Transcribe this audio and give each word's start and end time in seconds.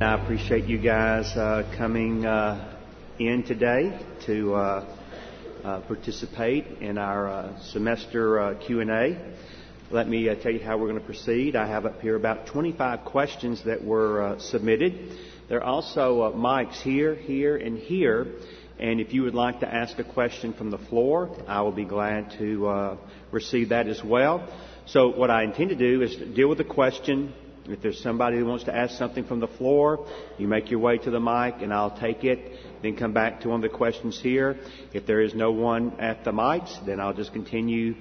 I 0.00 0.20
appreciate 0.20 0.64
you 0.64 0.78
guys 0.78 1.26
uh, 1.36 1.72
coming 1.78 2.26
uh, 2.26 2.76
in 3.20 3.44
today 3.44 3.96
to 4.26 4.54
uh, 4.54 4.96
uh 5.62 5.80
participate 5.82 6.66
in 6.80 6.98
our 6.98 7.28
uh, 7.28 7.60
semester 7.60 8.40
uh, 8.40 8.54
Q&A. 8.54 9.16
Let 9.92 10.08
me 10.08 10.34
tell 10.42 10.50
you 10.50 10.58
how 10.58 10.78
we're 10.78 10.88
going 10.88 10.98
to 10.98 11.06
proceed. 11.06 11.54
I 11.54 11.68
have 11.68 11.86
up 11.86 12.00
here 12.00 12.16
about 12.16 12.48
25 12.48 13.04
questions 13.04 13.62
that 13.66 13.84
were 13.84 14.34
submitted. 14.40 15.16
There 15.48 15.60
are 15.60 15.64
also 15.64 16.32
mics 16.32 16.82
here, 16.82 17.14
here, 17.14 17.56
and 17.56 17.78
here. 17.78 18.26
And 18.80 19.00
if 19.00 19.14
you 19.14 19.22
would 19.22 19.34
like 19.34 19.60
to 19.60 19.72
ask 19.72 19.96
a 20.00 20.04
question 20.04 20.54
from 20.54 20.72
the 20.72 20.78
floor, 20.78 21.30
I 21.46 21.62
will 21.62 21.72
be 21.72 21.84
glad 21.84 22.32
to 22.38 22.98
receive 23.30 23.68
that 23.68 23.86
as 23.86 24.02
well. 24.02 24.48
So 24.86 25.16
what 25.16 25.30
I 25.30 25.44
intend 25.44 25.70
to 25.70 25.76
do 25.76 26.02
is 26.02 26.16
deal 26.34 26.48
with 26.48 26.58
the 26.58 26.64
question 26.64 27.32
if 27.66 27.80
there's 27.80 28.02
somebody 28.02 28.38
who 28.38 28.44
wants 28.44 28.64
to 28.64 28.74
ask 28.74 28.96
something 28.98 29.24
from 29.24 29.40
the 29.40 29.48
floor, 29.48 30.06
you 30.38 30.46
make 30.46 30.70
your 30.70 30.80
way 30.80 30.98
to 30.98 31.10
the 31.10 31.20
mic 31.20 31.62
and 31.62 31.72
I'll 31.72 31.98
take 31.98 32.24
it, 32.24 32.58
then 32.82 32.96
come 32.96 33.12
back 33.12 33.40
to 33.40 33.48
one 33.48 33.64
of 33.64 33.70
the 33.70 33.76
questions 33.76 34.20
here. 34.20 34.56
If 34.92 35.06
there 35.06 35.20
is 35.20 35.34
no 35.34 35.52
one 35.52 35.98
at 35.98 36.24
the 36.24 36.32
mics, 36.32 36.84
then 36.84 37.00
I'll 37.00 37.14
just 37.14 37.32
continue 37.32 37.94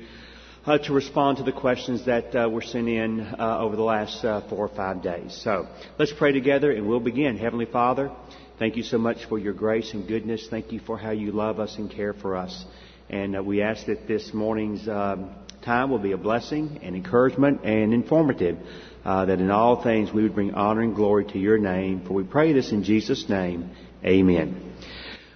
uh, 0.66 0.78
to 0.78 0.94
respond 0.94 1.38
to 1.38 1.44
the 1.44 1.52
questions 1.52 2.05
that 2.05 2.36
uh, 2.36 2.50
were 2.50 2.61
sent 2.61 2.88
in 2.88 3.22
uh, 3.22 3.59
over 3.59 3.75
the 3.75 3.83
last 3.83 4.23
uh, 4.23 4.42
four 4.50 4.66
or 4.66 4.75
five 4.75 5.02
days. 5.02 5.33
So 5.44 5.67
let's 5.98 6.14
pray 6.14 6.31
together 6.31 6.72
and 6.72 6.88
we'll 6.88 7.00
begin. 7.00 7.38
Heavenly 7.38 7.66
Father, 7.66 8.11
thank 8.59 8.75
you 8.75 8.83
so 8.83 8.98
much 8.98 9.25
for 9.25 9.38
your 9.39 9.53
grace 9.53 9.94
and 9.94 10.08
goodness. 10.08 10.48
Thank 10.50 10.72
you 10.72 10.80
for 10.80 10.98
how 10.98 11.11
you 11.11 11.31
love 11.31 11.59
us 11.59 11.77
and 11.77 11.89
care 11.89 12.14
for 12.14 12.36
us. 12.36 12.66
And 13.09 13.38
uh, 13.38 13.44
we 13.44 13.61
ask 13.61 13.86
that 13.88 14.08
this 14.08 14.33
morning's 14.33 14.88
um, 14.88 15.36
time 15.64 15.89
will 15.89 16.00
be 16.00 16.14
a 16.14 16.17
blessing 16.17 16.80
and 16.81 16.95
encouragement 16.95 17.64
and 17.64 17.94
informative 17.94 18.58
uh, 19.06 19.26
that 19.26 19.40
in 19.40 19.52
all 19.52 19.82
things 19.84 20.12
we 20.12 20.23
would 20.23 20.36
bring 20.36 20.54
honor 20.54 20.82
and 20.82 20.96
glory 20.96 21.26
to 21.26 21.38
your 21.38 21.58
name. 21.58 22.06
For 22.06 22.14
we 22.14 22.23
pray 22.23 22.54
this 22.54 22.72
in 22.72 22.84
Jesus' 22.84 23.28
name. 23.28 23.72
Amen. 24.06 24.73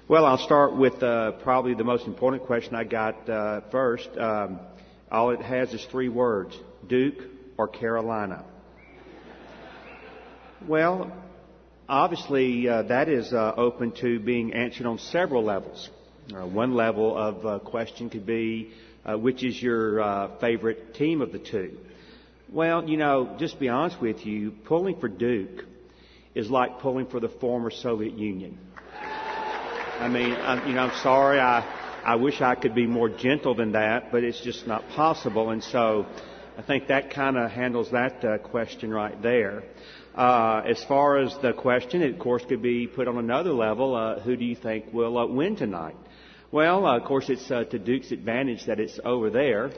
Well, 0.07 0.25
I'll 0.25 0.37
start 0.37 0.75
with 0.75 1.03
uh, 1.03 1.33
probably 1.43 1.73
the 1.73 1.83
most 1.83 2.07
important 2.07 2.43
question 2.43 2.75
I 2.75 2.85
got 2.85 3.29
uh, 3.29 3.61
first. 3.71 4.09
Um, 4.17 4.59
all 5.11 5.31
it 5.31 5.41
has 5.41 5.73
is 5.73 5.85
three 5.91 6.07
words 6.07 6.57
Duke 6.87 7.21
or 7.57 7.67
Carolina. 7.67 8.45
Well, 10.65 11.11
obviously, 11.89 12.69
uh, 12.69 12.83
that 12.83 13.09
is 13.09 13.33
uh, 13.33 13.53
open 13.57 13.91
to 14.01 14.19
being 14.19 14.53
answered 14.53 14.85
on 14.85 14.97
several 14.97 15.43
levels. 15.43 15.89
Uh, 16.33 16.47
one 16.47 16.73
level 16.73 17.17
of 17.17 17.63
question 17.65 18.09
could 18.09 18.25
be 18.25 18.71
which 19.05 19.43
is 19.43 19.61
your 19.61 20.37
favorite 20.39 20.93
team 20.95 21.21
of 21.21 21.31
the 21.31 21.39
two? 21.39 21.77
Well, 22.51 22.87
you 22.87 22.95
know, 22.95 23.35
just 23.39 23.59
be 23.59 23.67
honest 23.67 23.99
with 24.01 24.25
you, 24.25 24.51
pulling 24.51 25.01
for 25.01 25.09
Duke 25.09 25.65
is 26.33 26.49
like 26.49 26.79
pulling 26.79 27.07
for 27.07 27.19
the 27.19 27.27
former 27.27 27.69
Soviet 27.69 28.17
Union. 28.17 28.57
I 29.99 30.07
mean, 30.07 30.31
I'm, 30.31 30.65
you 30.65 30.73
know, 30.73 30.83
I'm 30.83 31.03
sorry. 31.03 31.39
I 31.39 31.59
I 32.05 32.15
wish 32.15 32.39
I 32.39 32.55
could 32.55 32.73
be 32.73 32.87
more 32.87 33.09
gentle 33.09 33.53
than 33.53 33.73
that, 33.73 34.13
but 34.13 34.23
it's 34.23 34.39
just 34.39 34.65
not 34.65 34.87
possible. 34.89 35.49
And 35.49 35.61
so, 35.61 36.05
I 36.57 36.61
think 36.61 36.87
that 36.87 37.09
kind 37.09 37.37
of 37.37 37.51
handles 37.51 37.91
that 37.91 38.23
uh, 38.23 38.37
question 38.37 38.93
right 38.93 39.21
there. 39.21 39.63
Uh, 40.15 40.61
as 40.65 40.81
far 40.85 41.17
as 41.17 41.37
the 41.41 41.51
question, 41.51 42.01
it 42.01 42.13
of 42.13 42.19
course 42.19 42.43
could 42.47 42.61
be 42.61 42.87
put 42.87 43.09
on 43.09 43.17
another 43.17 43.51
level. 43.51 43.93
Uh, 43.93 44.21
who 44.21 44.37
do 44.37 44.45
you 44.45 44.55
think 44.55 44.93
will 44.93 45.17
uh, 45.17 45.25
win 45.25 45.57
tonight? 45.57 45.97
Well, 46.49 46.85
uh, 46.85 46.97
of 46.97 47.03
course, 47.03 47.29
it's 47.29 47.51
uh, 47.51 47.65
to 47.65 47.77
Duke's 47.77 48.11
advantage 48.11 48.67
that 48.67 48.79
it's 48.79 49.01
over 49.03 49.29
there. 49.29 49.71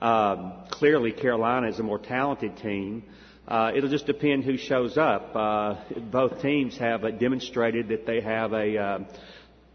Um, 0.00 0.52
clearly, 0.70 1.12
Carolina 1.12 1.68
is 1.68 1.78
a 1.78 1.82
more 1.82 1.98
talented 1.98 2.56
team. 2.58 3.04
Uh, 3.46 3.72
it'll 3.74 3.90
just 3.90 4.06
depend 4.06 4.44
who 4.44 4.56
shows 4.56 4.96
up. 4.96 5.34
Uh, 5.34 5.74
both 6.10 6.40
teams 6.40 6.78
have 6.78 7.04
uh, 7.04 7.10
demonstrated 7.10 7.88
that 7.88 8.06
they 8.06 8.20
have 8.20 8.52
a 8.52 8.78
uh, 8.78 8.98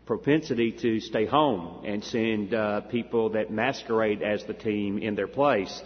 propensity 0.06 0.72
to 0.72 1.00
stay 1.00 1.28
home 1.28 1.86
and 1.86 2.04
send 2.04 2.52
uh, 2.52 2.82
people 2.82 3.30
that 3.30 3.52
masquerade 3.52 4.24
as 4.24 4.44
the 4.46 4.56
team 4.56 4.98
in 4.98 5.14
their 5.14 5.28
place. 5.28 5.82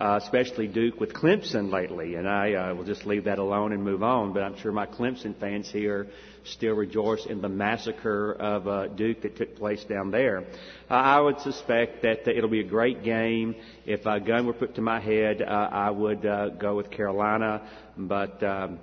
Uh, 0.00 0.16
especially 0.22 0.68
Duke 0.68 1.00
with 1.00 1.12
Clemson 1.12 1.72
lately, 1.72 2.14
and 2.14 2.28
I 2.28 2.52
uh, 2.52 2.74
will 2.74 2.84
just 2.84 3.04
leave 3.04 3.24
that 3.24 3.40
alone 3.40 3.72
and 3.72 3.82
move 3.82 4.04
on. 4.04 4.32
But 4.32 4.44
I'm 4.44 4.56
sure 4.56 4.70
my 4.70 4.86
Clemson 4.86 5.34
fans 5.40 5.68
here 5.68 6.06
still 6.44 6.74
rejoice 6.74 7.26
in 7.26 7.40
the 7.40 7.48
massacre 7.48 8.32
of 8.34 8.68
uh, 8.68 8.86
Duke 8.86 9.22
that 9.22 9.36
took 9.36 9.56
place 9.56 9.82
down 9.82 10.12
there. 10.12 10.44
Uh, 10.88 10.94
I 10.94 11.20
would 11.20 11.40
suspect 11.40 12.02
that 12.02 12.28
uh, 12.28 12.30
it'll 12.30 12.48
be 12.48 12.60
a 12.60 12.68
great 12.68 13.02
game. 13.02 13.56
If 13.86 14.06
a 14.06 14.20
gun 14.20 14.46
were 14.46 14.52
put 14.52 14.76
to 14.76 14.80
my 14.80 15.00
head, 15.00 15.42
uh, 15.42 15.46
I 15.46 15.90
would 15.90 16.24
uh, 16.24 16.50
go 16.50 16.76
with 16.76 16.92
Carolina, 16.92 17.68
but 17.96 18.40
um, 18.44 18.78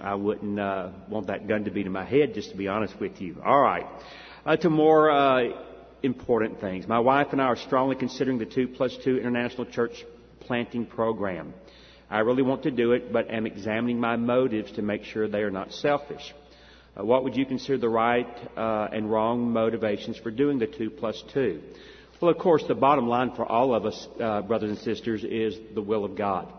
I 0.00 0.14
wouldn't 0.14 0.58
uh, 0.58 0.88
want 1.10 1.26
that 1.26 1.46
gun 1.48 1.64
to 1.64 1.70
be 1.70 1.84
to 1.84 1.90
my 1.90 2.06
head, 2.06 2.32
just 2.32 2.52
to 2.52 2.56
be 2.56 2.66
honest 2.66 2.98
with 2.98 3.20
you. 3.20 3.42
All 3.44 3.60
right, 3.60 3.84
uh, 4.46 4.56
to 4.56 4.70
more 4.70 5.10
uh, 5.10 5.50
important 6.02 6.60
things. 6.60 6.88
My 6.88 7.00
wife 7.00 7.28
and 7.32 7.42
I 7.42 7.44
are 7.44 7.56
strongly 7.56 7.96
considering 7.96 8.38
the 8.38 8.46
two 8.46 8.68
plus 8.68 8.96
two 9.04 9.18
international 9.18 9.66
church 9.66 10.02
planting 10.46 10.86
program. 10.86 11.54
I 12.08 12.20
really 12.20 12.42
want 12.42 12.62
to 12.62 12.70
do 12.70 12.92
it, 12.92 13.12
but 13.12 13.30
am 13.30 13.46
examining 13.46 13.98
my 13.98 14.16
motives 14.16 14.72
to 14.72 14.82
make 14.82 15.04
sure 15.04 15.26
they 15.26 15.42
are 15.42 15.50
not 15.50 15.72
selfish. 15.72 16.34
Uh, 16.96 17.04
what 17.04 17.24
would 17.24 17.36
you 17.36 17.44
consider 17.44 17.78
the 17.78 17.88
right 17.88 18.28
uh, 18.56 18.88
and 18.92 19.10
wrong 19.10 19.52
motivations 19.52 20.16
for 20.16 20.30
doing 20.30 20.58
the 20.58 20.66
two 20.66 20.88
plus 20.90 21.22
two? 21.34 21.60
Well, 22.20 22.30
of 22.30 22.38
course, 22.38 22.64
the 22.66 22.74
bottom 22.74 23.08
line 23.08 23.32
for 23.34 23.44
all 23.44 23.74
of 23.74 23.84
us, 23.84 24.08
uh, 24.20 24.40
brothers 24.42 24.70
and 24.70 24.78
sisters, 24.78 25.22
is 25.22 25.58
the 25.74 25.82
will 25.82 26.04
of 26.04 26.16
God. 26.16 26.50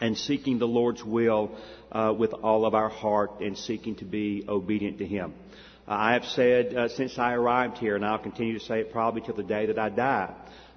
And 0.00 0.18
seeking 0.18 0.58
the 0.58 0.66
Lord's 0.66 1.02
will 1.02 1.56
uh, 1.90 2.12
with 2.18 2.34
all 2.34 2.66
of 2.66 2.74
our 2.74 2.90
heart 2.90 3.40
and 3.40 3.56
seeking 3.56 3.94
to 3.96 4.04
be 4.04 4.44
obedient 4.46 4.98
to 4.98 5.06
Him. 5.06 5.32
Uh, 5.86 5.92
I 5.92 6.12
have 6.14 6.24
said 6.24 6.74
uh, 6.74 6.88
since 6.88 7.18
I 7.18 7.32
arrived 7.32 7.78
here, 7.78 7.96
and 7.96 8.04
I'll 8.04 8.18
continue 8.18 8.58
to 8.58 8.64
say 8.64 8.80
it 8.80 8.92
probably 8.92 9.22
till 9.22 9.36
the 9.36 9.42
day 9.42 9.66
that 9.66 9.78
I 9.78 9.88
die, 9.88 10.34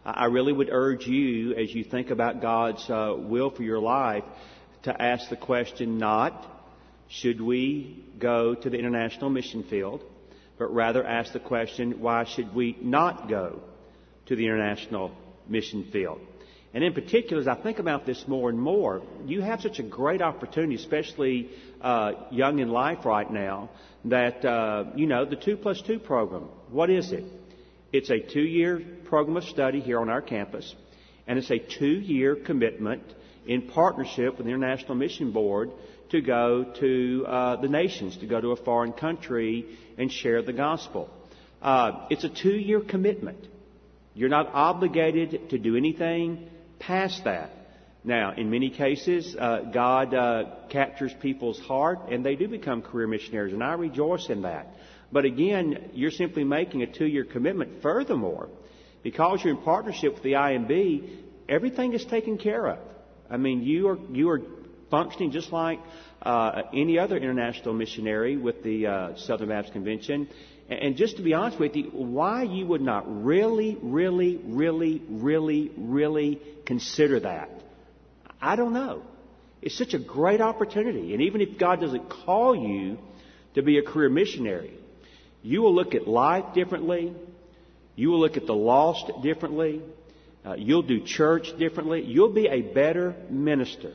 I 0.07 0.27
really 0.27 0.53
would 0.53 0.69
urge 0.71 1.05
you, 1.05 1.53
as 1.55 1.75
you 1.75 1.83
think 1.83 2.11
about 2.11 2.41
God's 2.41 2.87
will 2.87 3.49
for 3.49 3.63
your 3.63 3.79
life, 3.79 4.23
to 4.83 5.01
ask 5.01 5.29
the 5.29 5.35
question 5.35 5.97
not, 5.97 6.45
should 7.09 7.41
we 7.41 8.05
go 8.17 8.55
to 8.55 8.69
the 8.69 8.77
international 8.77 9.29
mission 9.29 9.63
field, 9.63 10.01
but 10.57 10.73
rather 10.73 11.05
ask 11.05 11.33
the 11.33 11.41
question, 11.41 11.99
why 11.99 12.23
should 12.23 12.55
we 12.55 12.77
not 12.81 13.27
go 13.27 13.61
to 14.27 14.35
the 14.37 14.45
international 14.45 15.11
mission 15.49 15.89
field? 15.91 16.21
And 16.73 16.85
in 16.85 16.93
particular, 16.93 17.41
as 17.41 17.47
I 17.49 17.61
think 17.61 17.79
about 17.79 18.05
this 18.05 18.23
more 18.29 18.49
and 18.49 18.59
more, 18.59 19.01
you 19.25 19.41
have 19.41 19.59
such 19.59 19.79
a 19.79 19.83
great 19.83 20.21
opportunity, 20.21 20.75
especially 20.75 21.49
uh, 21.81 22.13
young 22.31 22.59
in 22.59 22.69
life 22.69 23.03
right 23.03 23.29
now, 23.29 23.71
that, 24.05 24.45
uh, 24.45 24.85
you 24.95 25.05
know, 25.05 25.25
the 25.25 25.35
2 25.35 25.57
plus 25.57 25.81
2 25.81 25.99
program, 25.99 26.43
what 26.69 26.89
is 26.89 27.11
it? 27.11 27.25
It's 27.93 28.09
a 28.09 28.19
two 28.19 28.41
year 28.41 28.81
program 29.07 29.37
of 29.37 29.43
study 29.45 29.79
here 29.79 29.99
on 29.99 30.09
our 30.09 30.21
campus, 30.21 30.73
and 31.27 31.39
it's 31.39 31.51
a 31.51 31.59
two 31.59 31.85
year 31.85 32.35
commitment 32.35 33.03
in 33.45 33.63
partnership 33.63 34.37
with 34.37 34.45
the 34.45 34.51
International 34.51 34.95
Mission 34.95 35.31
Board 35.31 35.71
to 36.09 36.21
go 36.21 36.73
to 36.79 37.25
uh, 37.27 37.55
the 37.61 37.67
nations, 37.67 38.17
to 38.17 38.27
go 38.27 38.39
to 38.39 38.51
a 38.51 38.55
foreign 38.55 38.93
country 38.93 39.77
and 39.97 40.11
share 40.11 40.41
the 40.41 40.53
gospel. 40.53 41.09
Uh, 41.61 42.05
it's 42.09 42.23
a 42.23 42.29
two 42.29 42.55
year 42.55 42.81
commitment. 42.81 43.47
You're 44.13 44.29
not 44.29 44.49
obligated 44.53 45.49
to 45.51 45.57
do 45.57 45.75
anything 45.75 46.49
past 46.79 47.23
that. 47.25 47.51
Now, 48.03 48.33
in 48.37 48.49
many 48.49 48.69
cases, 48.69 49.35
uh, 49.37 49.63
God 49.73 50.13
uh, 50.13 50.43
captures 50.69 51.13
people's 51.21 51.59
heart 51.59 52.09
and 52.09 52.25
they 52.25 52.35
do 52.35 52.47
become 52.47 52.81
career 52.81 53.07
missionaries, 53.07 53.53
and 53.53 53.63
I 53.63 53.73
rejoice 53.73 54.29
in 54.29 54.43
that. 54.43 54.67
But 55.11 55.25
again, 55.25 55.91
you're 55.93 56.11
simply 56.11 56.43
making 56.43 56.83
a 56.83 56.87
two 56.87 57.05
year 57.05 57.25
commitment. 57.25 57.81
Furthermore, 57.81 58.49
because 59.07 59.41
you're 59.41 59.55
in 59.55 59.61
partnership 59.61 60.15
with 60.15 60.23
the 60.23 60.33
IMB, 60.33 61.09
everything 61.47 61.93
is 61.93 62.03
taken 62.03 62.37
care 62.37 62.67
of. 62.67 62.79
I 63.29 63.37
mean, 63.37 63.61
you 63.63 63.87
are, 63.87 63.97
you 64.11 64.29
are 64.29 64.41
functioning 64.91 65.31
just 65.31 65.53
like 65.53 65.79
uh, 66.21 66.63
any 66.73 66.99
other 66.99 67.15
international 67.15 67.73
missionary 67.73 68.35
with 68.35 68.63
the 68.63 68.85
uh, 68.85 69.15
Southern 69.15 69.47
Baptist 69.47 69.71
Convention. 69.71 70.27
And 70.67 70.97
just 70.97 71.15
to 71.15 71.23
be 71.23 71.33
honest 71.33 71.57
with 71.57 71.77
you, 71.77 71.83
why 71.85 72.43
you 72.43 72.65
would 72.65 72.81
not 72.81 73.05
really, 73.23 73.77
really, 73.81 74.41
really, 74.43 75.01
really, 75.07 75.71
really 75.77 76.41
consider 76.65 77.21
that, 77.21 77.49
I 78.41 78.57
don't 78.57 78.73
know. 78.73 79.03
It's 79.61 79.77
such 79.77 79.93
a 79.93 79.99
great 79.99 80.41
opportunity. 80.41 81.13
And 81.13 81.21
even 81.21 81.39
if 81.39 81.57
God 81.57 81.79
doesn't 81.79 82.09
call 82.09 82.57
you 82.57 82.97
to 83.55 83.61
be 83.61 83.77
a 83.77 83.83
career 83.83 84.09
missionary, 84.09 84.73
you 85.43 85.61
will 85.61 85.73
look 85.73 85.95
at 85.95 86.09
life 86.09 86.53
differently. 86.53 87.13
You 87.97 88.11
will 88.11 88.19
look 88.19 88.37
at 88.37 88.45
the 88.45 88.55
lost 88.55 89.11
differently. 89.23 89.81
Uh, 90.45 90.53
you'll 90.53 90.83
do 90.83 91.03
church 91.03 91.47
differently. 91.57 92.03
You'll 92.05 92.31
be 92.31 92.47
a 92.47 92.61
better 92.61 93.15
minister 93.29 93.91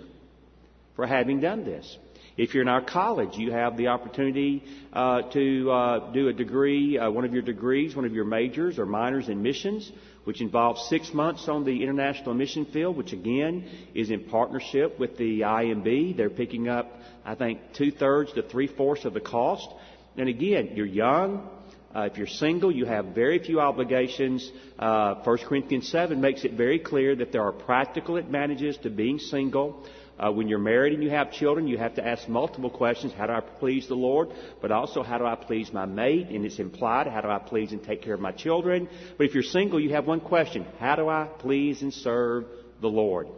for 0.96 1.06
having 1.06 1.40
done 1.40 1.64
this. 1.64 1.96
If 2.36 2.52
you're 2.52 2.62
in 2.62 2.68
our 2.68 2.84
college, 2.84 3.36
you 3.36 3.52
have 3.52 3.76
the 3.76 3.88
opportunity 3.88 4.64
uh, 4.92 5.22
to 5.30 5.70
uh, 5.70 6.12
do 6.12 6.28
a 6.28 6.32
degree, 6.32 6.98
uh, 6.98 7.10
one 7.10 7.24
of 7.24 7.32
your 7.32 7.42
degrees, 7.42 7.94
one 7.94 8.04
of 8.04 8.12
your 8.12 8.24
majors 8.24 8.78
or 8.78 8.86
minors 8.86 9.28
in 9.28 9.40
missions, 9.40 9.90
which 10.24 10.40
involves 10.40 10.88
six 10.88 11.14
months 11.14 11.46
on 11.46 11.64
the 11.64 11.82
international 11.82 12.34
mission 12.34 12.64
field, 12.64 12.96
which 12.96 13.12
again 13.12 13.68
is 13.94 14.10
in 14.10 14.24
partnership 14.24 14.98
with 14.98 15.16
the 15.16 15.42
IMB. 15.42 16.16
They're 16.16 16.28
picking 16.28 16.68
up, 16.68 16.90
I 17.24 17.36
think, 17.36 17.60
two 17.74 17.92
thirds 17.92 18.32
to 18.32 18.42
three 18.42 18.66
fourths 18.66 19.04
of 19.04 19.14
the 19.14 19.20
cost. 19.20 19.68
And 20.16 20.28
again, 20.28 20.72
you're 20.74 20.86
young. 20.86 21.48
Uh, 21.94 22.08
if 22.10 22.16
you're 22.16 22.26
single, 22.26 22.72
you 22.72 22.86
have 22.86 23.06
very 23.06 23.38
few 23.38 23.60
obligations. 23.60 24.50
Uh, 24.78 25.16
1 25.22 25.38
Corinthians 25.38 25.88
7 25.88 26.20
makes 26.20 26.44
it 26.44 26.52
very 26.54 26.78
clear 26.78 27.14
that 27.14 27.32
there 27.32 27.42
are 27.42 27.52
practical 27.52 28.16
advantages 28.16 28.78
to 28.78 28.88
being 28.88 29.18
single. 29.18 29.84
Uh, 30.18 30.30
when 30.30 30.48
you're 30.48 30.58
married 30.58 30.92
and 30.94 31.02
you 31.02 31.10
have 31.10 31.32
children, 31.32 31.66
you 31.66 31.76
have 31.76 31.94
to 31.94 32.06
ask 32.06 32.28
multiple 32.28 32.70
questions. 32.70 33.12
How 33.12 33.26
do 33.26 33.32
I 33.32 33.40
please 33.40 33.88
the 33.88 33.94
Lord? 33.94 34.28
But 34.60 34.70
also, 34.70 35.02
how 35.02 35.18
do 35.18 35.26
I 35.26 35.34
please 35.34 35.72
my 35.72 35.84
mate? 35.84 36.28
And 36.28 36.44
it's 36.44 36.58
implied, 36.58 37.08
how 37.08 37.20
do 37.20 37.28
I 37.28 37.38
please 37.38 37.72
and 37.72 37.82
take 37.82 38.02
care 38.02 38.14
of 38.14 38.20
my 38.20 38.32
children? 38.32 38.88
But 39.18 39.26
if 39.26 39.34
you're 39.34 39.42
single, 39.42 39.80
you 39.80 39.90
have 39.90 40.06
one 40.06 40.20
question. 40.20 40.64
How 40.78 40.96
do 40.96 41.08
I 41.08 41.28
please 41.38 41.82
and 41.82 41.92
serve 41.92 42.44
the 42.80 42.88
Lord? 42.88 43.28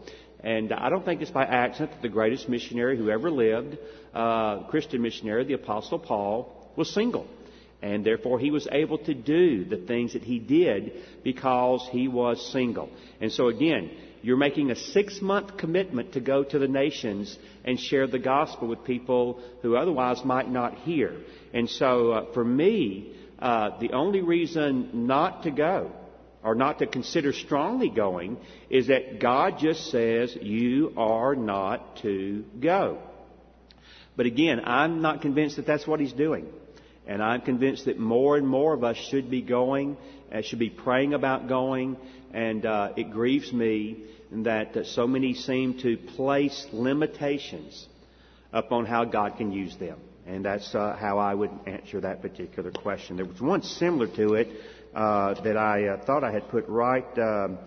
And 0.41 0.73
I 0.73 0.91
don't 0.91 1.05
think 1.05 1.23
it's 1.23 1.31
by 1.31 1.45
accident 1.45 1.93
that 1.93 2.03
the 2.03 2.09
greatest 2.09 2.49
missionary 2.49 2.99
who 2.99 3.09
ever 3.09 3.31
lived, 3.31 3.79
uh, 4.13 4.65
Christian 4.65 5.01
missionary, 5.01 5.45
the 5.45 5.55
Apostle 5.55 5.99
Paul, 5.99 6.71
was 6.77 6.93
single. 6.93 7.27
And 7.85 8.03
therefore 8.03 8.39
he 8.39 8.51
was 8.51 8.67
able 8.73 8.97
to 8.97 9.13
do 9.13 9.67
the 9.67 9.77
things 9.77 10.15
that 10.15 10.23
he 10.23 10.39
did 10.39 11.03
because 11.23 11.87
he 11.93 12.09
was 12.09 12.51
single. 12.51 12.89
And 13.21 13.31
so 13.31 13.49
again, 13.49 13.91
you're 14.23 14.39
making 14.39 14.71
a 14.71 14.75
six 14.75 15.21
month 15.21 15.59
commitment 15.59 16.15
to 16.15 16.21
go 16.21 16.45
to 16.45 16.59
the 16.59 16.67
nations 16.67 17.39
and 17.63 17.79
share 17.79 18.07
the 18.07 18.19
gospel 18.19 18.69
with 18.69 18.85
people 18.85 19.43
who 19.61 19.77
otherwise 19.77 20.25
might 20.25 20.51
not 20.51 20.79
hear. 20.79 21.15
And 21.53 21.69
so 21.69 22.13
uh, 22.13 22.33
for 22.33 22.43
me, 22.43 23.13
uh, 23.39 23.79
the 23.79 23.93
only 23.93 24.23
reason 24.23 25.07
not 25.07 25.43
to 25.43 25.51
go 25.51 25.93
or 26.43 26.55
not 26.55 26.79
to 26.79 26.87
consider 26.87 27.35
strongly 27.35 27.91
going 27.91 28.39
is 28.71 28.87
that 28.87 29.21
God 29.21 29.59
just 29.59 29.91
says 29.91 30.35
you 30.41 30.95
are 30.97 31.37
not 31.37 31.99
to 31.99 32.47
go. 32.61 33.03
But 34.17 34.25
again, 34.25 34.63
I'm 34.65 35.03
not 35.03 35.21
convinced 35.21 35.57
that 35.57 35.67
that's 35.67 35.87
what 35.87 36.01
He's 36.01 36.15
doing. 36.15 36.47
And 37.07 37.23
I'm 37.23 37.43
convinced 37.43 37.85
that 37.85 37.99
more 37.99 38.37
and 38.37 38.47
more 38.47 38.73
of 38.73 38.83
us 38.83 38.97
should 38.97 39.31
be 39.31 39.43
going, 39.43 39.97
and 40.31 40.45
should 40.45 40.59
be 40.59 40.71
praying 40.71 41.15
about 41.15 41.49
going, 41.49 41.97
and 42.33 42.65
uh, 42.65 42.93
it 42.97 43.11
grieves 43.11 43.53
me 43.53 44.05
that 44.33 44.77
uh, 44.77 44.85
so 44.85 45.07
many 45.07 45.35
seem 45.35 45.79
to 45.79 45.97
place 45.97 46.67
limitations 46.73 47.87
upon 48.53 48.87
how 48.87 49.05
God 49.05 49.37
can 49.37 49.53
use 49.53 49.77
them. 49.77 49.99
And 50.27 50.45
that's 50.45 50.75
uh, 50.75 50.97
how 50.99 51.19
I 51.19 51.35
would 51.35 51.51
answer 51.67 52.01
that 52.01 52.23
particular 52.23 52.71
question. 52.71 53.17
There 53.17 53.27
was 53.27 53.41
one 53.41 53.63
similar 53.63 54.09
to 54.17 54.35
it 54.35 54.49
uh, 54.95 55.41
that 55.43 55.57
I 55.57 55.89
uh, 55.89 56.05
thought 56.05 56.25
I 56.25 56.33
had 56.33 56.49
put 56.49 56.67
right 56.69 57.19
um, 57.19 57.59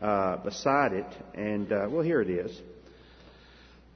uh, 0.00 0.36
beside 0.36 0.92
it, 0.92 1.06
and 1.34 1.72
uh, 1.72 1.88
well, 1.90 2.02
here 2.02 2.20
it 2.20 2.30
is. 2.30 2.60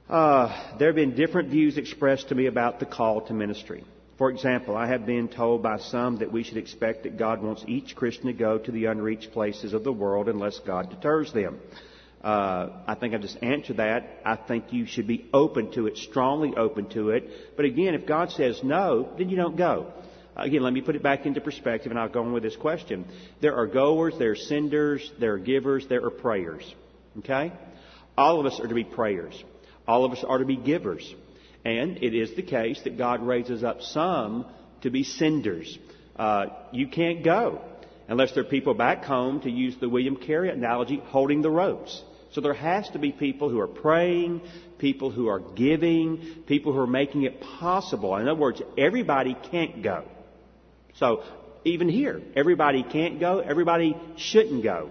there 0.09 0.87
have 0.87 0.95
been 0.95 1.15
different 1.15 1.49
views 1.49 1.77
expressed 1.77 2.29
to 2.29 2.35
me 2.35 2.47
about 2.47 2.79
the 2.79 2.85
call 2.85 3.21
to 3.27 3.33
ministry. 3.33 3.85
For 4.19 4.29
example, 4.29 4.75
I 4.75 4.85
have 4.87 5.05
been 5.05 5.29
told 5.29 5.63
by 5.63 5.77
some 5.77 6.17
that 6.17 6.29
we 6.29 6.43
should 6.43 6.57
expect 6.57 7.03
that 7.03 7.17
God 7.17 7.41
wants 7.41 7.63
each 7.65 7.95
Christian 7.95 8.25
to 8.25 8.33
go 8.33 8.57
to 8.57 8.69
the 8.69 8.85
unreached 8.85 9.31
places 9.31 9.71
of 9.71 9.85
the 9.85 9.93
world 9.93 10.27
unless 10.27 10.59
God 10.59 10.89
deters 10.89 11.31
them. 11.31 11.57
Uh, 12.21 12.67
I 12.85 12.95
think 12.95 13.13
I 13.13 13.17
just 13.17 13.37
answered 13.41 13.77
that. 13.77 14.19
I 14.25 14.35
think 14.35 14.73
you 14.73 14.85
should 14.85 15.07
be 15.07 15.29
open 15.33 15.71
to 15.71 15.87
it, 15.87 15.95
strongly 15.95 16.53
open 16.57 16.89
to 16.89 17.11
it. 17.11 17.29
But 17.55 17.63
again, 17.63 17.93
if 17.93 18.05
God 18.05 18.31
says 18.31 18.59
no, 18.61 19.07
then 19.17 19.29
you 19.29 19.37
don't 19.37 19.55
go. 19.55 19.93
Again, 20.35 20.63
let 20.63 20.73
me 20.73 20.81
put 20.81 20.97
it 20.97 21.01
back 21.01 21.25
into 21.25 21.39
perspective 21.39 21.89
and 21.89 21.97
I'll 21.97 22.09
go 22.09 22.21
on 22.21 22.33
with 22.33 22.43
this 22.43 22.57
question. 22.57 23.05
There 23.39 23.55
are 23.55 23.67
goers, 23.67 24.15
there 24.19 24.31
are 24.31 24.35
senders, 24.35 25.09
there 25.21 25.35
are 25.35 25.39
givers, 25.39 25.87
there 25.87 26.03
are 26.03 26.11
prayers. 26.11 26.63
Okay? 27.19 27.53
All 28.17 28.41
of 28.41 28.45
us 28.45 28.59
are 28.59 28.67
to 28.67 28.75
be 28.75 28.83
prayers. 28.83 29.41
All 29.87 30.03
of 30.03 30.11
us 30.11 30.25
are 30.27 30.39
to 30.39 30.45
be 30.45 30.57
givers. 30.57 31.15
And 31.65 31.97
it 31.97 32.15
is 32.15 32.35
the 32.35 32.41
case 32.41 32.81
that 32.83 32.97
God 32.97 33.21
raises 33.21 33.63
up 33.63 33.81
some 33.81 34.45
to 34.81 34.89
be 34.89 35.03
senders. 35.03 35.77
Uh, 36.15 36.47
you 36.71 36.87
can't 36.87 37.23
go 37.23 37.61
unless 38.09 38.33
there 38.33 38.43
are 38.43 38.47
people 38.47 38.73
back 38.73 39.05
home, 39.05 39.39
to 39.41 39.49
use 39.49 39.77
the 39.79 39.87
William 39.87 40.17
Carey 40.17 40.49
analogy, 40.49 41.01
holding 41.05 41.41
the 41.41 41.49
ropes. 41.49 42.03
So 42.31 42.41
there 42.41 42.55
has 42.55 42.89
to 42.89 42.99
be 42.99 43.11
people 43.11 43.49
who 43.49 43.59
are 43.59 43.67
praying, 43.67 44.41
people 44.79 45.11
who 45.11 45.27
are 45.27 45.39
giving, 45.39 46.43
people 46.47 46.73
who 46.73 46.79
are 46.79 46.87
making 46.87 47.23
it 47.23 47.39
possible. 47.39 48.15
In 48.15 48.27
other 48.27 48.39
words, 48.39 48.61
everybody 48.77 49.37
can't 49.51 49.83
go. 49.83 50.05
So 50.95 51.23
even 51.63 51.87
here, 51.87 52.21
everybody 52.35 52.83
can't 52.83 53.19
go, 53.19 53.39
everybody 53.39 53.95
shouldn't 54.17 54.63
go. 54.63 54.89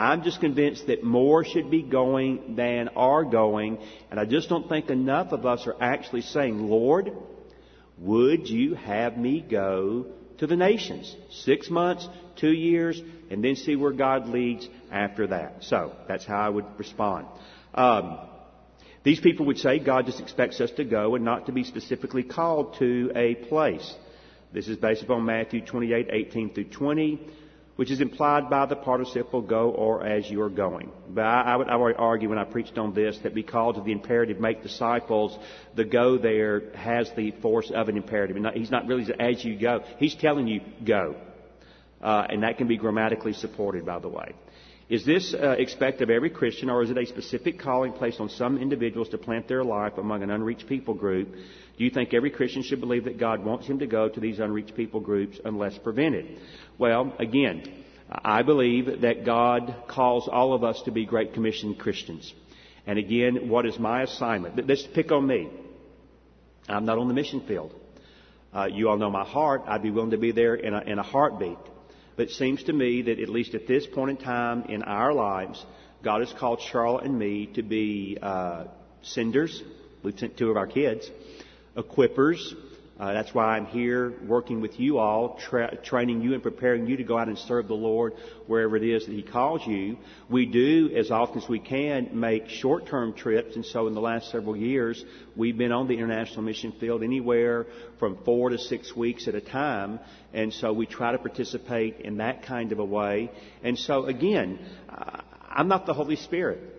I'm 0.00 0.22
just 0.22 0.40
convinced 0.40 0.86
that 0.86 1.04
more 1.04 1.44
should 1.44 1.70
be 1.70 1.82
going 1.82 2.56
than 2.56 2.88
are 2.96 3.22
going, 3.22 3.78
and 4.10 4.18
I 4.18 4.24
just 4.24 4.48
don't 4.48 4.66
think 4.66 4.88
enough 4.88 5.32
of 5.32 5.44
us 5.44 5.66
are 5.66 5.76
actually 5.78 6.22
saying, 6.22 6.58
Lord, 6.58 7.12
would 7.98 8.48
you 8.48 8.74
have 8.76 9.18
me 9.18 9.42
go 9.42 10.06
to 10.38 10.46
the 10.46 10.56
nations? 10.56 11.14
Six 11.30 11.68
months, 11.68 12.08
two 12.36 12.50
years, 12.50 12.98
and 13.30 13.44
then 13.44 13.56
see 13.56 13.76
where 13.76 13.92
God 13.92 14.26
leads 14.26 14.66
after 14.90 15.26
that. 15.26 15.64
So 15.64 15.94
that's 16.08 16.24
how 16.24 16.40
I 16.40 16.48
would 16.48 16.64
respond. 16.78 17.26
Um, 17.74 18.20
these 19.02 19.20
people 19.20 19.44
would 19.46 19.58
say 19.58 19.80
God 19.80 20.06
just 20.06 20.20
expects 20.20 20.62
us 20.62 20.70
to 20.78 20.84
go 20.84 21.14
and 21.14 21.26
not 21.26 21.44
to 21.44 21.52
be 21.52 21.62
specifically 21.62 22.22
called 22.22 22.76
to 22.78 23.12
a 23.14 23.34
place. 23.34 23.94
This 24.50 24.66
is 24.66 24.78
based 24.78 25.02
upon 25.02 25.26
Matthew 25.26 25.60
28, 25.60 26.08
18 26.10 26.54
through 26.54 26.70
20, 26.70 27.20
which 27.80 27.90
is 27.90 28.02
implied 28.02 28.50
by 28.50 28.66
the 28.66 28.76
participle 28.76 29.40
go 29.40 29.70
or 29.70 30.04
as 30.04 30.30
you 30.30 30.42
are 30.42 30.50
going. 30.50 30.92
But 31.08 31.24
I, 31.24 31.40
I, 31.40 31.56
would, 31.56 31.68
I 31.70 31.76
would 31.76 31.96
argue 31.96 32.28
when 32.28 32.36
I 32.36 32.44
preached 32.44 32.76
on 32.76 32.92
this 32.92 33.18
that 33.22 33.34
because 33.34 33.78
of 33.78 33.86
the 33.86 33.92
imperative 33.92 34.38
make 34.38 34.62
disciples, 34.62 35.38
the 35.76 35.86
go 35.86 36.18
there 36.18 36.74
has 36.74 37.10
the 37.16 37.30
force 37.40 37.72
of 37.74 37.88
an 37.88 37.96
imperative. 37.96 38.36
And 38.36 38.46
he's 38.48 38.70
not 38.70 38.86
really 38.86 39.10
as 39.18 39.42
you 39.42 39.58
go. 39.58 39.82
He's 39.96 40.14
telling 40.14 40.46
you 40.46 40.60
go. 40.84 41.16
Uh, 42.02 42.26
and 42.28 42.42
that 42.42 42.58
can 42.58 42.68
be 42.68 42.76
grammatically 42.76 43.32
supported, 43.32 43.86
by 43.86 43.98
the 43.98 44.08
way. 44.08 44.34
Is 44.90 45.04
this 45.06 45.32
uh, 45.32 45.50
expected 45.50 46.02
of 46.02 46.10
every 46.10 46.30
Christian, 46.30 46.68
or 46.68 46.82
is 46.82 46.90
it 46.90 46.98
a 46.98 47.06
specific 47.06 47.60
calling 47.60 47.92
placed 47.92 48.18
on 48.18 48.28
some 48.28 48.58
individuals 48.58 49.08
to 49.10 49.18
plant 49.18 49.46
their 49.46 49.62
life 49.62 49.98
among 49.98 50.24
an 50.24 50.30
unreached 50.32 50.66
people 50.66 50.94
group? 50.94 51.32
Do 51.78 51.84
you 51.84 51.90
think 51.90 52.12
every 52.12 52.32
Christian 52.32 52.64
should 52.64 52.80
believe 52.80 53.04
that 53.04 53.16
God 53.16 53.44
wants 53.44 53.68
him 53.68 53.78
to 53.78 53.86
go 53.86 54.08
to 54.08 54.18
these 54.18 54.40
unreached 54.40 54.74
people 54.74 54.98
groups 54.98 55.38
unless 55.44 55.78
prevented? 55.78 56.40
Well, 56.76 57.14
again, 57.20 57.84
I 58.10 58.42
believe 58.42 59.02
that 59.02 59.24
God 59.24 59.76
calls 59.86 60.26
all 60.26 60.54
of 60.54 60.64
us 60.64 60.82
to 60.86 60.90
be 60.90 61.06
Great 61.06 61.34
Commission 61.34 61.76
Christians. 61.76 62.34
And 62.84 62.98
again, 62.98 63.48
what 63.48 63.66
is 63.66 63.78
my 63.78 64.02
assignment? 64.02 64.66
Let's 64.66 64.88
pick 64.92 65.12
on 65.12 65.24
me. 65.24 65.50
I'm 66.68 66.84
not 66.84 66.98
on 66.98 67.06
the 67.06 67.14
mission 67.14 67.42
field. 67.46 67.72
Uh, 68.52 68.64
you 68.64 68.88
all 68.88 68.98
know 68.98 69.10
my 69.10 69.24
heart. 69.24 69.62
I'd 69.68 69.84
be 69.84 69.92
willing 69.92 70.10
to 70.10 70.18
be 70.18 70.32
there 70.32 70.56
in 70.56 70.74
a, 70.74 70.80
in 70.80 70.98
a 70.98 71.04
heartbeat. 71.04 71.58
But 72.20 72.28
it 72.28 72.34
seems 72.34 72.62
to 72.64 72.74
me 72.74 73.00
that 73.00 73.18
at 73.18 73.30
least 73.30 73.54
at 73.54 73.66
this 73.66 73.86
point 73.86 74.10
in 74.10 74.16
time 74.18 74.64
in 74.68 74.82
our 74.82 75.14
lives, 75.14 75.64
God 76.02 76.20
has 76.20 76.30
called 76.34 76.60
Charlotte 76.60 77.06
and 77.06 77.18
me 77.18 77.46
to 77.54 77.62
be 77.62 78.18
uh, 78.20 78.64
senders. 79.00 79.62
We've 80.02 80.18
sent 80.18 80.36
two 80.36 80.50
of 80.50 80.58
our 80.58 80.66
kids, 80.66 81.10
equippers. 81.74 82.36
Uh, 83.00 83.14
that's 83.14 83.32
why 83.32 83.56
I'm 83.56 83.64
here 83.64 84.12
working 84.26 84.60
with 84.60 84.78
you 84.78 84.98
all, 84.98 85.38
tra- 85.48 85.74
training 85.82 86.20
you 86.20 86.34
and 86.34 86.42
preparing 86.42 86.86
you 86.86 86.98
to 86.98 87.02
go 87.02 87.16
out 87.16 87.28
and 87.28 87.38
serve 87.38 87.66
the 87.66 87.72
Lord 87.72 88.12
wherever 88.46 88.76
it 88.76 88.84
is 88.84 89.06
that 89.06 89.12
He 89.12 89.22
calls 89.22 89.66
you. 89.66 89.96
We 90.28 90.44
do, 90.44 90.90
as 90.94 91.10
often 91.10 91.42
as 91.42 91.48
we 91.48 91.60
can, 91.60 92.10
make 92.12 92.50
short-term 92.50 93.14
trips, 93.14 93.56
and 93.56 93.64
so 93.64 93.86
in 93.86 93.94
the 93.94 94.02
last 94.02 94.30
several 94.30 94.54
years, 94.54 95.02
we've 95.34 95.56
been 95.56 95.72
on 95.72 95.88
the 95.88 95.94
international 95.94 96.42
mission 96.42 96.72
field 96.78 97.02
anywhere 97.02 97.64
from 97.98 98.18
four 98.22 98.50
to 98.50 98.58
six 98.58 98.94
weeks 98.94 99.28
at 99.28 99.34
a 99.34 99.40
time, 99.40 99.98
and 100.34 100.52
so 100.52 100.70
we 100.70 100.84
try 100.84 101.12
to 101.12 101.18
participate 101.18 102.00
in 102.00 102.18
that 102.18 102.42
kind 102.42 102.70
of 102.70 102.80
a 102.80 102.84
way. 102.84 103.30
And 103.62 103.78
so 103.78 104.04
again, 104.04 104.58
I'm 105.48 105.68
not 105.68 105.86
the 105.86 105.94
Holy 105.94 106.16
Spirit. 106.16 106.69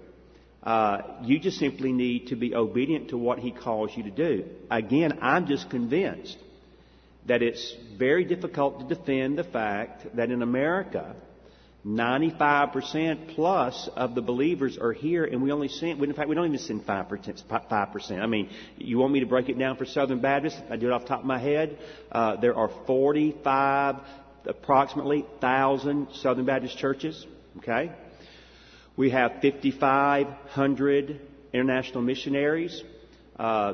Uh, 0.63 1.01
you 1.23 1.39
just 1.39 1.57
simply 1.57 1.91
need 1.91 2.27
to 2.27 2.35
be 2.35 2.53
obedient 2.53 3.09
to 3.09 3.17
what 3.17 3.39
He 3.39 3.51
calls 3.51 3.91
you 3.95 4.03
to 4.03 4.11
do. 4.11 4.45
Again, 4.69 5.19
I'm 5.21 5.47
just 5.47 5.69
convinced 5.69 6.37
that 7.27 7.41
it's 7.41 7.75
very 7.97 8.25
difficult 8.25 8.79
to 8.79 8.95
defend 8.95 9.37
the 9.37 9.43
fact 9.43 10.15
that 10.15 10.29
in 10.29 10.41
America, 10.41 11.15
95% 11.85 13.33
plus 13.33 13.89
of 13.95 14.13
the 14.13 14.21
believers 14.21 14.77
are 14.77 14.93
here, 14.93 15.25
and 15.25 15.41
we 15.41 15.51
only 15.51 15.67
send, 15.67 16.01
in 16.03 16.13
fact, 16.13 16.29
we 16.29 16.35
don't 16.35 16.45
even 16.45 16.59
send 16.59 16.85
5%. 16.85 17.43
5%. 17.49 18.19
I 18.19 18.27
mean, 18.27 18.49
you 18.77 18.99
want 18.99 19.13
me 19.13 19.19
to 19.21 19.25
break 19.25 19.49
it 19.49 19.57
down 19.57 19.77
for 19.77 19.85
Southern 19.85 20.21
Baptists? 20.21 20.59
I 20.69 20.75
do 20.75 20.87
it 20.87 20.93
off 20.93 21.03
the 21.03 21.07
top 21.07 21.21
of 21.21 21.25
my 21.25 21.39
head. 21.39 21.77
Uh, 22.11 22.35
there 22.35 22.55
are 22.55 22.69
45, 22.85 23.95
approximately, 24.45 25.25
thousand 25.39 26.09
Southern 26.21 26.45
Baptist 26.45 26.77
churches. 26.77 27.25
Okay? 27.57 27.91
We 28.97 29.09
have 29.11 29.41
5,500 29.41 31.21
international 31.53 32.01
missionaries. 32.01 32.83
Uh, 33.37 33.73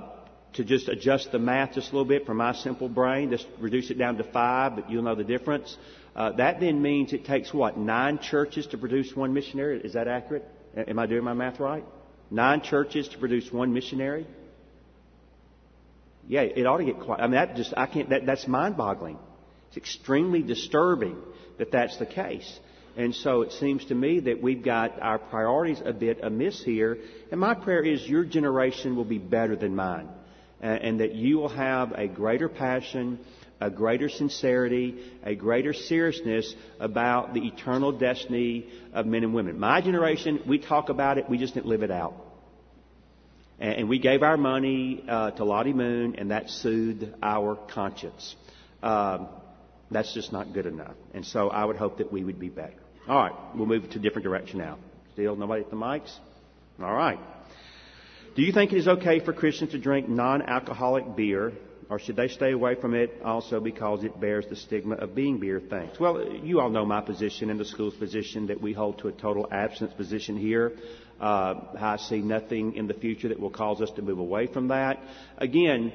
to 0.54 0.64
just 0.64 0.88
adjust 0.90 1.32
the 1.32 1.40
math 1.40 1.74
just 1.74 1.92
a 1.92 1.92
little 1.92 2.08
bit 2.08 2.26
for 2.26 2.34
my 2.34 2.54
simple 2.54 2.90
brain, 2.90 3.30
just 3.30 3.46
reduce 3.60 3.92
it 3.92 3.98
down 3.98 4.18
to 4.18 4.24
five, 4.24 4.76
but 4.76 4.90
you'll 4.90 5.04
know 5.04 5.14
the 5.14 5.24
difference. 5.24 5.78
Uh, 6.16 6.32
that 6.32 6.60
then 6.60 6.82
means 6.82 7.14
it 7.14 7.26
takes 7.26 7.54
what? 7.54 7.78
Nine 7.78 8.18
churches 8.18 8.66
to 8.68 8.78
produce 8.78 9.16
one 9.16 9.34
missionary? 9.34 9.80
Is 9.82 9.94
that 9.94 10.08
accurate? 10.08 10.46
Am 10.76 10.98
I 10.98 11.06
doing 11.06 11.24
my 11.24 11.34
math 11.34 11.60
right? 11.60 11.86
Nine 12.32 12.62
churches 12.62 13.08
to 13.10 13.20
produce 13.20 13.52
one 13.52 13.72
missionary? 13.72 14.26
Yeah, 16.28 16.42
it 16.42 16.66
ought 16.66 16.78
to 16.78 16.86
get 16.86 17.00
quite, 17.00 17.20
I 17.20 17.24
mean, 17.24 17.34
that 17.34 17.56
just, 17.56 17.74
I 17.78 17.86
can't, 17.86 18.10
that, 18.10 18.26
that's 18.26 18.48
mind 18.48 18.78
boggling. 18.78 19.20
It's 19.70 19.78
extremely 19.78 20.42
disturbing 20.42 21.18
that 21.60 21.72
that's 21.72 21.98
the 21.98 22.06
case. 22.06 22.60
And 22.98 23.14
so 23.14 23.44
it 23.44 23.52
seems 23.54 23.86
to 23.86 23.96
me 23.96 24.22
that 24.22 24.42
we've 24.42 24.64
got 24.64 25.00
our 25.00 25.20
priorities 25.20 25.80
a 25.86 25.94
bit 25.94 26.20
amiss 26.24 26.64
here. 26.64 26.98
And 27.32 27.40
my 27.40 27.54
prayer 27.54 27.84
is 27.84 28.08
your 28.08 28.26
generation 28.26 28.96
will 28.96 29.06
be 29.06 29.20
better 29.20 29.56
than 29.56 29.76
mine. 29.76 30.10
And 30.60 31.00
that 31.02 31.14
you 31.14 31.38
will 31.38 31.50
have 31.50 31.92
a 31.92 32.08
greater 32.08 32.50
passion, 32.50 33.20
a 33.62 33.70
greater 33.70 34.10
sincerity, 34.10 34.98
a 35.24 35.36
greater 35.36 35.74
seriousness 35.74 36.56
about 36.80 37.36
the 37.36 37.46
eternal 37.46 37.92
destiny 37.92 38.68
of 38.94 39.06
men 39.06 39.24
and 39.24 39.36
women. 39.36 39.60
My 39.60 39.80
generation, 39.82 40.42
we 40.48 40.58
talk 40.58 40.90
about 40.90 41.20
it, 41.20 41.30
we 41.30 41.38
just 41.38 41.54
didn't 41.54 41.68
live 41.68 41.84
it 41.84 41.92
out. 41.92 42.16
And 43.60 43.90
we 43.90 44.00
gave 44.00 44.24
our 44.24 44.38
money 44.38 45.04
uh, 45.08 45.32
to 45.32 45.44
Lottie 45.44 45.74
Moon, 45.74 46.16
and 46.18 46.32
that 46.32 46.50
soothed 46.50 47.14
our 47.22 47.56
conscience. 47.56 48.36
Um, 48.82 49.30
that's 49.92 50.14
just 50.14 50.32
not 50.32 50.54
good 50.54 50.66
enough. 50.66 50.96
And 51.14 51.26
so 51.26 51.50
I 51.50 51.66
would 51.66 51.76
hope 51.76 52.00
that 52.00 52.12
we 52.12 52.24
would 52.24 52.40
be 52.40 52.50
better. 52.50 52.74
All 53.08 53.18
right, 53.18 53.32
we'll 53.56 53.68
move 53.68 53.90
to 53.92 54.00
a 54.00 54.02
different 54.02 54.26
direction 54.26 54.60
now. 54.60 54.78
Still 55.14 55.38
nobody 55.38 55.64
at 55.64 55.70
the 55.70 55.78
mics? 55.78 56.14
All 56.82 56.94
right. 56.94 57.18
Do 58.36 58.42
you 58.42 58.52
think 58.52 58.74
it 58.74 58.78
is 58.78 58.88
okay 58.88 59.22
for 59.24 59.32
Christians 59.32 59.72
to 59.72 59.80
drink 59.80 60.10
non-alcoholic 60.10 61.16
beer, 61.16 61.54
or 61.90 62.00
should 62.00 62.18
they 62.18 62.28
stay 62.28 62.52
away 62.52 62.76
from 62.76 62.94
it 62.94 63.22
also 63.24 63.62
because 63.62 64.04
it 64.04 64.20
bears 64.20 64.46
the 64.50 64.58
stigma 64.58 64.96
of 64.96 65.16
being 65.16 65.40
beer 65.40 65.62
thanks? 65.70 65.98
Well, 65.98 66.22
you 66.44 66.60
all 66.60 66.70
know 66.70 66.86
my 66.86 67.00
position 67.00 67.50
and 67.50 67.58
the 67.58 67.66
school's 67.66 67.96
position 67.96 68.48
that 68.48 68.60
we 68.60 68.74
hold 68.74 69.00
to 69.00 69.08
a 69.08 69.14
total 69.14 69.48
abstinence 69.54 69.96
position 69.96 70.36
here. 70.36 70.74
Uh, 71.20 71.56
I 71.80 71.96
see 71.98 72.20
nothing 72.20 72.76
in 72.76 72.88
the 72.88 72.94
future 72.94 73.30
that 73.30 73.40
will 73.40 73.52
cause 73.52 73.82
us 73.82 73.90
to 73.92 74.02
move 74.02 74.20
away 74.20 74.48
from 74.48 74.68
that. 74.68 75.00
Again, 75.38 75.94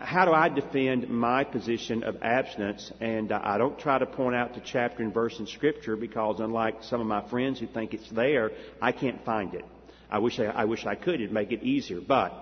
how 0.00 0.24
do 0.24 0.32
I 0.32 0.48
defend 0.48 1.08
my 1.10 1.44
position 1.44 2.02
of 2.04 2.22
abstinence? 2.22 2.90
And 3.00 3.30
uh, 3.30 3.40
I 3.42 3.58
don't 3.58 3.78
try 3.78 3.98
to 3.98 4.06
point 4.06 4.34
out 4.34 4.54
the 4.54 4.60
chapter 4.60 5.02
and 5.02 5.12
verse 5.12 5.38
in 5.38 5.46
Scripture 5.46 5.94
because, 5.94 6.40
unlike 6.40 6.82
some 6.82 7.00
of 7.00 7.06
my 7.06 7.28
friends 7.28 7.60
who 7.60 7.66
think 7.66 7.92
it's 7.92 8.10
there, 8.10 8.50
I 8.80 8.92
can't 8.92 9.22
find 9.24 9.54
it. 9.54 9.64
I 10.10 10.18
wish 10.18 10.40
I, 10.40 10.46
I 10.46 10.64
wish 10.64 10.86
I 10.86 10.94
could. 10.94 11.16
It'd 11.16 11.32
make 11.32 11.52
it 11.52 11.62
easier. 11.62 12.00
But 12.00 12.32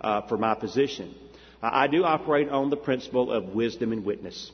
uh, 0.00 0.22
for 0.22 0.38
my 0.38 0.54
position, 0.54 1.14
I 1.62 1.86
do 1.86 2.02
operate 2.02 2.48
on 2.48 2.70
the 2.70 2.76
principle 2.76 3.30
of 3.30 3.50
wisdom 3.50 3.92
and 3.92 4.04
witness. 4.04 4.50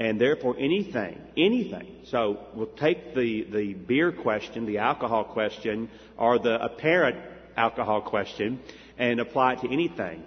And 0.00 0.20
therefore, 0.20 0.56
anything, 0.58 1.20
anything. 1.36 2.00
So 2.06 2.40
we'll 2.54 2.66
take 2.66 3.14
the, 3.14 3.44
the 3.44 3.74
beer 3.74 4.10
question, 4.10 4.66
the 4.66 4.78
alcohol 4.78 5.22
question, 5.22 5.88
or 6.18 6.40
the 6.40 6.62
apparent 6.62 7.16
alcohol 7.56 8.02
question, 8.02 8.60
and 8.98 9.20
apply 9.20 9.52
it 9.52 9.60
to 9.60 9.72
anything. 9.72 10.24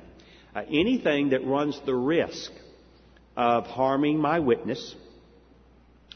Uh, 0.58 0.64
anything 0.72 1.30
that 1.30 1.46
runs 1.46 1.80
the 1.86 1.94
risk 1.94 2.52
of 3.36 3.68
harming 3.68 4.18
my 4.18 4.40
witness 4.40 4.96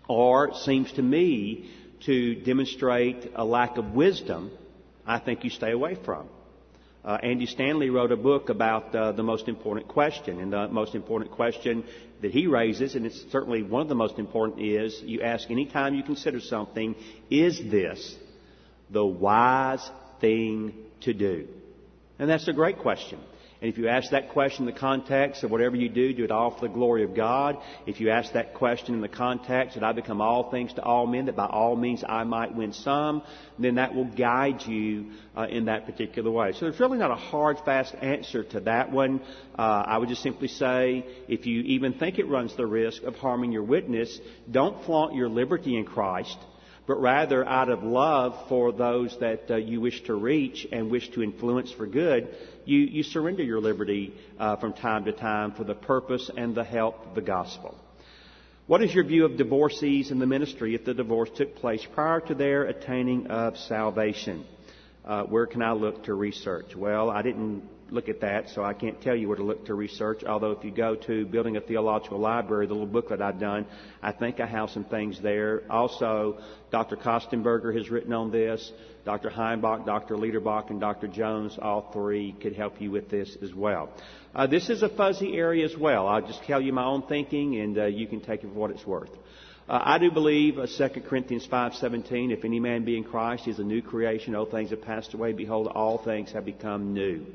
or 0.07 0.55
seems 0.63 0.91
to 0.93 1.03
me 1.03 1.69
to 2.07 2.33
demonstrate 2.41 3.33
a 3.35 3.45
lack 3.45 3.77
of 3.77 3.91
wisdom, 3.91 4.49
I 5.05 5.19
think 5.19 5.43
you 5.43 5.51
stay 5.51 5.69
away 5.69 5.95
from. 6.03 6.27
Uh, 7.05 7.19
Andy 7.21 7.45
Stanley 7.45 7.91
wrote 7.91 8.11
a 8.11 8.17
book 8.17 8.49
about 8.49 8.95
uh, 8.95 9.11
the 9.11 9.21
most 9.21 9.47
important 9.47 9.87
question, 9.87 10.39
and 10.39 10.51
the 10.51 10.67
most 10.69 10.95
important 10.95 11.29
question 11.29 11.83
that 12.23 12.31
he 12.31 12.47
raises, 12.47 12.95
and 12.95 13.05
it's 13.05 13.23
certainly 13.31 13.61
one 13.61 13.83
of 13.83 13.89
the 13.89 13.95
most 13.95 14.17
important, 14.17 14.59
is 14.59 14.99
you 15.03 15.21
ask 15.21 15.51
any 15.51 15.67
time 15.67 15.93
you 15.93 16.01
consider 16.01 16.39
something, 16.39 16.95
is 17.29 17.59
this 17.69 18.15
the 18.89 19.05
wise 19.05 19.87
thing 20.19 20.73
to 21.01 21.13
do? 21.13 21.47
And 22.17 22.27
that's 22.27 22.47
a 22.47 22.53
great 22.53 22.79
question. 22.79 23.19
And 23.61 23.71
if 23.71 23.77
you 23.77 23.87
ask 23.89 24.09
that 24.09 24.29
question 24.29 24.67
in 24.67 24.73
the 24.73 24.79
context 24.79 25.43
of 25.43 25.51
whatever 25.51 25.75
you 25.75 25.87
do, 25.87 26.13
do 26.13 26.23
it 26.23 26.31
all 26.31 26.49
for 26.49 26.61
the 26.61 26.73
glory 26.73 27.03
of 27.03 27.15
God. 27.15 27.57
If 27.85 28.01
you 28.01 28.09
ask 28.09 28.33
that 28.33 28.55
question 28.55 28.95
in 28.95 29.01
the 29.01 29.07
context 29.07 29.75
that 29.75 29.83
I 29.83 29.91
become 29.91 30.19
all 30.19 30.49
things 30.49 30.73
to 30.73 30.81
all 30.81 31.05
men, 31.05 31.27
that 31.27 31.35
by 31.35 31.45
all 31.45 31.75
means 31.75 32.03
I 32.07 32.23
might 32.23 32.55
win 32.55 32.73
some, 32.73 33.21
then 33.59 33.75
that 33.75 33.93
will 33.93 34.05
guide 34.05 34.63
you 34.63 35.11
uh, 35.37 35.43
in 35.43 35.65
that 35.65 35.85
particular 35.85 36.31
way. 36.31 36.53
So 36.53 36.61
there's 36.61 36.79
really 36.79 36.97
not 36.97 37.11
a 37.11 37.15
hard, 37.15 37.59
fast 37.63 37.93
answer 38.01 38.43
to 38.45 38.61
that 38.61 38.91
one. 38.91 39.21
Uh, 39.57 39.83
I 39.85 39.99
would 39.99 40.09
just 40.09 40.23
simply 40.23 40.47
say, 40.47 41.05
if 41.27 41.45
you 41.45 41.61
even 41.61 41.93
think 41.93 42.17
it 42.17 42.27
runs 42.27 42.57
the 42.57 42.65
risk 42.65 43.03
of 43.03 43.15
harming 43.15 43.51
your 43.51 43.63
witness, 43.63 44.19
don't 44.49 44.83
flaunt 44.85 45.13
your 45.13 45.29
liberty 45.29 45.77
in 45.77 45.85
Christ 45.85 46.37
but 46.87 46.99
rather 46.99 47.47
out 47.47 47.69
of 47.69 47.83
love 47.83 48.47
for 48.49 48.71
those 48.71 49.15
that 49.19 49.49
uh, 49.49 49.55
you 49.55 49.79
wish 49.79 50.03
to 50.03 50.15
reach 50.15 50.67
and 50.71 50.89
wish 50.89 51.09
to 51.11 51.21
influence 51.21 51.71
for 51.71 51.85
good, 51.85 52.35
you, 52.65 52.79
you 52.79 53.03
surrender 53.03 53.43
your 53.43 53.61
liberty 53.61 54.13
uh, 54.39 54.55
from 54.57 54.73
time 54.73 55.05
to 55.05 55.11
time 55.11 55.53
for 55.53 55.63
the 55.63 55.75
purpose 55.75 56.29
and 56.35 56.55
the 56.55 56.63
help 56.63 57.05
of 57.07 57.15
the 57.15 57.21
gospel. 57.21 57.77
What 58.67 58.83
is 58.83 58.93
your 58.93 59.03
view 59.03 59.25
of 59.25 59.37
divorcees 59.37 60.11
in 60.11 60.19
the 60.19 60.25
ministry 60.25 60.75
if 60.75 60.85
the 60.85 60.93
divorce 60.93 61.29
took 61.35 61.55
place 61.55 61.85
prior 61.93 62.21
to 62.21 62.35
their 62.35 62.63
attaining 62.63 63.27
of 63.27 63.57
salvation? 63.57 64.45
Uh, 65.03 65.23
where 65.23 65.47
can 65.47 65.61
I 65.61 65.73
look 65.73 66.03
to 66.05 66.13
research? 66.13 66.75
Well, 66.75 67.09
I 67.09 67.21
didn't 67.21 67.63
look 67.91 68.09
at 68.09 68.21
that, 68.21 68.49
so 68.49 68.63
I 68.63 68.73
can't 68.73 68.99
tell 69.01 69.15
you 69.15 69.27
where 69.27 69.37
to 69.37 69.43
look 69.43 69.65
to 69.65 69.73
research. 69.73 70.23
Although 70.23 70.51
if 70.51 70.63
you 70.63 70.71
go 70.71 70.95
to 70.95 71.25
Building 71.25 71.57
a 71.57 71.61
Theological 71.61 72.19
Library, 72.19 72.65
the 72.65 72.73
little 72.73 72.87
booklet 72.87 73.21
I've 73.21 73.39
done, 73.39 73.65
I 74.01 74.13
think 74.13 74.39
I 74.39 74.47
have 74.47 74.69
some 74.69 74.85
things 74.85 75.21
there. 75.21 75.63
Also, 75.69 76.39
Dr. 76.71 76.95
Kostenberger 76.95 77.75
has 77.77 77.89
written 77.89 78.13
on 78.13 78.31
this. 78.31 78.71
Dr. 79.03 79.29
Heimbach, 79.29 79.85
Dr. 79.85 80.15
Liederbach, 80.15 80.69
and 80.69 80.79
Dr. 80.79 81.07
Jones, 81.07 81.57
all 81.61 81.89
three 81.91 82.33
could 82.41 82.55
help 82.55 82.79
you 82.79 82.91
with 82.91 83.09
this 83.09 83.35
as 83.41 83.53
well. 83.53 83.89
Uh, 84.33 84.47
this 84.47 84.69
is 84.69 84.83
a 84.83 84.89
fuzzy 84.89 85.35
area 85.35 85.65
as 85.65 85.75
well. 85.75 86.07
I'll 86.07 86.25
just 86.25 86.43
tell 86.43 86.61
you 86.61 86.71
my 86.71 86.85
own 86.85 87.03
thinking, 87.07 87.57
and 87.57 87.77
uh, 87.77 87.85
you 87.85 88.07
can 88.07 88.21
take 88.21 88.43
it 88.43 88.47
for 88.47 88.53
what 88.53 88.71
it's 88.71 88.85
worth. 88.85 89.09
Uh, 89.67 89.79
I 89.83 89.97
do 89.99 90.11
believe 90.11 90.57
uh, 90.57 90.67
2 90.67 91.01
Corinthians 91.01 91.47
5:17, 91.47 92.31
if 92.31 92.45
any 92.45 92.59
man 92.59 92.83
be 92.83 92.97
in 92.97 93.03
Christ, 93.03 93.45
he 93.45 93.51
is 93.51 93.59
a 93.59 93.63
new 93.63 93.81
creation. 93.81 94.35
Old 94.35 94.51
things 94.51 94.69
have 94.69 94.81
passed 94.81 95.13
away; 95.13 95.33
behold, 95.33 95.67
all 95.67 95.97
things 95.97 96.31
have 96.31 96.45
become 96.45 96.93
new. 96.93 97.25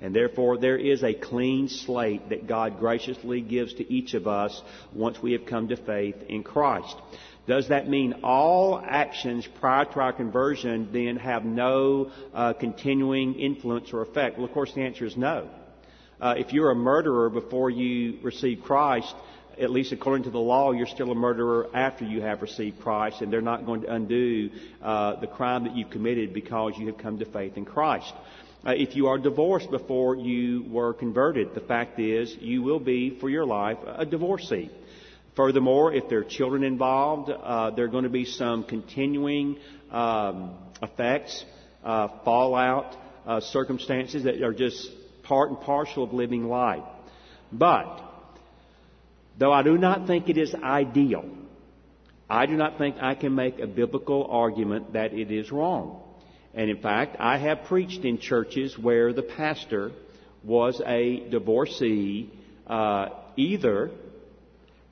And 0.00 0.14
therefore, 0.14 0.56
there 0.56 0.78
is 0.78 1.02
a 1.02 1.12
clean 1.12 1.68
slate 1.68 2.30
that 2.30 2.46
God 2.46 2.78
graciously 2.78 3.42
gives 3.42 3.74
to 3.74 3.92
each 3.92 4.14
of 4.14 4.26
us 4.26 4.62
once 4.94 5.22
we 5.22 5.32
have 5.32 5.44
come 5.44 5.68
to 5.68 5.76
faith 5.76 6.16
in 6.28 6.42
Christ. 6.42 6.96
Does 7.46 7.68
that 7.68 7.88
mean 7.88 8.20
all 8.22 8.80
actions 8.82 9.46
prior 9.60 9.84
to 9.84 10.00
our 10.00 10.12
conversion 10.12 10.88
then 10.92 11.16
have 11.16 11.44
no 11.44 12.12
uh, 12.32 12.52
continuing 12.54 13.34
influence 13.34 13.92
or 13.92 14.02
effect? 14.02 14.38
Well, 14.38 14.46
of 14.46 14.52
course, 14.52 14.72
the 14.72 14.82
answer 14.82 15.04
is 15.04 15.16
no. 15.16 15.48
Uh, 16.20 16.34
if 16.36 16.52
you're 16.52 16.70
a 16.70 16.76
murderer 16.76 17.28
before 17.28 17.70
you 17.70 18.18
receive 18.22 18.62
Christ, 18.62 19.14
at 19.60 19.70
least 19.70 19.92
according 19.92 20.24
to 20.24 20.30
the 20.30 20.38
law, 20.38 20.72
you're 20.72 20.86
still 20.86 21.10
a 21.10 21.14
murderer 21.14 21.68
after 21.74 22.04
you 22.04 22.22
have 22.22 22.40
received 22.40 22.80
Christ, 22.80 23.20
and 23.20 23.32
they're 23.32 23.40
not 23.40 23.66
going 23.66 23.82
to 23.82 23.92
undo 23.92 24.50
uh, 24.82 25.16
the 25.16 25.26
crime 25.26 25.64
that 25.64 25.76
you've 25.76 25.90
committed 25.90 26.32
because 26.32 26.74
you 26.78 26.86
have 26.86 26.98
come 26.98 27.18
to 27.18 27.24
faith 27.24 27.56
in 27.56 27.64
Christ. 27.64 28.12
Uh, 28.64 28.72
if 28.72 28.94
you 28.94 29.06
are 29.06 29.16
divorced 29.16 29.70
before 29.70 30.16
you 30.16 30.64
were 30.68 30.92
converted, 30.92 31.54
the 31.54 31.60
fact 31.60 31.98
is 31.98 32.36
you 32.40 32.62
will 32.62 32.80
be 32.80 33.18
for 33.18 33.30
your 33.30 33.46
life 33.46 33.78
a 33.86 34.04
divorcee. 34.04 34.70
Furthermore, 35.34 35.94
if 35.94 36.08
there 36.10 36.18
are 36.18 36.24
children 36.24 36.62
involved, 36.62 37.30
uh, 37.30 37.70
there 37.70 37.86
are 37.86 37.88
going 37.88 38.04
to 38.04 38.10
be 38.10 38.26
some 38.26 38.64
continuing 38.64 39.56
um, 39.90 40.54
effects, 40.82 41.44
uh, 41.82 42.08
fallout, 42.24 42.96
uh, 43.26 43.40
circumstances 43.40 44.24
that 44.24 44.42
are 44.42 44.52
just 44.52 44.90
part 45.22 45.48
and 45.48 45.60
parcel 45.60 46.04
of 46.04 46.12
living 46.12 46.44
life. 46.44 46.84
But, 47.50 48.02
though 49.38 49.52
I 49.52 49.62
do 49.62 49.78
not 49.78 50.06
think 50.06 50.28
it 50.28 50.36
is 50.36 50.54
ideal, 50.54 51.24
I 52.28 52.44
do 52.44 52.52
not 52.52 52.76
think 52.76 52.96
I 53.00 53.14
can 53.14 53.34
make 53.34 53.58
a 53.58 53.66
biblical 53.66 54.26
argument 54.28 54.92
that 54.92 55.14
it 55.14 55.30
is 55.30 55.50
wrong. 55.50 56.02
And 56.54 56.70
in 56.70 56.80
fact, 56.80 57.16
I 57.18 57.38
have 57.38 57.64
preached 57.64 58.04
in 58.04 58.18
churches 58.18 58.76
where 58.78 59.12
the 59.12 59.22
pastor 59.22 59.92
was 60.42 60.80
a 60.84 61.28
divorcee, 61.30 62.30
uh, 62.66 63.10
either 63.36 63.90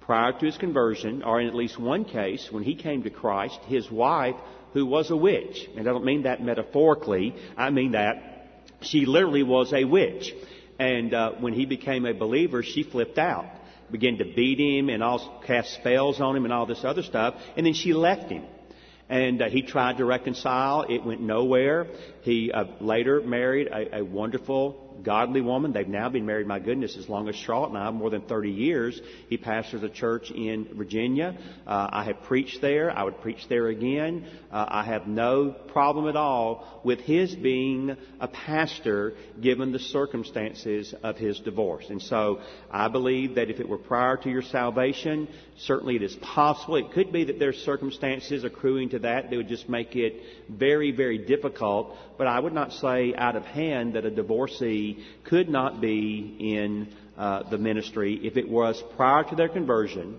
prior 0.01 0.33
to 0.33 0.47
his 0.47 0.57
conversion, 0.57 1.23
or 1.23 1.41
in 1.41 1.49
at 1.49 1.55
least 1.55 1.79
one 1.79 2.05
case, 2.05 2.49
when 2.51 2.63
he 2.63 2.75
came 2.75 3.03
to 3.03 3.11
Christ, 3.11 3.59
his 3.67 3.91
wife, 3.91 4.37
who 4.73 4.87
was 4.87 5.11
a 5.11 5.17
witch, 5.17 5.69
and 5.77 5.89
I 5.89 5.93
don't 5.93 6.05
mean 6.05 6.23
that 6.23 6.43
metaphorically, 6.43 7.35
I 7.57 7.71
mean 7.71 7.93
that 7.93 8.39
she 8.81 9.07
literally 9.07 9.43
was 9.43 9.73
a 9.73 9.85
witch. 9.85 10.33
And 10.79 11.13
uh, 11.13 11.33
when 11.41 11.55
he 11.55 11.67
became 11.67 12.07
a 12.07 12.15
believer, 12.15 12.63
she 12.63 12.85
flipped 12.85 13.19
out, 13.19 13.47
began 13.91 14.19
to 14.19 14.25
beat 14.25 14.61
him 14.61 14.89
and 14.89 15.03
all 15.03 15.43
cast 15.47 15.75
spells 15.75 16.21
on 16.21 16.37
him 16.37 16.45
and 16.45 16.53
all 16.53 16.67
this 16.67 16.85
other 16.85 17.03
stuff, 17.03 17.35
and 17.57 17.67
then 17.67 17.75
she 17.75 17.93
left 17.93 18.31
him. 18.31 18.45
And 19.09 19.41
uh, 19.41 19.49
he 19.49 19.63
tried 19.63 19.99
to 19.99 20.05
reconcile. 20.05 20.83
It 20.83 21.05
went 21.05 21.21
nowhere. 21.21 21.87
He 22.23 22.53
uh, 22.53 22.65
later 22.81 23.23
married 23.23 23.69
a, 23.69 23.99
a 23.99 24.05
wonderful 24.05 24.88
godly 25.03 25.41
woman. 25.41 25.73
They've 25.73 25.87
now 25.87 26.09
been 26.09 26.27
married, 26.27 26.47
my 26.47 26.59
goodness, 26.59 26.97
as 26.97 27.09
long 27.09 27.29
as 27.29 27.37
Charlotte 27.37 27.71
and 27.71 27.79
I, 27.79 27.91
more 27.91 28.11
than 28.11 28.23
30 28.23 28.51
years. 28.51 29.01
He 29.29 29.37
pastors 29.37 29.83
a 29.83 29.89
church 29.89 30.31
in 30.31 30.69
Virginia. 30.75 31.37
Uh, 31.67 31.89
I 31.91 32.05
have 32.05 32.23
preached 32.23 32.61
there. 32.61 32.91
I 32.91 33.05
would 33.05 33.21
preach 33.21 33.47
there 33.49 33.69
again. 33.69 34.27
Uh, 34.51 34.65
I 34.69 34.85
have 34.85 35.07
no 35.07 35.55
problem 35.69 36.09
at 36.09 36.17
all 36.17 36.81
with 36.85 37.01
his 37.01 37.35
being 37.35 37.97
a 38.21 38.29
pastor 38.29 39.15
given 39.41 39.73
the 39.73 39.79
circumstances 39.79 40.95
of 41.03 41.17
his 41.17 41.39
divorce. 41.41 41.87
And 41.91 42.01
so 42.01 42.41
I 42.71 42.89
believe 42.89 43.35
that 43.37 43.51
if 43.51 43.61
it 43.61 43.69
were 43.69 43.79
prior 43.79 44.17
to 44.17 44.31
your 44.31 44.43
salvation, 44.43 45.29
certainly 45.59 45.97
it 45.97 46.03
is 46.03 46.17
possible. 46.17 46.77
It 46.77 46.93
could 46.93 47.13
be 47.13 47.25
that 47.25 47.39
there's 47.39 47.59
circumstances 47.59 48.45
accruing 48.45 48.91
to 48.91 49.01
that 49.01 49.31
that 49.31 49.37
would 49.37 49.49
just 49.49 49.69
make 49.69 49.97
it 49.97 50.23
very, 50.49 50.93
very 50.93 51.19
difficult. 51.19 51.97
But 52.17 52.27
I 52.27 52.41
would 52.41 52.53
not 52.53 52.73
say 52.73 53.15
out 53.15 53.37
of 53.37 53.45
hand 53.45 53.95
that 53.95 54.05
a 54.05 54.11
divorcee 54.11 54.88
could 55.25 55.49
not 55.49 55.81
be 55.81 56.37
in 56.39 56.89
uh, 57.17 57.49
the 57.51 57.59
ministry 57.59 58.21
if 58.23 58.37
it 58.37 58.49
was 58.49 58.83
prior 58.97 59.25
to 59.25 59.35
their 59.35 59.49
conversion, 59.49 60.19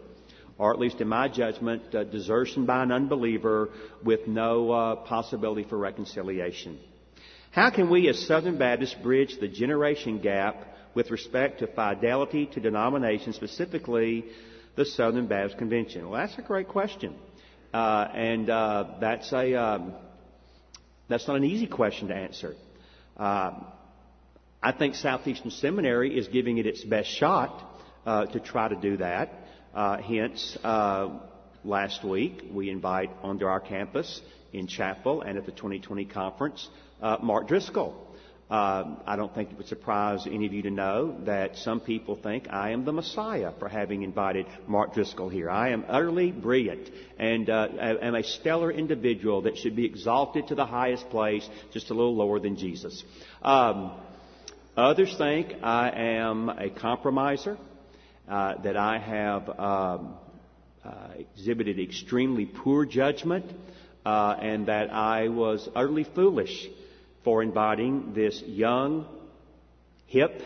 or 0.57 0.73
at 0.73 0.79
least 0.79 0.99
in 1.01 1.07
my 1.07 1.27
judgment, 1.27 1.95
uh, 1.95 2.03
desertion 2.03 2.65
by 2.65 2.83
an 2.83 2.91
unbeliever 2.91 3.69
with 4.03 4.27
no 4.27 4.71
uh, 4.71 4.95
possibility 4.97 5.63
for 5.63 5.77
reconciliation. 5.77 6.77
How 7.51 7.69
can 7.71 7.89
we 7.89 8.07
as 8.09 8.27
Southern 8.27 8.57
Baptists 8.57 8.95
bridge 8.95 9.37
the 9.39 9.47
generation 9.47 10.19
gap 10.19 10.55
with 10.93 11.09
respect 11.09 11.59
to 11.59 11.67
fidelity 11.67 12.45
to 12.47 12.59
denomination, 12.59 13.33
specifically 13.33 14.25
the 14.75 14.85
Southern 14.85 15.27
Baptist 15.27 15.57
Convention? 15.57 16.09
Well, 16.09 16.19
that's 16.19 16.37
a 16.37 16.41
great 16.41 16.67
question. 16.67 17.15
Uh, 17.73 18.07
and 18.13 18.49
uh, 18.49 18.85
that's 18.99 19.31
a 19.31 19.55
um, 19.55 19.93
that's 21.07 21.27
not 21.27 21.37
an 21.37 21.43
easy 21.43 21.67
question 21.67 22.07
to 22.09 22.15
answer. 22.15 22.55
Uh, 23.17 23.51
I 24.61 24.73
think 24.73 24.95
Southeastern 24.95 25.51
Seminary 25.51 26.17
is 26.17 26.27
giving 26.27 26.57
it 26.57 26.65
its 26.65 26.83
best 26.83 27.09
shot 27.09 27.81
uh, 28.05 28.25
to 28.25 28.41
try 28.41 28.67
to 28.67 28.75
do 28.75 28.97
that. 28.97 29.31
Uh, 29.73 29.97
hence, 30.01 30.57
uh, 30.65 31.19
last 31.63 32.03
week 32.03 32.43
we 32.51 32.69
invite 32.69 33.09
onto 33.23 33.45
our 33.45 33.61
campus 33.61 34.21
in 34.51 34.67
chapel 34.67 35.21
and 35.21 35.37
at 35.37 35.45
the 35.45 35.53
2020 35.53 36.03
conference 36.05 36.67
uh, 37.01 37.17
Mark 37.21 37.47
Driscoll. 37.47 38.05
Uh, 38.49 38.95
I 39.05 39.15
don't 39.15 39.33
think 39.33 39.51
it 39.51 39.57
would 39.57 39.67
surprise 39.67 40.25
any 40.25 40.47
of 40.47 40.51
you 40.51 40.63
to 40.63 40.71
know 40.71 41.19
that 41.25 41.55
some 41.57 41.79
people 41.79 42.15
think 42.15 42.47
I 42.49 42.71
am 42.71 42.83
the 42.83 42.91
Messiah 42.91 43.51
for 43.59 43.69
having 43.69 44.01
invited 44.01 44.47
Mark 44.67 44.93
Driscoll 44.93 45.29
here. 45.29 45.49
I 45.49 45.69
am 45.69 45.85
utterly 45.87 46.31
brilliant 46.31 46.89
and 47.17 47.49
uh, 47.49 47.67
am 47.79 48.15
a 48.15 48.23
stellar 48.23 48.71
individual 48.71 49.43
that 49.43 49.55
should 49.55 49.75
be 49.75 49.85
exalted 49.85 50.47
to 50.47 50.55
the 50.55 50.65
highest 50.65 51.09
place, 51.11 51.47
just 51.71 51.91
a 51.91 51.93
little 51.93 52.15
lower 52.15 52.39
than 52.39 52.57
Jesus. 52.57 53.03
Um, 53.43 53.91
Others 54.79 55.17
think 55.17 55.55
I 55.61 55.89
am 55.89 56.47
a 56.47 56.69
compromiser, 56.69 57.57
uh, 58.29 58.61
that 58.61 58.77
I 58.77 58.97
have 58.97 59.49
um, 59.59 60.13
uh, 60.85 60.91
exhibited 61.17 61.81
extremely 61.81 62.45
poor 62.45 62.85
judgment, 62.85 63.45
uh, 64.05 64.37
and 64.39 64.67
that 64.67 64.89
I 64.89 65.27
was 65.27 65.67
utterly 65.75 66.05
foolish 66.05 66.69
for 67.25 67.43
inviting 67.43 68.13
this 68.13 68.41
young, 68.43 69.05
hip, 70.05 70.41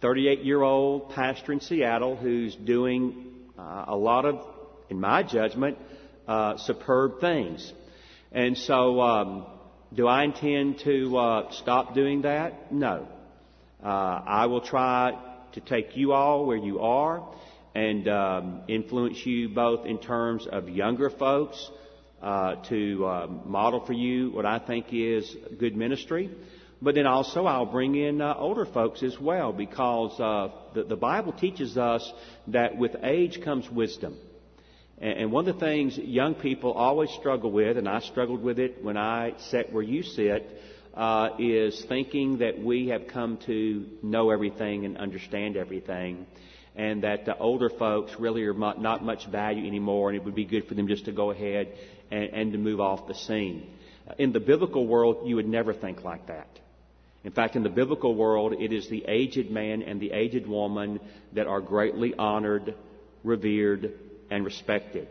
38 0.00 0.40
year 0.40 0.60
old 0.60 1.10
pastor 1.10 1.52
in 1.52 1.60
Seattle 1.60 2.16
who's 2.16 2.56
doing 2.56 3.34
uh, 3.56 3.84
a 3.86 3.96
lot 3.96 4.24
of, 4.24 4.44
in 4.90 5.00
my 5.00 5.22
judgment, 5.22 5.78
uh, 6.26 6.56
superb 6.56 7.20
things. 7.20 7.72
And 8.32 8.58
so, 8.58 9.00
um, 9.00 9.46
do 9.94 10.08
I 10.08 10.24
intend 10.24 10.80
to 10.80 11.16
uh, 11.16 11.52
stop 11.52 11.94
doing 11.94 12.22
that? 12.22 12.72
No. 12.72 13.06
Uh, 13.84 14.22
I 14.26 14.46
will 14.46 14.62
try 14.62 15.12
to 15.52 15.60
take 15.60 15.94
you 15.94 16.12
all 16.12 16.46
where 16.46 16.56
you 16.56 16.80
are 16.80 17.28
and 17.74 18.08
um, 18.08 18.62
influence 18.66 19.26
you 19.26 19.50
both 19.50 19.84
in 19.84 19.98
terms 19.98 20.46
of 20.50 20.70
younger 20.70 21.10
folks 21.10 21.70
uh, 22.22 22.54
to 22.70 23.04
uh, 23.04 23.26
model 23.44 23.84
for 23.84 23.92
you 23.92 24.30
what 24.30 24.46
I 24.46 24.58
think 24.58 24.86
is 24.90 25.36
good 25.58 25.76
ministry. 25.76 26.30
But 26.80 26.94
then 26.94 27.06
also 27.06 27.44
I'll 27.44 27.66
bring 27.66 27.94
in 27.94 28.22
uh, 28.22 28.34
older 28.38 28.64
folks 28.64 29.02
as 29.02 29.20
well 29.20 29.52
because 29.52 30.18
uh, 30.18 30.48
the, 30.74 30.84
the 30.84 30.96
Bible 30.96 31.34
teaches 31.34 31.76
us 31.76 32.10
that 32.48 32.78
with 32.78 32.96
age 33.02 33.42
comes 33.44 33.68
wisdom. 33.70 34.16
And, 34.96 35.18
and 35.18 35.32
one 35.32 35.46
of 35.46 35.56
the 35.56 35.60
things 35.60 35.98
young 35.98 36.34
people 36.36 36.72
always 36.72 37.10
struggle 37.10 37.52
with, 37.52 37.76
and 37.76 37.86
I 37.86 38.00
struggled 38.00 38.42
with 38.42 38.58
it 38.58 38.82
when 38.82 38.96
I 38.96 39.34
sat 39.50 39.74
where 39.74 39.82
you 39.82 40.02
sit, 40.02 40.50
uh, 40.94 41.30
is 41.38 41.84
thinking 41.88 42.38
that 42.38 42.58
we 42.62 42.88
have 42.88 43.08
come 43.08 43.38
to 43.46 43.84
know 44.02 44.30
everything 44.30 44.84
and 44.84 44.96
understand 44.96 45.56
everything, 45.56 46.26
and 46.76 47.02
that 47.02 47.24
the 47.24 47.36
older 47.36 47.68
folks 47.68 48.12
really 48.18 48.44
are 48.44 48.54
not 48.54 49.04
much 49.04 49.26
value 49.26 49.66
anymore, 49.66 50.10
and 50.10 50.16
it 50.16 50.24
would 50.24 50.34
be 50.34 50.44
good 50.44 50.66
for 50.66 50.74
them 50.74 50.88
just 50.88 51.06
to 51.06 51.12
go 51.12 51.30
ahead 51.30 51.68
and, 52.10 52.24
and 52.30 52.52
to 52.52 52.58
move 52.58 52.80
off 52.80 53.08
the 53.08 53.14
scene. 53.14 53.70
In 54.18 54.32
the 54.32 54.40
biblical 54.40 54.86
world, 54.86 55.26
you 55.26 55.36
would 55.36 55.48
never 55.48 55.72
think 55.72 56.04
like 56.04 56.26
that. 56.28 56.48
In 57.24 57.32
fact, 57.32 57.56
in 57.56 57.62
the 57.62 57.70
biblical 57.70 58.14
world, 58.14 58.52
it 58.52 58.72
is 58.72 58.88
the 58.88 59.04
aged 59.08 59.50
man 59.50 59.82
and 59.82 59.98
the 59.98 60.12
aged 60.12 60.46
woman 60.46 61.00
that 61.32 61.46
are 61.46 61.60
greatly 61.60 62.14
honored, 62.14 62.74
revered, 63.24 63.94
and 64.30 64.44
respected. 64.44 65.08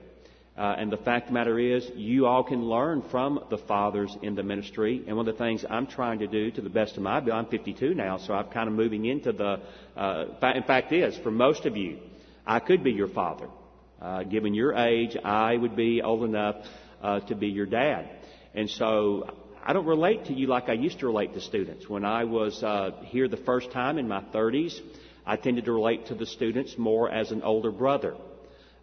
Uh, 0.56 0.76
and 0.78 0.92
the 0.92 0.98
fact 0.98 1.24
of 1.24 1.28
the 1.30 1.34
matter 1.34 1.58
is, 1.58 1.90
you 1.96 2.28
all 2.28 2.44
can 2.44 2.64
learn 2.64 3.02
from 3.10 3.44
the 3.50 3.58
fathers 3.58 4.16
in 4.22 4.36
the 4.36 4.44
ministry. 4.44 5.04
And 5.08 5.18
one 5.18 5.28
of 5.28 5.36
the 5.36 5.44
things 5.44 5.66
I'm 5.68 5.88
trying 5.88 6.20
to 6.20 6.28
do, 6.28 6.52
to 6.52 6.62
the 6.62 6.70
best 6.70 6.96
of 6.96 7.02
my 7.02 7.18
ability, 7.18 7.40
I'm 7.40 7.46
52 7.48 7.96
now, 7.96 8.18
so 8.18 8.34
I'm 8.34 8.50
kind 8.50 8.70
of 8.70 8.76
moving 8.76 9.06
into 9.06 9.32
the. 9.32 9.60
Uh, 9.98 10.26
in 10.54 10.64
fact, 10.64 10.92
is 10.94 11.18
for 11.18 11.32
most 11.32 11.66
of 11.66 11.76
you, 11.76 11.98
I 12.46 12.60
could 12.60 12.84
be 12.84 12.92
your 12.92 13.08
father. 13.08 13.48
Uh, 14.00 14.24
given 14.24 14.54
your 14.54 14.76
age, 14.76 15.18
I 15.24 15.56
would 15.56 15.76
be 15.76 16.02
old 16.04 16.24
enough 16.24 16.58
uh, 17.02 17.22
to 17.22 17.36
be 17.36 17.48
your 17.48 17.66
dad. 17.66 18.10
And 18.54 18.70
so 18.70 19.30
I 19.64 19.74
don't 19.74 19.86
relate 19.86 20.26
to 20.26 20.34
you 20.34 20.48
like 20.48 20.70
I 20.70 20.74
used 20.74 21.00
to 21.00 21.08
relate 21.08 21.34
to 21.34 21.42
students. 21.42 21.90
When 21.90 22.06
I 22.06 22.26
was 22.26 22.62
uh, 22.62 22.92
here 23.06 23.28
the 23.28 23.38
first 23.38 23.72
time 23.72 23.98
in 23.98 24.08
my 24.08 24.22
30s, 24.22 24.78
I 25.26 25.38
tended 25.38 25.66
to 25.66 25.72
relate 25.72 26.08
to 26.08 26.16
the 26.16 26.26
students 26.26 26.78
more 26.78 27.10
as 27.10 27.32
an 27.32 27.42
older 27.44 27.72
brother 27.72 28.16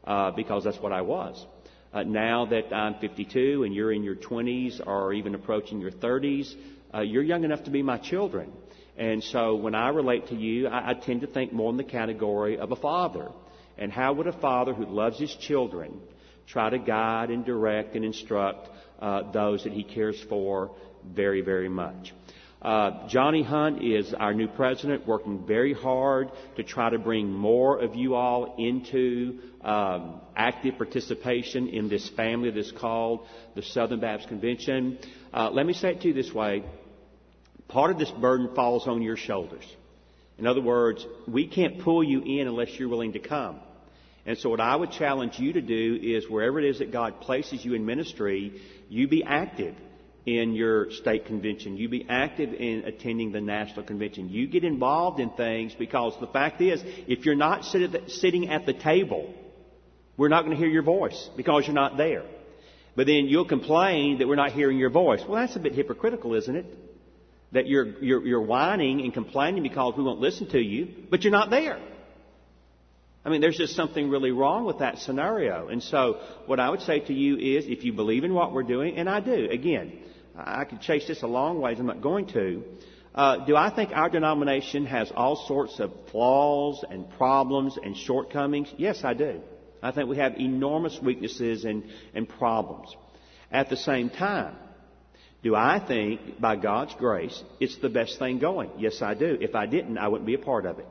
uh, 0.05 0.31
because 0.31 0.65
that's 0.65 0.79
what 0.79 0.93
I 0.93 1.03
was. 1.03 1.47
Uh, 1.93 2.05
now 2.05 2.47
that 2.47 2.73
I'm 2.73 2.95
52 3.01 3.65
and 3.65 3.75
you're 3.75 3.93
in 3.93 4.05
your 4.05 4.15
20s 4.15 4.87
or 4.87 5.13
even 5.13 5.35
approaching 5.35 5.81
your 5.81 5.91
30s, 5.91 6.55
uh, 6.95 7.01
you're 7.01 7.23
young 7.23 7.43
enough 7.43 7.65
to 7.65 7.71
be 7.71 7.83
my 7.83 7.99
children. 7.99 8.53
And 8.97 9.25
so 9.25 9.57
when 9.57 9.75
I 9.75 9.89
relate 9.89 10.29
to 10.29 10.37
you, 10.37 10.69
I, 10.69 10.91
I 10.91 10.95
tend 10.95 11.23
to 11.23 11.27
think 11.27 11.53
more 11.53 11.71
in 11.71 11.77
the 11.77 11.85
category 11.85 12.59
of 12.59 12.71
a 12.71 12.77
father. 12.77 13.31
And 13.77 13.91
how 13.91 14.13
would 14.13 14.27
a 14.27 14.41
father 14.41 14.73
who 14.73 14.85
loves 14.85 15.19
his 15.19 15.35
children 15.35 16.01
try 16.47 16.71
to 16.71 16.79
guide 16.79 17.31
and 17.31 17.45
direct 17.45 17.97
and 17.97 18.05
instruct 18.05 18.69
uh, 19.01 19.33
those 19.33 19.65
that 19.65 19.73
he 19.73 19.83
cares 19.83 20.21
for 20.29 20.71
very, 21.05 21.41
very 21.41 21.69
much? 21.69 22.13
Uh, 22.63 23.09
Johnny 23.09 23.43
Hunt 23.43 23.83
is 23.83 24.13
our 24.13 24.35
new 24.35 24.47
president, 24.47 25.07
working 25.07 25.47
very 25.47 25.73
hard 25.73 26.31
to 26.57 26.63
try 26.63 26.91
to 26.91 26.99
bring 26.99 27.33
more 27.33 27.79
of 27.79 27.97
you 27.97 28.15
all 28.15 28.57
into 28.59 29.39
um, 29.63 30.21
active 30.37 30.77
participation 30.77 31.69
in 31.69 31.89
this 31.89 32.07
family 32.11 32.51
that's 32.51 32.73
called 32.73 33.27
the 33.55 33.63
Southern 33.63 34.01
Baptist 34.01 34.29
Convention. 34.29 34.99
Uh, 35.33 35.51
let 35.51 35.65
me 35.65 35.73
say 35.73 35.93
it 35.93 36.03
to 36.03 36.09
you 36.09 36.15
this 36.15 36.35
way: 36.35 36.63
part 37.69 37.93
of 37.93 37.99
this 37.99 38.11
burden 38.11 38.55
falls 38.55 38.87
on 38.87 39.01
your 39.01 39.17
shoulders. 39.17 39.65
In 40.37 40.47
other 40.47 40.63
words, 40.63 41.07
we 41.27 41.47
can't 41.47 41.81
pull 41.81 42.05
you 42.05 42.21
in 42.21 42.47
unless 42.47 42.79
you're 42.79 42.91
willing 42.91 43.15
to 43.15 43.21
come. 43.21 43.61
And 44.27 44.37
so, 44.37 44.51
what 44.51 44.61
I 44.61 44.77
would 44.77 44.91
challenge 44.93 45.39
you 45.39 45.55
to 45.55 45.63
do 45.63 45.99
is, 46.03 46.29
wherever 46.29 46.61
it 46.61 46.67
is 46.67 46.81
that 46.81 46.93
God 46.93 47.23
places 47.23 47.65
you 47.65 47.73
in 47.73 47.87
ministry, 47.87 48.61
you 48.91 49.09
be 49.09 49.25
active 49.25 49.75
in 50.27 50.55
your 50.55 50.91
state 50.91 51.27
convention. 51.27 51.77
You 51.77 51.89
be 51.89 52.07
active 52.09 52.53
in 52.53 52.85
attending 52.85 53.33
the 53.33 53.41
national 53.41 53.85
convention. 53.85 54.29
You 54.29 54.47
get 54.47 54.65
involved 54.65 55.19
in 55.21 55.31
things 55.31 55.75
because 55.79 56.15
the 56.21 56.27
fact 56.27 56.61
is, 56.61 56.83
if 57.07 57.25
you're 57.25 57.35
not 57.35 57.65
sitting 57.65 58.49
at 58.49 58.67
the 58.67 58.75
table, 58.75 59.33
we're 60.17 60.29
not 60.29 60.45
going 60.45 60.57
to 60.57 60.63
hear 60.63 60.71
your 60.71 60.83
voice 60.83 61.31
because 61.37 61.67
you're 61.67 61.75
not 61.75 61.97
there. 61.97 62.25
But 62.97 63.07
then 63.07 63.27
you'll 63.27 63.47
complain 63.47 64.19
that 64.19 64.29
we're 64.29 64.37
not 64.37 64.53
hearing 64.53 64.79
your 64.79 64.91
voice. 64.91 65.23
Well, 65.27 65.41
that's 65.41 65.57
a 65.57 65.61
bit 65.61 65.75
hypocritical, 65.75 66.35
isn't 66.35 66.55
it? 66.55 66.67
That 67.53 67.67
you're, 67.67 67.99
you're, 68.03 68.27
you're 68.27 68.43
whining 68.43 69.01
and 69.01 69.15
complaining 69.15 69.63
because 69.63 69.95
we 69.97 70.05
won't 70.05 70.21
listen 70.21 70.51
to 70.51 70.61
you, 70.61 70.89
but 71.11 71.23
you're 71.23 71.33
not 71.33 71.51
there. 71.51 71.81
I 73.25 73.29
mean, 73.29 73.41
there's 73.41 73.57
just 73.57 73.77
something 73.77 74.09
really 74.09 74.31
wrong 74.31 74.65
with 74.65 74.79
that 74.79 74.99
scenario. 74.99 75.69
And 75.69 75.83
so, 75.83 76.21
what 76.47 76.59
I 76.59 76.71
would 76.71 76.81
say 76.83 77.01
to 77.01 77.13
you 77.13 77.37
is, 77.37 77.67
if 77.67 77.85
you 77.85 77.93
believe 77.93 78.25
in 78.25 78.33
what 78.33 78.53
we're 78.53 78.63
doing, 78.63 78.97
and 78.97 79.09
I 79.11 79.21
do, 79.21 79.49
again, 79.51 79.99
I 80.37 80.65
could 80.65 80.81
chase 80.81 81.07
this 81.07 81.23
a 81.23 81.27
long 81.27 81.61
ways, 81.61 81.79
I'm 81.79 81.87
not 81.87 82.01
going 82.03 82.27
to. 82.29 82.63
Uh, 83.15 83.45
do 83.45 83.57
I 83.57 83.75
think 83.75 83.91
our 83.93 84.09
denomination 84.09 84.87
has 84.87 85.11
all 85.15 85.37
sorts 85.49 85.81
of 85.81 85.93
flaws 86.11 86.85
and 86.89 87.11
problems 87.11 87.77
and 87.83 87.97
shortcomings? 87.97 88.73
Yes, 88.77 89.03
I 89.05 89.15
do. 89.15 89.41
I 89.83 89.91
think 89.91 90.09
we 90.09 90.19
have 90.19 90.37
enormous 90.39 90.99
weaknesses 91.03 91.65
and, 91.65 91.85
and 92.15 92.29
problems. 92.29 92.95
At 93.51 93.69
the 93.69 93.77
same 93.77 94.11
time, 94.11 94.55
do 95.43 95.57
I 95.57 95.85
think, 95.85 96.41
by 96.41 96.57
God's 96.57 96.95
grace, 96.95 97.43
it's 97.59 97.77
the 97.79 97.89
best 97.89 98.19
thing 98.19 98.39
going? 98.39 98.71
Yes, 98.79 99.01
I 99.03 99.15
do. 99.15 99.39
If 99.41 99.55
I 99.55 99.67
didn't, 99.67 99.99
I 99.99 100.07
wouldn't 100.07 100.27
be 100.27 100.35
a 100.35 100.39
part 100.39 100.67
of 100.67 100.79
it. 100.79 100.87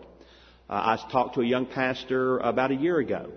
Uh, 0.69 0.73
I 0.73 1.10
talked 1.12 1.36
to 1.36 1.41
a 1.41 1.45
young 1.45 1.67
pastor 1.67 2.39
about 2.39 2.71
a 2.71 2.75
year 2.75 2.97
ago, 2.97 3.32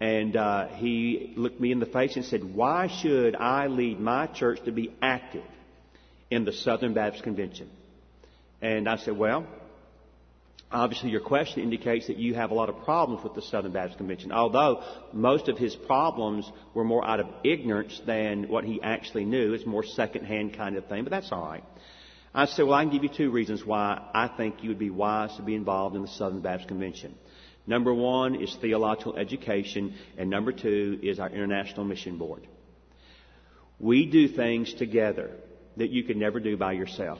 and 0.00 0.34
uh, 0.34 0.68
he 0.68 1.34
looked 1.36 1.60
me 1.60 1.72
in 1.72 1.78
the 1.78 1.86
face 1.86 2.16
and 2.16 2.24
said, 2.24 2.42
Why 2.42 2.88
should 2.88 3.36
I 3.36 3.66
lead 3.66 4.00
my 4.00 4.26
church 4.26 4.60
to 4.64 4.72
be 4.72 4.94
active 5.02 5.44
in 6.30 6.44
the 6.44 6.52
Southern 6.52 6.94
Baptist 6.94 7.22
Convention? 7.22 7.68
And 8.62 8.88
I 8.88 8.96
said, 8.96 9.16
Well, 9.16 9.46
obviously 10.72 11.10
your 11.10 11.20
question 11.20 11.62
indicates 11.62 12.06
that 12.06 12.16
you 12.16 12.34
have 12.34 12.50
a 12.50 12.54
lot 12.54 12.70
of 12.70 12.82
problems 12.84 13.22
with 13.22 13.34
the 13.34 13.42
Southern 13.42 13.72
Baptist 13.72 13.98
Convention, 13.98 14.32
although 14.32 14.82
most 15.12 15.48
of 15.48 15.58
his 15.58 15.76
problems 15.76 16.50
were 16.72 16.84
more 16.84 17.04
out 17.04 17.20
of 17.20 17.26
ignorance 17.44 18.00
than 18.06 18.48
what 18.48 18.64
he 18.64 18.80
actually 18.82 19.26
knew. 19.26 19.52
It's 19.52 19.66
more 19.66 19.84
secondhand 19.84 20.56
kind 20.56 20.76
of 20.76 20.86
thing, 20.86 21.04
but 21.04 21.10
that's 21.10 21.30
all 21.30 21.44
right. 21.44 21.64
I 22.32 22.46
said, 22.46 22.64
well, 22.64 22.74
I 22.74 22.84
can 22.84 22.92
give 22.92 23.02
you 23.02 23.10
two 23.14 23.30
reasons 23.30 23.66
why 23.66 24.08
I 24.14 24.28
think 24.28 24.62
you 24.62 24.68
would 24.68 24.78
be 24.78 24.90
wise 24.90 25.34
to 25.36 25.42
be 25.42 25.56
involved 25.56 25.96
in 25.96 26.02
the 26.02 26.08
Southern 26.08 26.40
Baptist 26.40 26.68
Convention. 26.68 27.16
Number 27.66 27.92
one 27.92 28.34
is 28.34 28.56
theological 28.60 29.16
education, 29.16 29.94
and 30.16 30.30
number 30.30 30.52
two 30.52 30.98
is 31.02 31.20
our 31.20 31.28
International 31.28 31.84
Mission 31.84 32.18
Board. 32.18 32.46
We 33.78 34.06
do 34.06 34.28
things 34.28 34.74
together 34.74 35.30
that 35.76 35.90
you 35.90 36.04
could 36.04 36.16
never 36.16 36.40
do 36.40 36.56
by 36.56 36.72
yourself. 36.72 37.18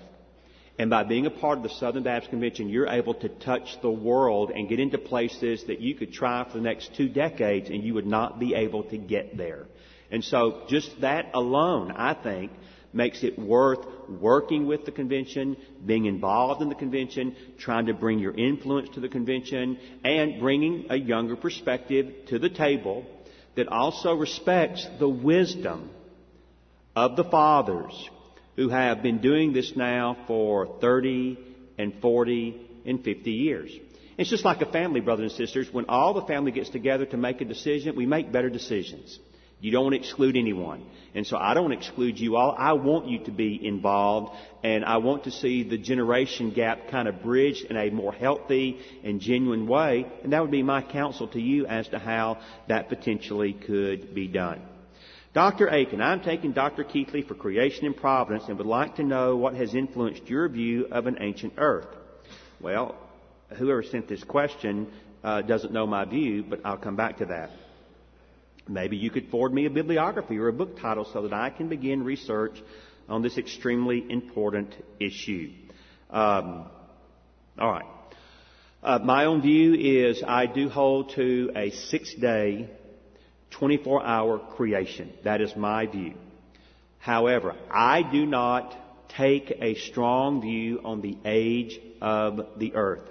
And 0.78 0.88
by 0.88 1.04
being 1.04 1.26
a 1.26 1.30
part 1.30 1.58
of 1.58 1.62
the 1.62 1.68
Southern 1.68 2.04
Baptist 2.04 2.30
Convention, 2.30 2.68
you're 2.70 2.88
able 2.88 3.14
to 3.14 3.28
touch 3.28 3.80
the 3.82 3.90
world 3.90 4.50
and 4.50 4.68
get 4.68 4.80
into 4.80 4.96
places 4.96 5.64
that 5.66 5.80
you 5.80 5.94
could 5.94 6.12
try 6.12 6.44
for 6.44 6.54
the 6.54 6.62
next 6.62 6.94
two 6.96 7.08
decades 7.08 7.68
and 7.68 7.82
you 7.84 7.94
would 7.94 8.06
not 8.06 8.38
be 8.38 8.54
able 8.54 8.84
to 8.84 8.96
get 8.96 9.36
there. 9.36 9.66
And 10.10 10.24
so 10.24 10.62
just 10.68 11.00
that 11.02 11.32
alone, 11.34 11.92
I 11.92 12.14
think, 12.14 12.52
makes 12.92 13.22
it 13.22 13.38
worth 13.38 13.84
working 14.08 14.66
with 14.66 14.84
the 14.84 14.92
convention, 14.92 15.56
being 15.84 16.06
involved 16.06 16.62
in 16.62 16.68
the 16.68 16.74
convention, 16.74 17.36
trying 17.58 17.86
to 17.86 17.94
bring 17.94 18.18
your 18.18 18.34
influence 18.34 18.88
to 18.94 19.00
the 19.00 19.08
convention, 19.08 19.78
and 20.04 20.40
bringing 20.40 20.86
a 20.90 20.96
younger 20.96 21.36
perspective 21.36 22.12
to 22.28 22.38
the 22.38 22.50
table 22.50 23.04
that 23.56 23.68
also 23.68 24.14
respects 24.14 24.86
the 24.98 25.08
wisdom 25.08 25.90
of 26.96 27.16
the 27.16 27.24
fathers 27.24 28.10
who 28.56 28.68
have 28.68 29.02
been 29.02 29.20
doing 29.20 29.52
this 29.52 29.72
now 29.76 30.16
for 30.26 30.78
30 30.80 31.38
and 31.78 31.94
40 32.02 32.82
and 32.86 33.04
50 33.04 33.30
years. 33.30 33.70
It's 34.18 34.28
just 34.28 34.44
like 34.44 34.60
a 34.60 34.70
family, 34.70 35.00
brothers 35.00 35.32
and 35.32 35.38
sisters. 35.38 35.72
When 35.72 35.86
all 35.88 36.12
the 36.12 36.26
family 36.26 36.52
gets 36.52 36.68
together 36.68 37.06
to 37.06 37.16
make 37.16 37.40
a 37.40 37.44
decision, 37.44 37.96
we 37.96 38.06
make 38.06 38.30
better 38.30 38.50
decisions. 38.50 39.18
You 39.60 39.70
don't 39.72 39.92
exclude 39.92 40.36
anyone. 40.36 40.84
And 41.14 41.26
so 41.26 41.36
I 41.36 41.54
don't 41.54 41.72
exclude 41.72 42.18
you 42.18 42.36
all. 42.36 42.54
I 42.56 42.74
want 42.74 43.08
you 43.08 43.24
to 43.24 43.30
be 43.30 43.66
involved 43.66 44.34
and 44.62 44.84
I 44.84 44.98
want 44.98 45.24
to 45.24 45.30
see 45.30 45.64
the 45.64 45.76
generation 45.76 46.52
gap 46.52 46.88
kind 46.90 47.08
of 47.08 47.22
bridged 47.22 47.64
in 47.64 47.76
a 47.76 47.90
more 47.90 48.12
healthy 48.12 48.78
and 49.02 49.20
genuine 49.20 49.66
way. 49.66 50.06
And 50.22 50.32
that 50.32 50.40
would 50.40 50.50
be 50.50 50.62
my 50.62 50.82
counsel 50.82 51.28
to 51.28 51.40
you 51.40 51.66
as 51.66 51.88
to 51.88 51.98
how 51.98 52.38
that 52.68 52.88
potentially 52.88 53.52
could 53.52 54.14
be 54.14 54.28
done. 54.28 54.62
Dr. 55.32 55.68
Akin, 55.68 56.00
I'm 56.00 56.22
taking 56.22 56.52
Dr. 56.52 56.84
Keathley 56.84 57.26
for 57.26 57.34
creation 57.34 57.86
and 57.86 57.96
providence 57.96 58.44
and 58.48 58.58
would 58.58 58.66
like 58.66 58.96
to 58.96 59.04
know 59.04 59.36
what 59.36 59.54
has 59.54 59.74
influenced 59.74 60.28
your 60.28 60.48
view 60.48 60.86
of 60.90 61.06
an 61.06 61.18
ancient 61.20 61.54
earth. 61.56 61.86
Well, 62.60 62.96
whoever 63.56 63.82
sent 63.82 64.08
this 64.08 64.24
question 64.24 64.88
uh, 65.22 65.42
doesn't 65.42 65.72
know 65.72 65.86
my 65.86 66.04
view, 66.04 66.44
but 66.48 66.60
I'll 66.64 66.76
come 66.76 66.96
back 66.96 67.18
to 67.18 67.26
that. 67.26 67.50
Maybe 68.68 68.96
you 68.96 69.10
could 69.10 69.28
forward 69.28 69.52
me 69.52 69.66
a 69.66 69.70
bibliography 69.70 70.38
or 70.38 70.48
a 70.48 70.52
book 70.52 70.78
title 70.80 71.04
so 71.12 71.22
that 71.22 71.32
I 71.32 71.50
can 71.50 71.68
begin 71.68 72.04
research 72.04 72.60
on 73.08 73.22
this 73.22 73.38
extremely 73.38 74.04
important 74.08 74.74
issue. 75.00 75.50
Um, 76.10 76.66
all 77.58 77.70
right. 77.72 77.86
Uh, 78.82 78.98
my 78.98 79.26
own 79.26 79.42
view 79.42 79.74
is 79.74 80.22
I 80.26 80.46
do 80.46 80.68
hold 80.68 81.10
to 81.16 81.50
a 81.54 81.70
six 81.70 82.14
day, 82.14 82.70
24 83.50 84.04
hour 84.04 84.38
creation. 84.38 85.12
That 85.24 85.40
is 85.40 85.54
my 85.56 85.86
view. 85.86 86.14
However, 86.98 87.56
I 87.70 88.02
do 88.02 88.24
not 88.24 88.76
take 89.16 89.50
a 89.60 89.74
strong 89.74 90.40
view 90.40 90.80
on 90.84 91.00
the 91.00 91.18
age 91.24 91.78
of 92.00 92.58
the 92.58 92.74
earth. 92.74 93.08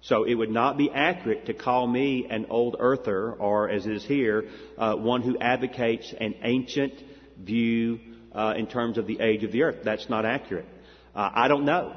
So 0.00 0.24
it 0.24 0.34
would 0.34 0.50
not 0.50 0.78
be 0.78 0.90
accurate 0.90 1.46
to 1.46 1.54
call 1.54 1.86
me 1.86 2.26
an 2.30 2.46
old 2.50 2.76
earther, 2.78 3.32
or 3.32 3.68
as 3.68 3.86
is 3.86 4.04
here, 4.04 4.48
uh, 4.76 4.94
one 4.94 5.22
who 5.22 5.36
advocates 5.38 6.14
an 6.20 6.36
ancient 6.42 6.94
view 7.38 7.98
uh, 8.32 8.54
in 8.56 8.66
terms 8.66 8.98
of 8.98 9.06
the 9.06 9.20
age 9.20 9.42
of 9.44 9.52
the 9.52 9.62
earth. 9.62 9.78
That's 9.84 10.08
not 10.08 10.24
accurate. 10.24 10.66
Uh, 11.14 11.30
I 11.34 11.48
don't 11.48 11.64
know. 11.64 11.94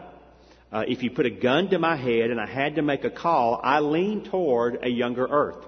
Uh, 0.71 0.85
if 0.87 1.03
you 1.03 1.11
put 1.11 1.25
a 1.25 1.29
gun 1.29 1.69
to 1.69 1.79
my 1.79 1.95
head 1.95 2.31
and 2.31 2.39
I 2.39 2.47
had 2.47 2.75
to 2.75 2.81
make 2.81 3.03
a 3.03 3.09
call, 3.09 3.59
I 3.61 3.81
lean 3.81 4.23
toward 4.23 4.83
a 4.83 4.89
younger 4.89 5.27
earth. 5.27 5.65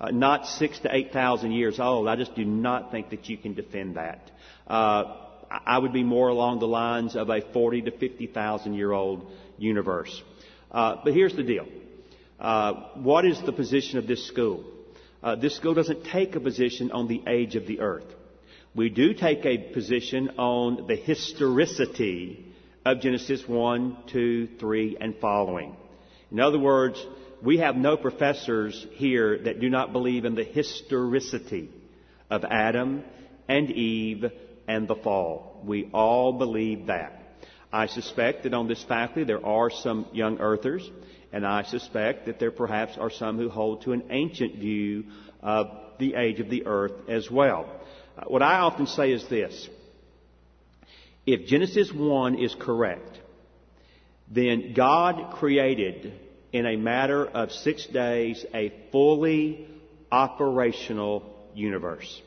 Uh, 0.00 0.10
not 0.10 0.46
six 0.46 0.78
to 0.80 0.94
eight 0.94 1.12
thousand 1.12 1.52
years 1.52 1.78
old. 1.78 2.08
I 2.08 2.16
just 2.16 2.34
do 2.34 2.44
not 2.44 2.90
think 2.90 3.10
that 3.10 3.28
you 3.28 3.36
can 3.36 3.54
defend 3.54 3.96
that. 3.96 4.30
Uh, 4.66 5.16
I 5.50 5.78
would 5.78 5.92
be 5.92 6.02
more 6.02 6.28
along 6.28 6.58
the 6.58 6.66
lines 6.66 7.14
of 7.16 7.30
a 7.30 7.40
forty 7.52 7.82
to 7.82 7.90
fifty 7.90 8.26
thousand 8.26 8.74
year 8.74 8.92
old 8.92 9.30
universe. 9.58 10.22
Uh, 10.74 10.96
but 11.04 11.14
here's 11.14 11.36
the 11.36 11.44
deal. 11.44 11.68
Uh, 12.40 12.72
what 12.96 13.24
is 13.24 13.40
the 13.46 13.52
position 13.52 13.96
of 13.96 14.08
this 14.08 14.26
school? 14.26 14.64
Uh, 15.22 15.36
this 15.36 15.56
school 15.56 15.72
doesn't 15.72 16.04
take 16.06 16.34
a 16.34 16.40
position 16.40 16.90
on 16.90 17.06
the 17.06 17.22
age 17.28 17.54
of 17.54 17.66
the 17.68 17.78
earth. 17.78 18.12
We 18.74 18.90
do 18.90 19.14
take 19.14 19.46
a 19.46 19.56
position 19.72 20.30
on 20.36 20.88
the 20.88 20.96
historicity 20.96 22.52
of 22.84 23.00
Genesis 23.00 23.46
1, 23.46 23.98
2, 24.08 24.48
3, 24.58 24.96
and 25.00 25.14
following. 25.20 25.76
In 26.32 26.40
other 26.40 26.58
words, 26.58 27.02
we 27.40 27.58
have 27.58 27.76
no 27.76 27.96
professors 27.96 28.84
here 28.94 29.38
that 29.44 29.60
do 29.60 29.70
not 29.70 29.92
believe 29.92 30.24
in 30.24 30.34
the 30.34 30.42
historicity 30.42 31.70
of 32.28 32.44
Adam 32.44 33.04
and 33.46 33.70
Eve 33.70 34.24
and 34.66 34.88
the 34.88 34.96
fall. 34.96 35.62
We 35.64 35.88
all 35.94 36.32
believe 36.32 36.86
that. 36.86 37.23
I 37.74 37.86
suspect 37.86 38.44
that 38.44 38.54
on 38.54 38.68
this 38.68 38.84
faculty 38.84 39.24
there 39.24 39.44
are 39.44 39.68
some 39.68 40.06
young 40.12 40.38
earthers, 40.38 40.88
and 41.32 41.44
I 41.44 41.64
suspect 41.64 42.26
that 42.26 42.38
there 42.38 42.52
perhaps 42.52 42.96
are 42.96 43.10
some 43.10 43.36
who 43.36 43.48
hold 43.48 43.82
to 43.82 43.92
an 43.92 44.04
ancient 44.10 44.54
view 44.54 45.06
of 45.42 45.66
the 45.98 46.14
age 46.14 46.38
of 46.38 46.48
the 46.48 46.66
earth 46.66 46.92
as 47.08 47.28
well. 47.28 47.68
Uh, 48.16 48.26
what 48.28 48.42
I 48.42 48.58
often 48.58 48.86
say 48.86 49.10
is 49.10 49.26
this. 49.28 49.68
If 51.26 51.48
Genesis 51.48 51.92
1 51.92 52.38
is 52.38 52.54
correct, 52.54 53.18
then 54.30 54.72
God 54.72 55.34
created 55.34 56.12
in 56.52 56.66
a 56.66 56.76
matter 56.76 57.26
of 57.26 57.50
six 57.50 57.86
days 57.86 58.46
a 58.54 58.72
fully 58.92 59.66
operational 60.12 61.24
universe. 61.56 62.22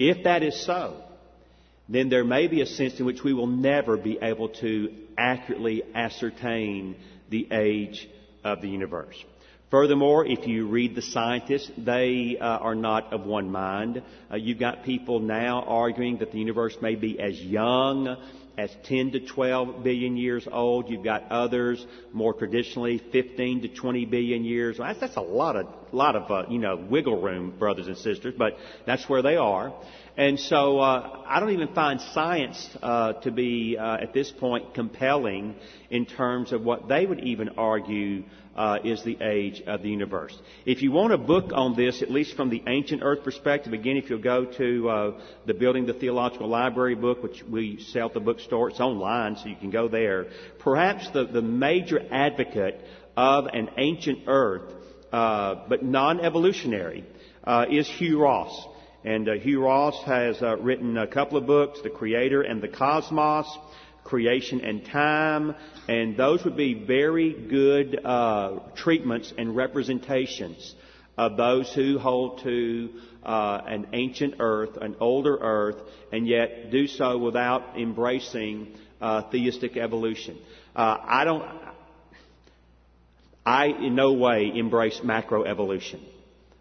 If 0.00 0.24
that 0.24 0.42
is 0.42 0.66
so, 0.66 1.04
then 1.90 2.08
there 2.08 2.24
may 2.24 2.46
be 2.46 2.62
a 2.62 2.66
sense 2.66 2.98
in 3.00 3.04
which 3.04 3.22
we 3.24 3.34
will 3.34 3.48
never 3.48 3.96
be 3.96 4.18
able 4.22 4.48
to 4.48 4.92
accurately 5.18 5.82
ascertain 5.94 6.96
the 7.28 7.48
age 7.50 8.08
of 8.44 8.62
the 8.62 8.68
universe. 8.68 9.16
Furthermore, 9.70 10.26
if 10.26 10.48
you 10.48 10.66
read 10.66 10.96
the 10.96 11.02
scientists, 11.02 11.70
they 11.76 12.36
uh, 12.40 12.44
are 12.44 12.74
not 12.74 13.12
of 13.12 13.24
one 13.24 13.50
mind. 13.50 14.02
Uh, 14.30 14.36
you've 14.36 14.58
got 14.58 14.84
people 14.84 15.20
now 15.20 15.62
arguing 15.62 16.18
that 16.18 16.32
the 16.32 16.38
universe 16.38 16.76
may 16.82 16.96
be 16.96 17.20
as 17.20 17.38
young 17.40 18.16
as 18.58 18.70
10 18.84 19.12
to 19.12 19.20
12 19.20 19.84
billion 19.84 20.16
years 20.16 20.46
old. 20.50 20.88
You've 20.88 21.04
got 21.04 21.30
others 21.30 21.84
more 22.12 22.34
traditionally 22.34 23.00
15 23.12 23.62
to 23.62 23.68
20 23.68 24.06
billion 24.06 24.44
years. 24.44 24.78
That's, 24.78 24.98
that's 24.98 25.16
a 25.16 25.20
lot 25.20 25.54
of, 25.56 25.66
lot 25.96 26.16
of, 26.16 26.30
uh, 26.30 26.48
you 26.48 26.58
know, 26.58 26.76
wiggle 26.76 27.20
room, 27.20 27.54
brothers 27.58 27.86
and 27.86 27.96
sisters, 27.96 28.34
but 28.36 28.56
that's 28.86 29.08
where 29.08 29.22
they 29.22 29.36
are. 29.36 29.72
And 30.16 30.38
so 30.38 30.78
uh, 30.78 31.24
I 31.26 31.40
don't 31.40 31.50
even 31.50 31.74
find 31.74 32.00
science 32.12 32.68
uh, 32.82 33.14
to 33.22 33.30
be 33.30 33.78
uh, 33.78 33.98
at 34.02 34.12
this 34.12 34.30
point 34.30 34.74
compelling 34.74 35.54
in 35.88 36.04
terms 36.04 36.52
of 36.52 36.62
what 36.62 36.88
they 36.88 37.06
would 37.06 37.20
even 37.20 37.50
argue 37.50 38.24
uh, 38.56 38.78
is 38.84 39.02
the 39.04 39.16
age 39.22 39.62
of 39.66 39.82
the 39.82 39.88
universe. 39.88 40.36
If 40.66 40.82
you 40.82 40.92
want 40.92 41.12
a 41.12 41.18
book 41.18 41.52
on 41.54 41.76
this, 41.76 42.02
at 42.02 42.10
least 42.10 42.36
from 42.36 42.50
the 42.50 42.62
ancient 42.66 43.02
Earth 43.02 43.22
perspective, 43.24 43.72
again, 43.72 43.96
if 43.96 44.10
you'll 44.10 44.18
go 44.18 44.44
to 44.44 44.88
uh, 44.90 45.20
the 45.46 45.54
Building 45.54 45.86
the 45.86 45.94
Theological 45.94 46.48
Library 46.48 46.96
book, 46.96 47.22
which 47.22 47.42
we 47.44 47.80
sell 47.80 48.08
at 48.08 48.14
the 48.14 48.20
bookstore, 48.20 48.68
it's 48.70 48.80
online, 48.80 49.36
so 49.36 49.46
you 49.46 49.56
can 49.56 49.70
go 49.70 49.88
there. 49.88 50.26
Perhaps 50.58 51.10
the, 51.12 51.24
the 51.24 51.40
major 51.40 52.00
advocate 52.10 52.84
of 53.16 53.46
an 53.46 53.70
ancient 53.78 54.20
earth, 54.26 54.72
but 55.10 55.82
non-evolutionary, 55.82 57.04
uh, 57.44 57.66
is 57.70 57.88
Hugh 57.88 58.20
Ross. 58.20 58.66
And 59.04 59.28
uh, 59.28 59.32
Hugh 59.34 59.62
Ross 59.62 60.02
has 60.04 60.42
uh, 60.42 60.56
written 60.58 60.98
a 60.98 61.06
couple 61.06 61.38
of 61.38 61.46
books, 61.46 61.80
The 61.82 61.90
Creator 61.90 62.42
and 62.42 62.60
the 62.60 62.68
Cosmos, 62.68 63.46
Creation 64.04 64.62
and 64.62 64.84
Time, 64.84 65.54
and 65.88 66.16
those 66.16 66.44
would 66.44 66.56
be 66.56 66.74
very 66.74 67.32
good 67.32 67.98
uh, 68.04 68.58
treatments 68.74 69.32
and 69.36 69.56
representations 69.56 70.74
of 71.16 71.36
those 71.36 71.72
who 71.74 71.98
hold 71.98 72.42
to 72.42 72.90
uh, 73.22 73.60
an 73.66 73.88
ancient 73.92 74.34
earth, 74.40 74.76
an 74.80 74.96
older 75.00 75.36
earth, 75.40 75.76
and 76.12 76.26
yet 76.26 76.70
do 76.70 76.86
so 76.86 77.18
without 77.18 77.78
embracing 77.78 78.74
uh, 79.00 79.22
theistic 79.30 79.76
evolution. 79.76 80.38
Uh, 80.74 80.96
I 81.02 81.24
don't. 81.24 81.42
I 83.44 83.66
in 83.66 83.94
no 83.94 84.12
way 84.12 84.52
embrace 84.54 85.00
macroevolution. 85.02 86.00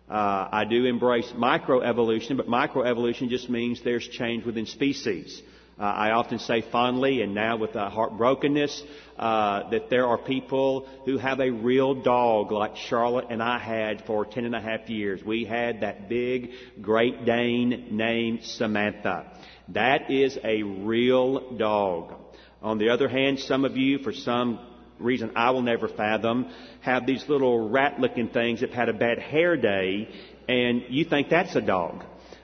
Uh, 0.09 0.47
I 0.51 0.65
do 0.65 0.85
embrace 0.85 1.31
microevolution, 1.35 2.37
but 2.37 2.47
microevolution 2.47 3.29
just 3.29 3.49
means 3.49 3.83
there's 3.83 4.07
change 4.07 4.43
within 4.43 4.65
species. 4.65 5.41
Uh, 5.79 5.83
I 5.83 6.11
often 6.11 6.39
say 6.39 6.61
fondly, 6.61 7.21
and 7.21 7.33
now 7.33 7.55
with 7.57 7.75
uh, 7.75 7.89
heartbrokenness, 7.89 8.81
uh, 9.17 9.69
that 9.69 9.89
there 9.89 10.07
are 10.07 10.17
people 10.17 10.87
who 11.05 11.17
have 11.17 11.39
a 11.39 11.51
real 11.51 11.93
dog 11.93 12.51
like 12.51 12.75
Charlotte 12.75 13.27
and 13.29 13.41
I 13.41 13.59
had 13.59 14.03
for 14.05 14.25
ten 14.25 14.45
and 14.45 14.55
a 14.55 14.59
half 14.59 14.89
years. 14.89 15.23
We 15.23 15.45
had 15.45 15.81
that 15.81 16.09
big 16.09 16.49
Great 16.81 17.23
Dane 17.23 17.89
named 17.91 18.43
Samantha. 18.43 19.31
That 19.69 20.11
is 20.11 20.37
a 20.43 20.63
real 20.63 21.55
dog. 21.55 22.13
On 22.61 22.77
the 22.77 22.89
other 22.89 23.07
hand, 23.07 23.39
some 23.39 23.63
of 23.63 23.77
you, 23.77 23.99
for 23.99 24.11
some 24.11 24.59
reason 24.99 25.31
I 25.35 25.51
will 25.51 25.61
never 25.61 25.87
fathom, 25.87 26.51
have 26.81 27.05
these 27.05 27.23
little 27.27 27.69
rat 27.69 27.99
looking 27.99 28.29
things 28.29 28.61
that 28.61 28.71
had 28.71 28.89
a 28.89 28.93
bad 28.93 29.19
hair 29.19 29.57
day, 29.57 30.09
and 30.47 30.83
you 30.89 31.05
think 31.05 31.29
that's 31.29 31.55
a 31.55 31.61
dog. 31.61 32.03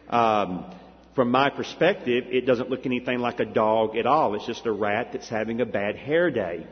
Um, 0.09 0.73
from 1.15 1.31
my 1.31 1.49
perspective, 1.49 2.25
it 2.29 2.45
doesn't 2.45 2.69
look 2.69 2.85
anything 2.85 3.19
like 3.19 3.39
a 3.39 3.45
dog 3.45 3.95
at 3.95 4.05
all. 4.05 4.35
It's 4.35 4.45
just 4.45 4.65
a 4.65 4.71
rat 4.71 5.09
that's 5.13 5.29
having 5.29 5.61
a 5.61 5.65
bad 5.65 5.95
hair 5.95 6.29
day. 6.29 6.67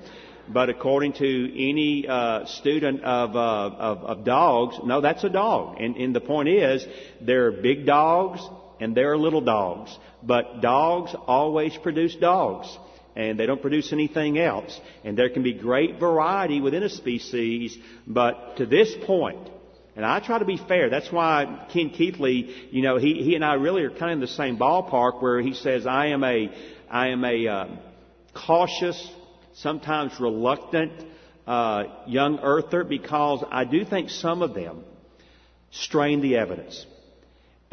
But 0.50 0.69
according 0.69 1.13
to 1.13 1.69
any 1.69 2.06
uh, 2.08 2.46
student 2.46 3.02
of, 3.04 3.36
uh, 3.36 3.76
of, 3.78 3.98
of 4.00 4.26
dogs, 4.26 4.76
no, 4.84 5.00
that's 5.00 5.24
a 5.24 5.30
dog. 5.30 5.80
And, 5.80 5.96
and 5.96 6.13
the 6.13 6.19
point 6.19 6.50
is, 6.50 6.86
there 7.22 7.48
are 7.48 7.52
big 7.52 7.86
dogs 7.86 8.41
and 8.82 8.93
there 8.93 9.13
are 9.13 9.17
little 9.17 9.39
dogs. 9.39 9.98
But 10.22 10.60
dogs 10.60 11.15
always 11.28 11.76
produce 11.78 12.15
dogs 12.15 12.78
and 13.15 13.39
they 13.39 13.45
don't 13.45 13.62
produce 13.62 13.93
anything 13.93 14.39
else. 14.39 14.80
And 15.04 15.17
there 15.17 15.30
can 15.30 15.43
be 15.43 15.54
great 15.54 15.99
variety 15.99 16.62
within 16.62 16.84
a 16.84 16.89
species, 16.89 17.78
but 18.08 18.58
to 18.58 18.65
this 18.65 18.93
point, 19.06 19.49
and 19.95 20.06
I 20.06 20.19
try 20.19 20.39
to 20.39 20.45
be 20.45 20.58
fair. 20.58 20.89
That's 20.89 21.12
why 21.12 21.67
Ken 21.71 21.91
Keathley, 21.91 22.71
you 22.71 22.82
know, 22.82 22.97
he, 22.97 23.21
he 23.21 23.36
and 23.36 23.45
I 23.45 23.56
really 23.56 23.84
are 23.84 23.91
kind 23.91 24.12
of 24.12 24.13
in 24.13 24.19
the 24.21 24.28
same 24.28 24.58
ballpark 24.58 25.21
where 25.21 25.39
he 25.39 25.54
says, 25.54 25.86
I 25.86 26.08
am 26.08 26.23
a, 26.23 26.49
I 26.89 27.10
am 27.10 27.23
a 27.23 27.47
uh, 27.47 27.67
cautious, 28.34 29.12
sometimes 29.54 30.19
reluctant 30.19 30.93
uh, 31.45 31.84
young 32.08 32.39
earther 32.39 32.84
because 32.84 33.43
I 33.52 33.65
do 33.65 33.86
think 33.86 34.10
some 34.10 34.41
of 34.41 34.56
them 34.56 34.84
strain 35.71 36.21
the 36.21 36.38
evidence. 36.38 36.86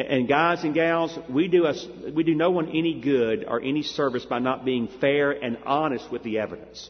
And 0.08 0.28
guys 0.28 0.64
and 0.64 0.74
gals, 0.74 1.18
we 1.28 1.48
do 1.48 1.66
us, 1.66 1.86
we 2.14 2.22
do 2.22 2.34
no 2.34 2.50
one 2.50 2.68
any 2.68 3.00
good 3.00 3.44
or 3.46 3.60
any 3.60 3.82
service 3.82 4.24
by 4.24 4.38
not 4.38 4.64
being 4.64 4.88
fair 5.00 5.30
and 5.30 5.58
honest 5.66 6.10
with 6.10 6.22
the 6.22 6.38
evidence. 6.38 6.88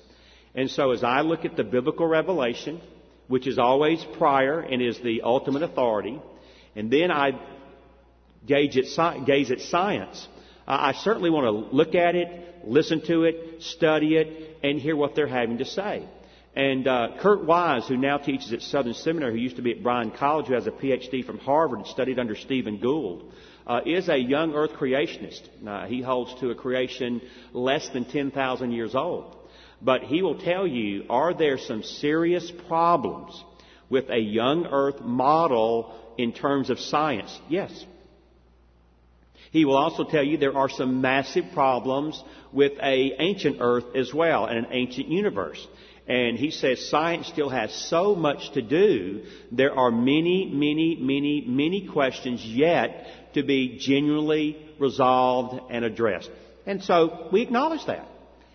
And 0.54 0.70
so 0.70 0.92
as 0.92 1.02
I 1.02 1.20
look 1.22 1.44
at 1.44 1.56
the 1.56 1.64
biblical 1.64 2.06
revelation, 2.06 2.80
which 3.28 3.46
is 3.46 3.58
always 3.58 4.04
prior 4.18 4.60
and 4.60 4.82
is 4.82 4.98
the 5.00 5.22
ultimate 5.22 5.62
authority, 5.62 6.20
and 6.76 6.90
then 6.90 7.10
I 7.10 7.40
gauge 8.46 8.76
at, 8.76 9.26
gaze 9.26 9.50
at 9.50 9.60
science. 9.60 10.28
I 10.66 10.92
certainly 10.92 11.30
want 11.30 11.44
to 11.44 11.76
look 11.76 11.94
at 11.94 12.14
it, 12.14 12.64
listen 12.64 13.00
to 13.06 13.24
it, 13.24 13.62
study 13.62 14.16
it, 14.16 14.58
and 14.62 14.80
hear 14.80 14.94
what 14.94 15.14
they're 15.14 15.26
having 15.26 15.58
to 15.58 15.64
say. 15.64 16.06
And 16.54 16.88
uh, 16.88 17.08
Kurt 17.20 17.44
Wise, 17.44 17.86
who 17.86 17.96
now 17.96 18.18
teaches 18.18 18.52
at 18.52 18.62
Southern 18.62 18.94
Seminary, 18.94 19.32
who 19.32 19.38
used 19.38 19.56
to 19.56 19.62
be 19.62 19.70
at 19.70 19.82
Bryan 19.82 20.10
College, 20.10 20.46
who 20.46 20.54
has 20.54 20.66
a 20.66 20.72
PhD 20.72 21.24
from 21.24 21.38
Harvard 21.38 21.78
and 21.78 21.88
studied 21.88 22.18
under 22.18 22.34
Stephen 22.34 22.78
Gould, 22.80 23.32
uh, 23.66 23.80
is 23.86 24.08
a 24.08 24.16
young 24.16 24.54
Earth 24.54 24.72
creationist. 24.72 25.42
Uh, 25.64 25.86
he 25.86 26.02
holds 26.02 26.34
to 26.40 26.50
a 26.50 26.54
creation 26.54 27.20
less 27.52 27.88
than 27.90 28.04
10,000 28.04 28.72
years 28.72 28.96
old. 28.96 29.36
But 29.80 30.02
he 30.02 30.22
will 30.22 30.38
tell 30.38 30.66
you, 30.66 31.04
are 31.08 31.32
there 31.32 31.56
some 31.56 31.82
serious 31.82 32.52
problems 32.68 33.42
with 33.88 34.10
a 34.10 34.18
young 34.18 34.66
earth 34.66 35.00
model 35.00 35.94
in 36.18 36.32
terms 36.32 36.68
of 36.68 36.78
science? 36.78 37.36
Yes. 37.48 37.86
He 39.52 39.64
will 39.64 39.76
also 39.76 40.04
tell 40.04 40.22
you 40.22 40.36
there 40.36 40.56
are 40.56 40.68
some 40.68 41.00
massive 41.00 41.46
problems 41.54 42.22
with 42.52 42.72
a 42.82 43.14
ancient 43.18 43.56
earth 43.60 43.96
as 43.96 44.12
well 44.12 44.46
and 44.46 44.58
an 44.58 44.66
ancient 44.70 45.08
universe. 45.08 45.66
And 46.10 46.36
he 46.36 46.50
says 46.50 46.88
science 46.90 47.28
still 47.28 47.50
has 47.50 47.72
so 47.88 48.16
much 48.16 48.50
to 48.54 48.62
do. 48.62 49.22
There 49.52 49.72
are 49.72 49.92
many, 49.92 50.50
many, 50.52 50.96
many, 51.00 51.44
many 51.46 51.86
questions 51.86 52.44
yet 52.44 53.06
to 53.34 53.44
be 53.44 53.78
genuinely 53.78 54.56
resolved 54.80 55.70
and 55.70 55.84
addressed. 55.84 56.28
And 56.66 56.82
so 56.82 57.28
we 57.30 57.42
acknowledge 57.42 57.86
that 57.86 58.08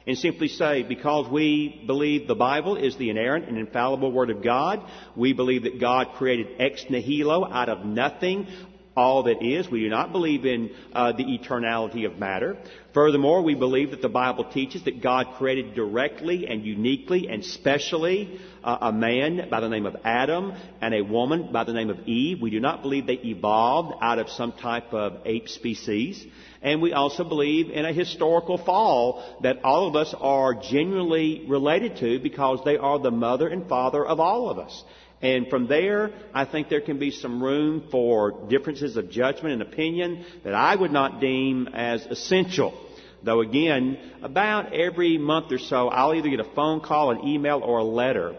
and 0.06 0.18
simply 0.18 0.50
say, 0.50 0.84
because 0.84 1.32
we 1.32 1.82
believe 1.88 2.28
the 2.28 2.36
Bible 2.36 2.76
is 2.76 2.98
the 2.98 3.10
inerrant 3.10 3.48
and 3.48 3.58
infallible 3.58 4.12
Word 4.12 4.32
of 4.32 4.44
God, 4.44 4.86
we 5.16 5.32
believe 5.32 5.64
that 5.64 5.80
God 5.80 6.10
created 6.18 6.60
ex 6.60 6.84
nihilo 6.90 7.50
out 7.50 7.70
of 7.70 7.86
nothing 7.86 8.48
all 8.96 9.24
that 9.24 9.44
is. 9.44 9.70
We 9.70 9.82
do 9.82 9.90
not 9.90 10.12
believe 10.12 10.46
in 10.46 10.72
uh, 10.94 11.12
the 11.12 11.24
eternality 11.24 12.06
of 12.06 12.18
matter. 12.18 12.58
Furthermore, 12.94 13.42
we 13.42 13.56
believe 13.56 13.92
that 13.92 14.02
the 14.02 14.08
Bible 14.08 14.46
teaches 14.46 14.86
that 14.86 15.02
God 15.02 15.36
created 15.38 15.76
directly 15.76 16.48
and 16.48 16.66
uniquely 16.66 17.28
and 17.28 17.44
specially 17.44 18.40
uh, 18.64 18.78
a 18.82 18.94
man 18.94 19.50
by 19.50 19.60
the 19.60 19.68
name 19.68 19.86
of 19.86 19.98
Adam 20.06 20.54
and 20.82 20.94
a 20.94 21.02
woman 21.02 21.52
by 21.52 21.66
the 21.66 21.74
name 21.74 21.90
of 21.90 22.08
Eve. 22.08 22.42
We 22.42 22.52
do 22.52 22.62
not 22.62 22.82
believe 22.82 23.06
they 23.06 23.14
evolved 23.14 23.96
out 24.02 24.18
of 24.18 24.30
some 24.30 24.54
type 24.54 24.94
of 24.94 25.26
ape 25.26 25.50
species. 25.50 26.26
And 26.62 26.82
we 26.82 26.94
also 26.94 27.24
believe 27.26 27.70
in 27.70 27.86
a 27.86 27.92
historical 27.92 28.58
fall 28.58 29.38
that 29.42 29.64
all 29.64 29.88
of 29.88 29.96
us 29.96 30.16
are 30.18 30.54
genuinely 30.54 31.46
related 31.48 31.98
to 31.98 32.20
because 32.20 32.60
they 32.64 32.78
are 32.78 32.98
the 32.98 33.12
mother 33.12 33.48
and 33.48 33.68
father 33.68 34.06
of 34.06 34.22
all 34.22 34.50
of 34.50 34.58
us. 34.58 34.84
And 35.26 35.50
from 35.50 35.66
there, 35.66 36.12
I 36.36 36.46
think 36.46 36.70
there 36.70 36.82
can 36.82 37.00
be 37.00 37.10
some 37.10 37.42
room 37.42 37.86
for 37.90 38.48
differences 38.48 38.96
of 38.96 39.10
judgment 39.10 39.54
and 39.54 39.62
opinion 39.64 40.24
that 40.44 40.54
I 40.54 40.76
would 40.76 40.92
not 40.92 41.20
deem 41.20 41.68
as 41.70 42.06
essential. 42.06 42.80
Though 43.24 43.42
again, 43.42 43.98
about 44.22 44.72
every 44.72 45.18
month 45.18 45.52
or 45.52 45.58
so, 45.58 45.88
I'll 45.88 46.14
either 46.14 46.30
get 46.30 46.42
a 46.42 46.54
phone 46.56 46.80
call, 46.80 47.10
an 47.10 47.28
email, 47.28 47.62
or 47.64 47.80
a 47.80 47.84
letter 47.84 48.36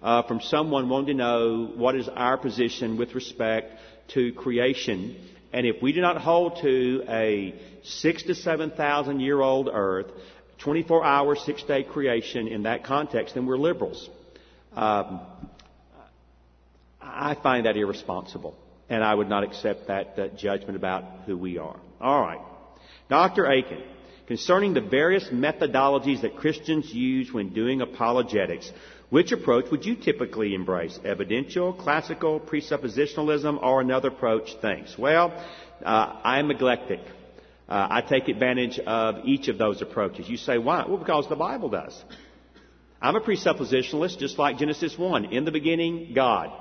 uh, 0.00 0.22
from 0.22 0.40
someone 0.40 0.88
wanting 0.88 1.08
to 1.08 1.22
know 1.22 1.72
what 1.76 1.94
is 1.94 2.08
our 2.08 2.38
position 2.38 2.96
with 2.96 3.14
respect 3.14 3.78
to 4.14 4.32
creation. 4.32 5.16
And 5.52 5.66
if 5.66 5.82
we 5.82 5.92
do 5.92 6.00
not 6.00 6.16
hold 6.22 6.62
to 6.62 7.04
a 7.06 7.54
six 7.82 8.22
to 8.22 8.34
seven 8.34 8.70
thousand 8.70 9.20
year 9.20 9.42
old 9.42 9.68
earth, 9.70 10.06
24 10.60 11.04
hour, 11.04 11.36
six 11.36 11.62
day 11.64 11.82
creation 11.82 12.48
in 12.48 12.62
that 12.62 12.84
context, 12.84 13.34
then 13.34 13.44
we're 13.44 13.58
liberals. 13.58 14.08
Um, 14.74 15.20
I 17.12 17.36
find 17.42 17.66
that 17.66 17.76
irresponsible, 17.76 18.56
and 18.88 19.04
I 19.04 19.14
would 19.14 19.28
not 19.28 19.44
accept 19.44 19.88
that, 19.88 20.16
that 20.16 20.38
judgment 20.38 20.76
about 20.76 21.04
who 21.26 21.36
we 21.36 21.58
are. 21.58 21.78
All 22.00 22.20
right. 22.20 22.40
Dr. 23.08 23.46
Akin, 23.46 23.82
concerning 24.26 24.74
the 24.74 24.80
various 24.80 25.24
methodologies 25.28 26.22
that 26.22 26.36
Christians 26.36 26.92
use 26.92 27.32
when 27.32 27.52
doing 27.52 27.80
apologetics, 27.80 28.70
which 29.10 29.32
approach 29.32 29.70
would 29.72 29.84
you 29.84 29.96
typically 29.96 30.54
embrace? 30.54 30.98
Evidential, 31.04 31.72
classical, 31.72 32.38
presuppositionalism, 32.38 33.60
or 33.60 33.80
another 33.80 34.08
approach? 34.08 34.54
Thanks. 34.62 34.96
Well, 34.96 35.32
uh, 35.84 36.20
I'm 36.22 36.50
eclectic. 36.50 37.00
Uh, 37.68 37.86
I 37.90 38.02
take 38.02 38.28
advantage 38.28 38.78
of 38.78 39.24
each 39.24 39.48
of 39.48 39.58
those 39.58 39.82
approaches. 39.82 40.28
You 40.28 40.36
say, 40.36 40.58
why? 40.58 40.84
Well, 40.86 40.98
because 40.98 41.28
the 41.28 41.36
Bible 41.36 41.68
does. 41.68 42.00
I'm 43.02 43.16
a 43.16 43.20
presuppositionalist, 43.20 44.18
just 44.18 44.38
like 44.38 44.58
Genesis 44.58 44.96
1. 44.96 45.26
In 45.26 45.44
the 45.44 45.52
beginning, 45.52 46.12
God. 46.14 46.52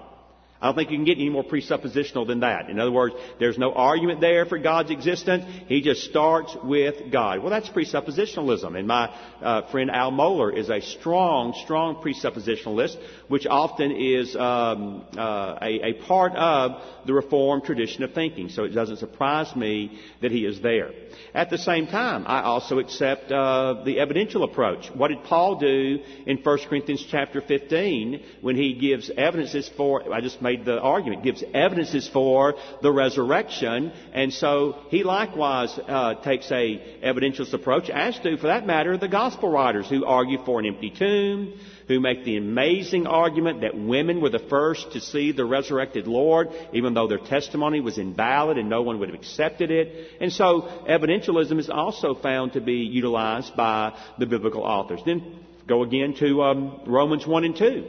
I 0.61 0.67
don't 0.67 0.75
think 0.75 0.91
you 0.91 0.97
can 0.97 1.05
get 1.05 1.17
any 1.17 1.29
more 1.29 1.43
presuppositional 1.43 2.27
than 2.27 2.41
that. 2.41 2.69
In 2.69 2.79
other 2.79 2.91
words, 2.91 3.15
there's 3.39 3.57
no 3.57 3.71
argument 3.71 4.19
there 4.19 4.45
for 4.45 4.57
God's 4.57 4.91
existence. 4.91 5.45
He 5.67 5.81
just 5.81 6.03
starts 6.03 6.55
with 6.61 7.11
God. 7.13 7.39
Well, 7.39 7.49
that's 7.49 7.69
presuppositionalism. 7.69 8.77
And 8.77 8.85
my 8.85 9.05
uh, 9.41 9.71
friend 9.71 9.89
Al 9.89 10.11
Mohler 10.11 10.53
is 10.53 10.69
a 10.69 10.81
strong, 10.81 11.53
strong 11.63 12.03
presuppositionalist, 12.03 12.97
which 13.29 13.47
often 13.47 13.91
is 13.91 14.35
um, 14.35 15.05
uh, 15.17 15.59
a, 15.61 15.91
a 15.91 15.93
part 16.05 16.33
of 16.35 16.81
the 17.05 17.13
Reformed 17.13 17.63
tradition 17.63 18.03
of 18.03 18.13
thinking. 18.13 18.49
So 18.49 18.65
it 18.65 18.69
doesn't 18.69 18.97
surprise 18.97 19.55
me 19.55 19.97
that 20.21 20.31
he 20.31 20.45
is 20.45 20.61
there. 20.61 20.91
At 21.33 21.49
the 21.49 21.57
same 21.57 21.87
time, 21.87 22.25
I 22.27 22.43
also 22.43 22.79
accept 22.79 23.31
uh, 23.31 23.83
the 23.85 23.99
evidential 23.99 24.43
approach. 24.43 24.89
What 24.93 25.07
did 25.07 25.23
Paul 25.23 25.55
do 25.55 25.99
in 26.25 26.37
1 26.37 26.57
Corinthians 26.67 27.05
chapter 27.09 27.39
15 27.41 28.23
when 28.41 28.57
he 28.57 28.73
gives 28.73 29.09
evidences 29.15 29.69
for, 29.77 30.13
I 30.13 30.19
just 30.19 30.41
made 30.41 30.48
the 30.55 30.79
argument, 30.79 31.23
gives 31.23 31.43
evidences 31.53 32.07
for 32.07 32.55
the 32.81 32.91
resurrection, 32.91 33.91
and 34.13 34.33
so 34.33 34.83
he 34.89 35.03
likewise 35.03 35.77
uh, 35.87 36.15
takes 36.23 36.51
a 36.51 36.99
evidentialist 37.03 37.53
approach, 37.53 37.89
as 37.89 38.19
do, 38.19 38.37
for 38.37 38.47
that 38.47 38.65
matter, 38.65 38.97
the 38.97 39.07
gospel 39.07 39.49
writers 39.49 39.89
who 39.89 40.05
argue 40.05 40.43
for 40.45 40.59
an 40.59 40.65
empty 40.65 40.91
tomb, 40.91 41.53
who 41.89 41.99
make 41.99 42.23
the 42.23 42.37
amazing 42.37 43.07
argument 43.07 43.61
that 43.61 43.75
women 43.75 44.21
were 44.21 44.29
the 44.29 44.45
first 44.47 44.91
to 44.93 45.01
see 45.01 45.31
the 45.31 45.43
resurrected 45.43 46.05
Lord, 46.05 46.49
even 46.71 46.93
though 46.93 47.07
their 47.07 47.17
testimony 47.17 47.81
was 47.81 47.97
invalid 47.97 48.59
and 48.59 48.69
no 48.69 48.83
one 48.83 48.99
would 48.99 49.09
have 49.09 49.19
accepted 49.19 49.71
it. 49.71 50.11
And 50.21 50.31
so 50.31 50.83
evidentialism 50.87 51.59
is 51.59 51.69
also 51.69 52.13
found 52.13 52.53
to 52.53 52.61
be 52.61 52.73
utilized 52.73 53.55
by 53.55 53.97
the 54.19 54.27
biblical 54.27 54.61
authors. 54.61 55.01
Then 55.03 55.39
go 55.67 55.81
again 55.81 56.13
to 56.19 56.43
um, 56.43 56.81
Romans 56.85 57.25
1 57.25 57.43
and 57.43 57.55
2. 57.55 57.87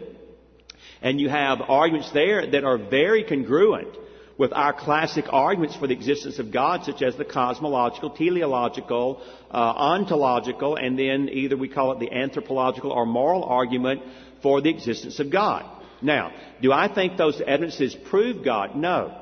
And 1.03 1.21
you 1.21 1.29
have 1.29 1.61
arguments 1.61 2.11
there 2.13 2.51
that 2.51 2.65
are 2.65 2.79
very 2.79 3.25
congruent 3.25 3.97
with 4.37 4.53
our 4.55 4.73
classic 4.73 5.27
arguments 5.31 5.77
for 5.77 5.87
the 5.87 5.93
existence 5.93 6.39
of 6.39 6.51
God, 6.51 6.85
such 6.85 7.03
as 7.03 7.15
the 7.17 7.27
cosmological, 7.27 8.11
teleological, 8.11 9.21
uh, 9.51 9.55
ontological, 9.55 10.77
and 10.77 10.99
then 10.99 11.29
either 11.31 11.59
we 11.59 11.69
call 11.69 11.93
it 11.93 12.01
the 12.01 12.11
anthropological 12.11 12.91
or 12.91 13.05
moral 13.05 13.45
argument 13.45 14.03
for 14.43 14.63
the 14.63 14.71
existence 14.71 15.21
of 15.21 15.31
God. 15.31 15.65
Now, 16.01 16.33
do 16.63 16.73
I 16.73 16.93
think 16.93 17.17
those 17.17 17.41
evidences 17.47 17.95
prove 17.95 18.43
God? 18.43 18.77
No. 18.77 19.21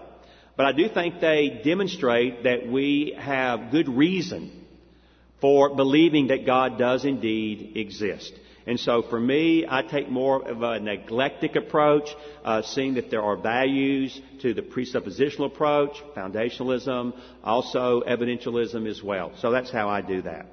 But 0.56 0.66
I 0.66 0.72
do 0.72 0.88
think 0.88 1.20
they 1.20 1.62
demonstrate 1.64 2.44
that 2.44 2.68
we 2.68 3.16
have 3.18 3.70
good 3.70 3.88
reason 3.88 4.66
for 5.40 5.74
believing 5.74 6.28
that 6.28 6.46
God 6.46 6.78
does 6.78 7.04
indeed 7.04 7.76
exist. 7.76 8.32
And 8.68 8.78
so 8.78 9.00
for 9.00 9.18
me, 9.18 9.64
I 9.66 9.80
take 9.80 10.10
more 10.10 10.46
of 10.46 10.62
a 10.62 10.78
neglectic 10.78 11.56
approach, 11.56 12.06
uh, 12.44 12.60
seeing 12.60 12.94
that 12.94 13.10
there 13.10 13.22
are 13.22 13.34
values 13.34 14.20
to 14.42 14.52
the 14.52 14.60
presuppositional 14.60 15.46
approach, 15.46 15.96
foundationalism, 16.14 17.18
also 17.42 18.02
evidentialism 18.02 18.86
as 18.86 19.02
well. 19.02 19.32
So 19.38 19.50
that's 19.52 19.70
how 19.70 19.88
I 19.88 20.02
do 20.02 20.20
that. 20.20 20.44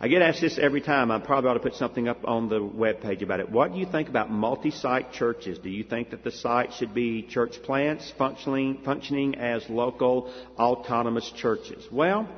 I 0.00 0.08
get 0.08 0.20
asked 0.20 0.40
this 0.40 0.58
every 0.58 0.80
time. 0.80 1.12
I 1.12 1.20
probably 1.20 1.50
ought 1.50 1.54
to 1.54 1.60
put 1.60 1.76
something 1.76 2.08
up 2.08 2.26
on 2.26 2.48
the 2.48 2.60
web 2.60 3.02
page 3.02 3.22
about 3.22 3.38
it. 3.38 3.48
What 3.48 3.72
do 3.72 3.78
you 3.78 3.86
think 3.86 4.08
about 4.08 4.32
multi-site 4.32 5.12
churches? 5.12 5.60
Do 5.60 5.70
you 5.70 5.84
think 5.84 6.10
that 6.10 6.24
the 6.24 6.32
site 6.32 6.72
should 6.72 6.92
be 6.92 7.22
church 7.22 7.62
plants 7.62 8.12
functioning, 8.18 8.80
functioning 8.84 9.36
as 9.36 9.62
local 9.70 10.34
autonomous 10.58 11.30
churches? 11.36 11.86
Well, 11.92 12.28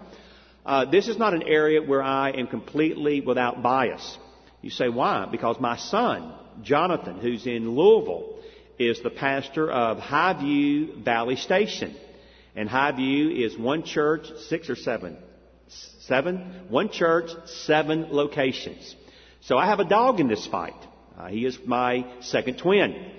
uh, 0.67 0.85
this 0.91 1.09
is 1.09 1.17
not 1.17 1.33
an 1.33 1.45
area 1.45 1.81
where 1.81 2.03
I 2.03 2.33
am 2.33 2.49
completely 2.49 3.23
without 3.23 3.63
bias. 3.63 4.19
You 4.63 4.71
say, 4.71 4.89
why? 4.89 5.27
Because 5.31 5.59
my 5.59 5.77
son, 5.77 6.35
Jonathan, 6.63 7.19
who's 7.19 7.47
in 7.47 7.71
Louisville, 7.71 8.39
is 8.79 9.03
the 9.03 9.11
pastor 9.11 9.71
of 9.71 9.99
Highview 9.99 11.05
Valley 11.05 11.37
Station. 11.37 11.97
And 12.57 12.69
Highview 12.69 13.45
is 13.45 13.57
one 13.57 13.85
church, 13.85 14.27
six 14.49 14.69
or 14.69 14.77
seven? 14.77 15.17
Seven? 16.01 16.67
One 16.69 16.91
church, 16.91 17.31
seven 17.47 18.09
locations. 18.11 18.97
So 19.43 19.57
I 19.57 19.67
have 19.67 19.81
a 19.81 19.85
dog 19.85 20.21
in 20.21 20.29
this 20.29 20.47
fight. 20.47 20.75
Uh, 21.17 21.29
he 21.29 21.45
is 21.47 21.59
my 21.65 22.05
second 22.21 22.59
twin. 22.59 23.13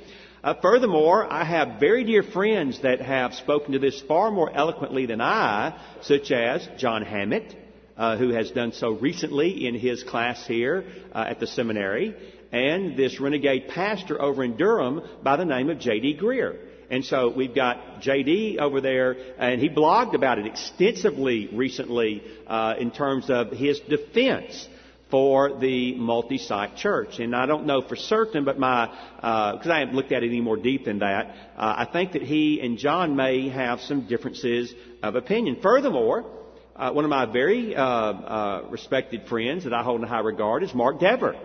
Uh, 0.44 0.56
furthermore, 0.62 1.32
I 1.32 1.44
have 1.44 1.80
very 1.80 2.04
dear 2.04 2.24
friends 2.24 2.82
that 2.82 3.00
have 3.00 3.36
spoken 3.36 3.74
to 3.74 3.80
this 3.80 4.02
far 4.02 4.32
more 4.32 4.52
eloquently 4.52 5.06
than 5.06 5.22
I, 5.22 5.80
such 6.02 6.32
as 6.32 6.68
John 6.78 7.04
Hammett, 7.04 7.56
uh, 8.02 8.18
who 8.18 8.30
has 8.30 8.50
done 8.50 8.72
so 8.72 8.90
recently 8.90 9.68
in 9.68 9.76
his 9.76 10.02
class 10.02 10.48
here 10.48 10.84
uh, 11.14 11.26
at 11.30 11.40
the 11.40 11.46
seminary, 11.46 12.16
and 12.52 12.98
this 12.98 13.20
renegade 13.20 13.68
pastor 13.68 14.20
over 14.20 14.44
in 14.44 14.58
Durham 14.58 15.02
by 15.22 15.36
the 15.36 15.46
name 15.46 15.70
of 15.70 15.78
J.D. 15.78 16.18
Greear. 16.20 16.58
And 16.90 17.06
so 17.06 17.30
we've 17.30 17.54
got 17.54 18.02
J.D. 18.02 18.58
over 18.60 18.82
there, 18.82 19.16
and 19.38 19.62
he 19.62 19.70
blogged 19.70 20.16
about 20.16 20.40
it 20.40 20.48
extensively 20.48 21.50
recently 21.54 22.24
uh, 22.48 22.74
in 22.80 22.90
terms 22.90 23.30
of 23.30 23.52
his 23.52 23.80
defense 23.82 24.68
for 25.12 25.60
the 25.60 25.94
multi-site 25.94 26.78
church. 26.78 27.20
And 27.20 27.36
I 27.36 27.46
don't 27.46 27.68
know 27.68 27.84
for 27.84 27.96
certain, 27.96 28.46
but 28.46 28.58
my, 28.58 28.88
because 29.18 29.68
uh, 29.68 29.74
I 29.74 29.80
haven't 29.82 29.96
looked 29.96 30.12
at 30.12 30.24
it 30.24 30.28
any 30.28 30.42
more 30.42 30.58
deep 30.58 30.86
than 30.86 31.00
that, 31.00 31.36
uh, 31.56 31.76
I 31.78 31.88
think 31.94 32.14
that 32.14 32.24
he 32.24 32.62
and 32.62 32.80
John 32.80 33.16
may 33.16 33.50
have 33.50 33.80
some 33.82 34.08
differences 34.08 34.74
of 35.04 35.14
opinion. 35.14 35.60
Furthermore, 35.62 36.41
uh, 36.82 36.91
one 36.91 37.06
of 37.06 37.10
my 37.10 37.28
very 37.28 37.76
uh, 37.76 37.84
uh, 37.84 38.63
respected 38.72 39.28
friends 39.28 39.65
that 39.65 39.74
I 39.74 39.84
hold 39.84 40.02
in 40.02 40.08
high 40.08 40.20
regard 40.20 40.63
is 40.63 40.74
Mark 40.74 41.00
Dever. 41.00 41.36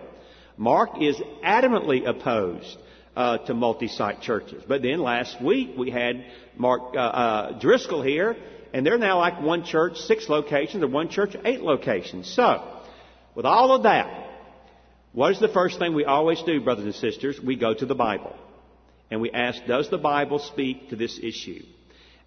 Mark 0.57 0.99
is 0.99 1.15
adamantly 1.45 2.07
opposed 2.07 2.75
uh, 3.15 3.37
to 3.45 3.53
multi-site 3.53 4.21
churches. 4.21 4.63
But 4.67 4.81
then 4.81 4.99
last 4.99 5.39
week 5.39 5.75
we 5.77 5.91
had 5.91 6.25
Mark 6.55 6.95
uh, 6.95 6.99
uh, 6.99 7.59
Driscoll 7.59 8.01
here, 8.01 8.35
and 8.73 8.83
they're 8.83 8.97
now 8.97 9.19
like 9.19 9.39
one 9.39 9.63
church, 9.63 9.97
six 9.97 10.27
locations, 10.27 10.83
or 10.83 10.87
one 10.87 11.09
church, 11.09 11.35
eight 11.45 11.61
locations. 11.61 12.33
So, 12.33 12.81
with 13.35 13.45
all 13.45 13.73
of 13.73 13.83
that, 13.83 14.31
what 15.13 15.33
is 15.33 15.39
the 15.39 15.49
first 15.49 15.77
thing 15.77 15.93
we 15.93 16.05
always 16.05 16.41
do, 16.41 16.61
brothers 16.61 16.85
and 16.85 16.95
sisters? 16.95 17.39
We 17.39 17.57
go 17.57 17.75
to 17.75 17.85
the 17.85 17.95
Bible. 17.95 18.35
And 19.11 19.21
we 19.21 19.29
ask, 19.29 19.63
does 19.67 19.87
the 19.91 19.99
Bible 19.99 20.39
speak 20.39 20.89
to 20.89 20.95
this 20.95 21.19
issue? 21.21 21.61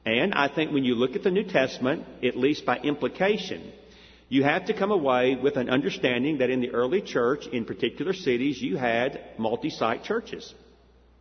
And 0.04 0.34
I 0.34 0.48
think 0.48 0.72
when 0.72 0.84
you 0.84 0.94
look 0.94 1.14
at 1.14 1.22
the 1.22 1.30
New 1.30 1.44
Testament, 1.44 2.04
at 2.22 2.36
least 2.36 2.64
by 2.64 2.78
implication, 2.78 3.72
you 4.28 4.44
have 4.44 4.66
to 4.66 4.74
come 4.74 4.90
away 4.92 5.36
with 5.36 5.56
an 5.56 5.68
understanding 5.68 6.38
that 6.38 6.50
in 6.50 6.60
the 6.60 6.70
early 6.70 7.02
church, 7.02 7.46
in 7.46 7.64
particular 7.64 8.12
cities, 8.12 8.62
you 8.62 8.76
had 8.76 9.20
multi-site 9.38 10.04
churches. 10.04 10.54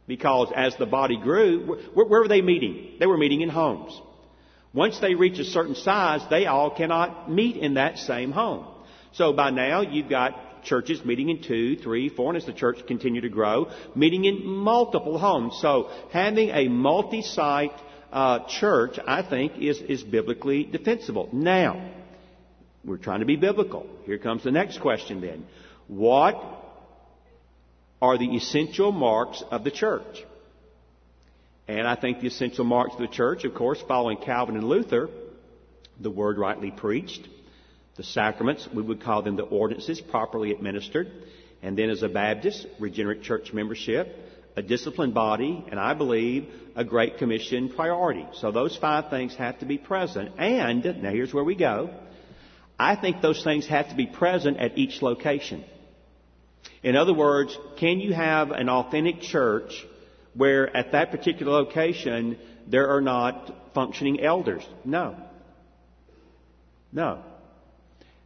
Because 0.08 0.52
as 0.56 0.76
the 0.78 0.86
body 0.86 1.20
grew, 1.20 1.80
where, 1.94 2.06
where 2.06 2.22
were 2.22 2.28
they 2.28 2.42
meeting? 2.42 2.96
They 3.00 3.06
were 3.06 3.18
meeting 3.18 3.42
in 3.42 3.50
homes. 3.50 4.00
Once 4.74 5.00
they 5.00 5.16
reach 5.16 5.40
a 5.40 5.44
certain 5.44 5.76
size, 5.76 6.22
they 6.30 6.46
all 6.46 6.70
cannot 6.70 7.30
meet 7.30 7.58
in 7.58 7.74
that 7.74 7.98
same 7.98 8.32
home. 8.32 8.66
So 9.14 9.34
by 9.34 9.50
now, 9.50 9.82
you've 9.82 10.10
got 10.10 10.64
churches 10.64 11.04
meeting 11.04 11.30
in 11.30 11.42
two, 11.42 11.78
three, 11.78 12.10
four, 12.10 12.30
and 12.30 12.38
as 12.38 12.46
the 12.46 12.54
church 12.54 12.86
continue 12.88 13.22
to 13.22 13.30
grow, 13.30 13.72
meeting 13.96 14.26
in 14.26 14.46
multiple 14.46 15.18
homes. 15.18 15.58
So 15.62 15.90
having 16.12 16.50
a 16.50 16.68
multi-site 16.68 17.74
uh, 18.12 18.48
church, 18.48 19.00
I 19.06 19.22
think, 19.22 19.58
is, 19.58 19.80
is 19.80 20.04
biblically 20.04 20.64
defensible. 20.64 21.30
Now, 21.32 21.92
we're 22.84 22.98
trying 22.98 23.20
to 23.20 23.26
be 23.26 23.36
biblical. 23.36 23.88
Here 24.06 24.18
comes 24.18 24.44
the 24.44 24.52
next 24.52 24.80
question 24.80 25.22
then. 25.22 25.46
What 25.88 26.36
are 28.02 28.18
the 28.18 28.36
essential 28.36 28.92
marks 28.92 29.44
of 29.52 29.64
the 29.64 29.72
church? 29.72 30.24
And 31.68 31.88
I 31.88 31.96
think 31.96 32.22
the 32.22 32.28
essential 32.28 32.66
marks 32.66 32.96
of 32.96 33.02
the 33.02 33.08
church, 33.08 33.44
of 33.44 33.54
course, 33.54 33.80
following 33.88 34.18
Calvin 34.18 34.56
and 34.56 34.68
Luther, 34.68 35.10
the 36.00 36.10
word 36.10 36.38
rightly 36.38 36.72
preached, 36.72 37.28
the 37.96 38.04
sacraments, 38.04 38.68
we 38.74 38.82
would 38.82 39.04
call 39.04 39.22
them 39.22 39.36
the 39.36 39.44
ordinances 39.44 40.00
properly 40.00 40.52
administered, 40.52 41.12
and 41.62 41.78
then 41.78 41.90
as 41.90 42.02
a 42.02 42.10
Baptist, 42.10 42.66
regenerate 42.80 43.22
church 43.22 43.52
membership, 43.54 44.16
a 44.60 44.62
disciplined 44.62 45.14
body, 45.14 45.64
and 45.72 45.80
I 45.80 45.94
believe 45.94 46.48
a 46.76 46.84
Great 46.84 47.18
Commission 47.18 47.70
priority. 47.70 48.28
So 48.34 48.52
those 48.52 48.76
five 48.78 49.10
things 49.10 49.34
have 49.36 49.60
to 49.60 49.66
be 49.66 49.78
present. 49.78 50.34
And, 50.38 50.84
now 51.02 51.12
here's 51.12 51.34
where 51.34 51.46
we 51.46 51.56
go. 51.56 51.90
I 52.78 52.96
think 52.96 53.22
those 53.22 53.42
things 53.44 53.66
have 53.68 53.90
to 53.90 53.96
be 53.96 54.06
present 54.06 54.58
at 54.58 54.78
each 54.78 55.02
location. 55.02 55.64
In 56.84 56.96
other 56.96 57.14
words, 57.14 57.58
can 57.80 58.00
you 58.02 58.14
have 58.14 58.52
an 58.52 58.70
authentic 58.70 59.22
church 59.22 59.72
where 60.34 60.76
at 60.76 60.92
that 60.92 61.12
particular 61.12 61.52
location 61.54 62.38
there 62.68 62.90
are 62.90 63.02
not 63.02 63.74
functioning 63.74 64.22
elders? 64.22 64.64
No. 64.84 65.16
No. 66.92 67.24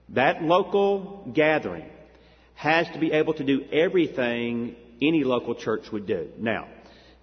That 0.10 0.42
local 0.42 1.32
gathering 1.34 1.90
has 2.56 2.88
to 2.94 3.00
be 3.00 3.12
able 3.12 3.36
to 3.36 3.44
do 3.44 3.66
everything 3.72 4.76
any 5.08 5.24
local 5.24 5.56
church 5.56 5.92
would 5.92 6.08
do. 6.08 6.22
Now, 6.38 6.68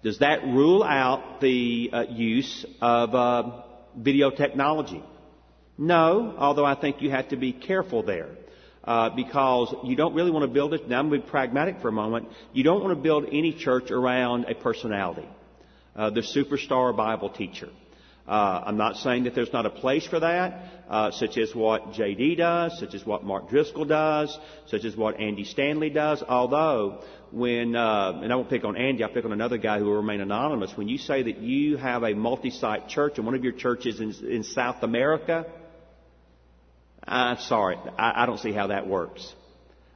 does 0.03 0.17
that 0.19 0.43
rule 0.43 0.83
out 0.83 1.41
the 1.41 1.89
uh, 1.93 2.01
use 2.09 2.65
of 2.81 3.15
uh, 3.15 3.61
video 3.95 4.31
technology? 4.31 5.03
No, 5.77 6.35
although 6.37 6.65
I 6.65 6.75
think 6.81 7.01
you 7.01 7.09
have 7.11 7.29
to 7.29 7.37
be 7.37 7.51
careful 7.53 8.03
there. 8.03 8.29
Uh, 8.83 9.11
because 9.15 9.75
you 9.83 9.95
don't 9.95 10.15
really 10.15 10.31
want 10.31 10.41
to 10.41 10.51
build 10.51 10.73
it. 10.73 10.89
Now 10.89 10.97
I'm 10.97 11.09
going 11.09 11.21
to 11.21 11.27
be 11.27 11.29
pragmatic 11.29 11.81
for 11.81 11.89
a 11.89 11.91
moment. 11.91 12.29
You 12.51 12.63
don't 12.63 12.81
want 12.83 12.97
to 12.97 13.03
build 13.03 13.25
any 13.31 13.53
church 13.53 13.91
around 13.91 14.45
a 14.45 14.55
personality. 14.55 15.29
uh, 15.95 16.09
the 16.09 16.21
superstar 16.21 16.95
Bible 16.95 17.29
teacher. 17.29 17.69
Uh, 18.27 18.63
I'm 18.65 18.77
not 18.77 18.97
saying 18.97 19.23
that 19.23 19.35
there's 19.35 19.51
not 19.51 19.65
a 19.65 19.69
place 19.69 20.05
for 20.05 20.19
that, 20.19 20.63
uh, 20.87 21.11
such 21.11 21.37
as 21.37 21.55
what 21.55 21.93
JD 21.93 22.37
does, 22.37 22.77
such 22.79 22.93
as 22.93 23.05
what 23.05 23.23
Mark 23.23 23.49
Driscoll 23.49 23.85
does, 23.85 24.37
such 24.67 24.85
as 24.85 24.95
what 24.95 25.19
Andy 25.19 25.43
Stanley 25.43 25.89
does. 25.89 26.23
Although, 26.27 27.01
when 27.31 27.75
uh, 27.75 28.19
and 28.21 28.31
I 28.31 28.35
won't 28.35 28.49
pick 28.49 28.63
on 28.63 28.77
Andy, 28.77 29.03
I'll 29.03 29.09
pick 29.09 29.25
on 29.25 29.31
another 29.31 29.57
guy 29.57 29.79
who 29.79 29.85
will 29.85 29.95
remain 29.95 30.21
anonymous. 30.21 30.71
When 30.75 30.87
you 30.87 30.97
say 30.97 31.23
that 31.23 31.39
you 31.39 31.77
have 31.77 32.03
a 32.03 32.13
multi-site 32.13 32.89
church 32.89 33.13
and 33.17 33.25
one 33.25 33.35
of 33.35 33.43
your 33.43 33.53
churches 33.53 33.99
in, 33.99 34.13
in 34.25 34.43
South 34.43 34.83
America, 34.83 35.47
I'm 37.03 37.37
sorry, 37.37 37.77
I, 37.97 38.23
I 38.23 38.25
don't 38.27 38.39
see 38.39 38.53
how 38.53 38.67
that 38.67 38.87
works. 38.87 39.33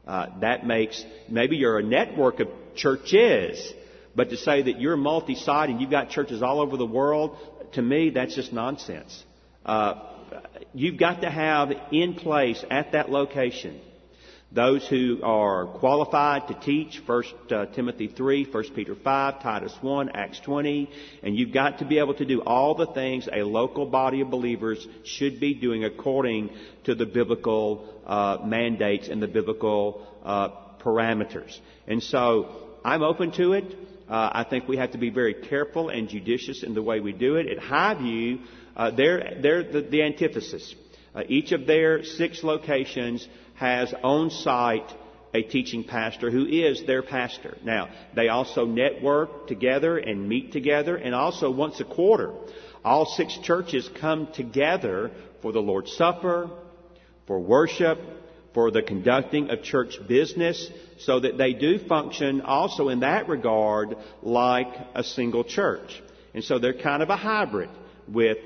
Uh, 0.08 0.28
that 0.42 0.66
makes 0.66 1.04
maybe 1.30 1.58
you're 1.58 1.80
a 1.80 1.84
network 1.84 2.40
of 2.40 2.48
churches, 2.76 3.74
but 4.16 4.30
to 4.30 4.38
say 4.38 4.64
that 4.64 4.80
you're 4.80 4.98
multi-site 4.98 5.70
and 5.70 5.82
you've 5.82 5.92
got 5.92 6.10
churches 6.10 6.42
all 6.42 6.60
over 6.62 6.78
the 6.78 6.86
world, 6.86 7.38
to 7.76 7.82
me, 7.82 8.10
that's 8.10 8.36
just 8.36 8.52
nonsense. 8.52 9.24
Uh, 9.66 9.96
you've 10.74 10.98
got 10.98 11.22
to 11.22 11.30
have 11.30 11.72
in 11.92 12.16
place 12.16 12.64
at 12.70 12.92
that 12.92 13.10
location 13.10 13.80
those 14.56 14.88
who 14.88 15.20
are 15.22 15.66
qualified 15.66 16.48
to 16.48 16.54
teach 16.54 17.02
1 17.06 17.24
uh, 17.52 17.66
Timothy 17.68 18.08
3, 18.08 18.46
1 18.46 18.64
Peter 18.74 18.96
5, 18.96 19.42
Titus 19.42 19.76
1, 19.82 20.10
Acts 20.16 20.40
20, 20.40 20.90
and 21.24 21.36
you've 21.36 21.52
got 21.52 21.80
to 21.80 21.86
be 21.86 22.00
able 22.00 22.14
to 22.14 22.26
do 22.26 22.42
all 22.42 22.74
the 22.74 22.88
things 22.88 23.28
a 23.32 23.44
local 23.44 23.86
body 23.86 24.22
of 24.22 24.30
believers 24.30 24.88
should 25.04 25.42
be 25.42 25.56
doing 25.56 25.84
according 25.84 26.52
to 26.86 26.96
the 26.96 27.06
biblical 27.06 27.94
uh, 28.06 28.38
mandates 28.46 29.10
and 29.10 29.22
the 29.22 29.28
biblical 29.28 30.08
uh, 30.24 30.50
parameters. 30.80 31.60
And 31.86 32.02
so 32.02 32.78
I'm 32.86 33.04
open 33.04 33.32
to 33.34 33.54
it. 33.54 33.66
Uh, 34.08 34.30
I 34.34 34.44
think 34.44 34.68
we 34.68 34.78
have 34.78 34.92
to 34.92 34.98
be 34.98 35.10
very 35.10 35.34
careful 35.34 35.90
and 35.90 36.08
judicious 36.08 36.64
in 36.64 36.74
the 36.74 36.82
way 36.82 37.00
we 37.00 37.12
do 37.12 37.36
it. 37.36 37.48
At 37.48 37.58
Highview, 37.58 38.40
uh, 38.76 38.92
they're, 38.92 39.40
they're 39.42 39.64
the, 39.64 39.82
the 39.82 40.04
antithesis. 40.04 40.76
Uh, 41.14 41.24
each 41.28 41.52
of 41.52 41.66
their 41.66 42.04
six 42.04 42.44
locations 42.44 43.28
has 43.56 43.94
on 44.04 44.30
site 44.30 44.94
a 45.34 45.42
teaching 45.42 45.84
pastor 45.84 46.30
who 46.30 46.46
is 46.46 46.86
their 46.86 47.02
pastor. 47.02 47.58
Now, 47.64 47.90
they 48.16 48.30
also 48.30 48.66
network 48.66 49.48
together 49.48 49.98
and 49.98 50.30
meet 50.30 50.52
together, 50.52 50.96
and 50.96 51.14
also 51.14 51.52
once 51.52 51.80
a 51.80 51.86
quarter, 51.86 52.34
all 52.84 53.06
six 53.06 53.38
churches 53.40 53.90
come 54.00 54.28
together 54.34 55.12
for 55.42 55.52
the 55.52 55.62
Lord's 55.62 55.92
Supper, 55.94 56.50
for 57.28 57.40
worship, 57.40 58.00
for 58.56 58.72
the 58.72 58.82
conducting 58.82 59.52
of 59.52 59.62
church 59.62 60.00
business, 60.08 60.72
so 61.00 61.20
that 61.20 61.38
they 61.38 61.54
do 61.54 61.78
function 61.88 62.42
also 62.42 62.90
in 62.90 63.02
that 63.02 63.30
regard 63.30 63.96
like 64.24 64.74
a 64.96 65.04
single 65.04 65.44
church. 65.44 66.02
And 66.34 66.44
so 66.44 66.58
they're 66.58 66.82
kind 66.82 67.04
of 67.04 67.10
a 67.10 67.18
hybrid 67.18 67.70
with 68.08 68.38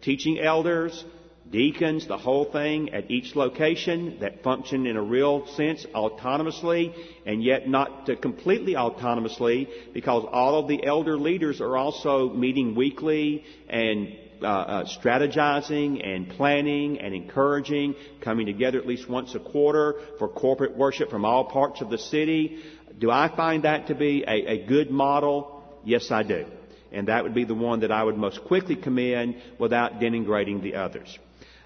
teaching 0.00 0.40
elders, 0.40 1.04
deacons, 1.50 2.08
the 2.08 2.16
whole 2.16 2.50
thing 2.50 2.94
at 2.94 3.10
each 3.10 3.36
location 3.36 4.18
that 4.20 4.42
function 4.42 4.86
in 4.86 4.96
a 4.96 5.02
real 5.02 5.46
sense 5.48 5.84
autonomously 5.94 6.94
and 7.26 7.44
yet 7.44 7.68
not 7.68 8.08
completely 8.22 8.72
autonomously 8.72 9.68
because 9.92 10.26
all 10.32 10.58
of 10.58 10.66
the 10.66 10.84
elder 10.84 11.18
leaders 11.18 11.60
are 11.60 11.76
also 11.76 12.30
meeting 12.30 12.74
weekly 12.74 13.44
and 13.68 14.16
uh, 14.42 14.46
uh, 14.46 14.84
strategizing 14.84 16.06
and 16.06 16.28
planning 16.28 17.00
and 17.00 17.14
encouraging, 17.14 17.94
coming 18.20 18.46
together 18.46 18.78
at 18.78 18.86
least 18.86 19.08
once 19.08 19.34
a 19.34 19.38
quarter 19.38 19.94
for 20.18 20.28
corporate 20.28 20.76
worship 20.76 21.10
from 21.10 21.24
all 21.24 21.44
parts 21.44 21.80
of 21.80 21.90
the 21.90 21.98
city. 21.98 22.62
Do 22.98 23.10
I 23.10 23.34
find 23.34 23.64
that 23.64 23.88
to 23.88 23.94
be 23.94 24.24
a, 24.26 24.46
a 24.52 24.66
good 24.66 24.90
model? 24.90 25.62
Yes, 25.84 26.10
I 26.10 26.22
do. 26.22 26.46
And 26.92 27.08
that 27.08 27.22
would 27.24 27.34
be 27.34 27.44
the 27.44 27.54
one 27.54 27.80
that 27.80 27.90
I 27.90 28.04
would 28.04 28.16
most 28.16 28.44
quickly 28.44 28.76
commend 28.76 29.36
without 29.58 30.00
denigrating 30.00 30.62
the 30.62 30.74
others. 30.74 31.18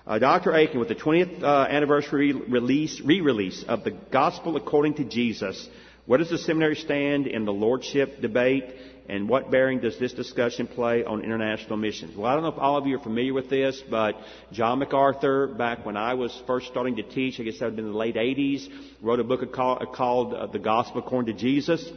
Uh, 0.07 0.21
Dr. 0.21 0.53
Akin, 0.53 0.79
with 0.79 0.89
the 0.89 0.95
20th 0.95 1.43
uh, 1.43 1.67
anniversary 1.69 2.33
release, 2.33 3.01
re-release 3.01 3.65
of 3.67 3.83
the 3.83 3.91
Gospel 3.91 4.57
According 4.57 4.95
to 4.95 5.05
Jesus, 5.05 5.69
where 6.07 6.19
does 6.19 6.31
the 6.31 6.39
seminary 6.39 6.77
stand 6.77 7.27
in 7.27 7.45
the 7.45 7.53
lordship 7.53 8.21
debate, 8.21 8.65
and 9.09 9.29
what 9.29 9.51
bearing 9.51 9.81
does 9.81 9.99
this 9.99 10.13
discussion 10.13 10.67
play 10.67 11.05
on 11.05 11.23
international 11.23 11.77
missions? 11.77 12.17
Well, 12.17 12.27
I 12.27 12.35
don't 12.35 12.43
know 12.43 12.49
if 12.51 12.59
all 12.59 12.77
of 12.77 12.87
you 12.87 12.97
are 12.97 13.03
familiar 13.03 13.33
with 13.33 13.49
this, 13.49 13.81
but 13.89 14.17
John 14.53 14.81
MacArthur, 14.81 15.47
back 15.47 15.87
when 15.87 15.97
I 15.97 16.15
was 16.15 16.43
first 16.47 16.67
starting 16.67 16.97
to 16.97 17.03
teach, 17.03 17.39
I 17.39 17.45
guess 17.45 17.59
that 17.61 17.67
would 17.67 17.71
have 17.71 17.77
been 17.77 17.87
in 17.87 17.93
the 17.93 17.99
late 17.99 18.17
80s, 18.17 18.69
wrote 19.01 19.21
a 19.21 19.25
book 19.25 19.53
called, 19.53 20.35
uh, 20.35 20.47
The 20.47 20.59
Gospel 20.59 21.01
According 21.01 21.37
to 21.37 21.41
Jesus, 21.41 21.89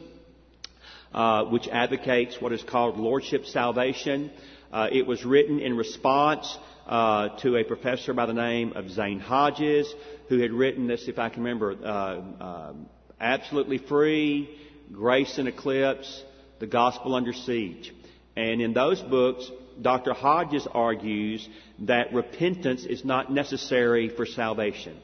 uh, 1.14 1.45
which 1.45 1.68
advocates 1.68 2.39
what 2.39 2.53
is 2.53 2.62
called 2.62 2.97
lordship 2.97 3.45
salvation. 3.45 4.32
Uh, 4.72 4.88
it 4.91 5.07
was 5.07 5.26
written 5.26 5.60
in 5.60 5.76
response 5.76 6.57
uh, 6.86 7.30
to 7.39 7.55
a 7.55 7.64
professor 7.64 8.14
by 8.14 8.28
the 8.28 8.34
name 8.34 8.74
of 8.74 8.89
Zane 8.91 9.20
Hodges, 9.20 9.91
who 10.28 10.39
had 10.39 10.51
written 10.51 10.86
this, 10.86 11.07
if 11.07 11.18
I 11.18 11.30
can 11.30 11.43
remember, 11.43 11.76
uh, 11.84 12.43
uh, 12.43 12.74
Absolutely 13.20 13.80
Free, 13.80 14.47
Grace 14.91 15.39
in 15.39 15.47
Eclipse, 15.47 16.24
The 16.60 16.68
Gospel 16.68 17.16
Under 17.16 17.34
Siege. 17.34 17.93
And 18.36 18.62
in 18.62 18.74
those 18.74 19.01
books, 19.01 19.49
Dr. 19.82 20.14
Hodges 20.14 20.68
argues 20.72 21.47
that 21.80 22.14
repentance 22.14 22.86
is 22.86 23.05
not 23.05 23.32
necessary 23.32 24.10
for 24.10 24.26
salvation. 24.26 24.97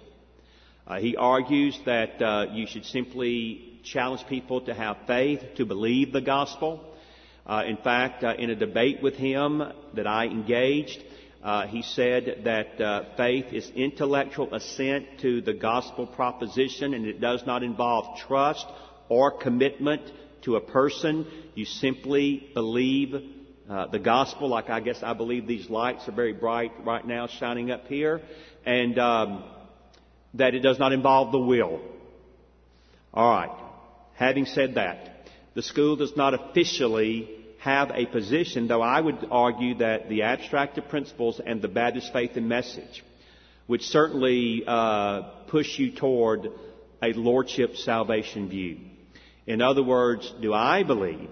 Uh, 0.87 0.99
he 0.99 1.15
argues 1.15 1.79
that 1.85 2.21
uh, 2.21 2.47
you 2.51 2.67
should 2.67 2.85
simply 2.85 3.79
challenge 3.83 4.25
people 4.27 4.61
to 4.61 4.73
have 4.73 4.97
faith, 5.07 5.41
to 5.55 5.65
believe 5.65 6.11
the 6.11 6.21
gospel. 6.21 6.83
Uh, 7.45 7.63
in 7.65 7.77
fact, 7.77 8.23
uh, 8.23 8.33
in 8.37 8.49
a 8.49 8.55
debate 8.55 9.01
with 9.01 9.15
him 9.15 9.63
that 9.93 10.07
I 10.07 10.25
engaged, 10.25 11.03
uh, 11.43 11.67
he 11.67 11.83
said 11.83 12.41
that 12.45 12.81
uh, 12.81 13.03
faith 13.15 13.53
is 13.53 13.69
intellectual 13.75 14.53
assent 14.53 15.19
to 15.21 15.41
the 15.41 15.53
gospel 15.53 16.07
proposition 16.07 16.93
and 16.93 17.05
it 17.05 17.21
does 17.21 17.43
not 17.45 17.63
involve 17.63 18.17
trust 18.19 18.65
or 19.09 19.37
commitment 19.37 20.01
to 20.45 20.55
a 20.55 20.61
person. 20.61 21.27
You 21.55 21.65
simply 21.65 22.49
believe 22.53 23.13
uh, 23.69 23.87
the 23.87 23.99
gospel, 23.99 24.47
like 24.47 24.69
I 24.69 24.79
guess 24.79 25.01
I 25.03 25.13
believe 25.13 25.47
these 25.47 25.69
lights 25.69 26.07
are 26.07 26.11
very 26.11 26.33
bright 26.33 26.71
right 26.83 27.05
now 27.05 27.27
shining 27.27 27.71
up 27.71 27.87
here, 27.87 28.21
and 28.65 28.97
um, 28.97 29.43
that 30.35 30.53
it 30.53 30.59
does 30.59 30.79
not 30.79 30.93
involve 30.93 31.31
the 31.31 31.39
will. 31.39 31.81
All 33.13 33.29
right. 33.29 33.51
Having 34.13 34.45
said 34.45 34.75
that, 34.75 35.27
the 35.55 35.61
school 35.61 35.95
does 35.95 36.15
not 36.15 36.33
officially 36.33 37.29
have 37.59 37.89
a 37.91 38.05
position, 38.05 38.67
though 38.67 38.81
I 38.81 39.01
would 39.01 39.27
argue 39.31 39.75
that 39.79 40.07
the 40.07 40.21
Abstract 40.21 40.77
of 40.77 40.87
Principles 40.87 41.41
and 41.43 41.61
the 41.61 41.67
Baptist 41.67 42.13
faith 42.13 42.31
and 42.35 42.47
message 42.47 43.03
would 43.67 43.81
certainly 43.81 44.63
uh, 44.67 45.21
push 45.47 45.79
you 45.79 45.91
toward 45.91 46.51
a 47.01 47.13
lordship 47.13 47.75
salvation 47.77 48.47
view. 48.47 48.77
In 49.47 49.61
other 49.61 49.83
words, 49.83 50.31
do 50.41 50.53
I 50.53 50.83
believe 50.83 51.29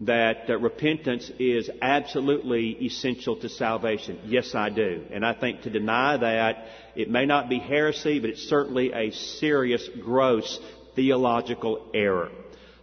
that 0.00 0.48
repentance 0.60 1.30
is 1.38 1.70
absolutely 1.80 2.70
essential 2.84 3.36
to 3.36 3.48
salvation? 3.48 4.18
Yes, 4.26 4.54
I 4.54 4.68
do. 4.68 5.04
And 5.12 5.24
I 5.24 5.32
think 5.34 5.62
to 5.62 5.70
deny 5.70 6.16
that, 6.16 6.66
it 6.96 7.08
may 7.08 7.24
not 7.24 7.48
be 7.48 7.58
heresy, 7.58 8.18
but 8.18 8.30
it's 8.30 8.48
certainly 8.48 8.92
a 8.92 9.12
serious, 9.12 9.88
gross 10.02 10.58
theological 10.96 11.90
error. 11.94 12.30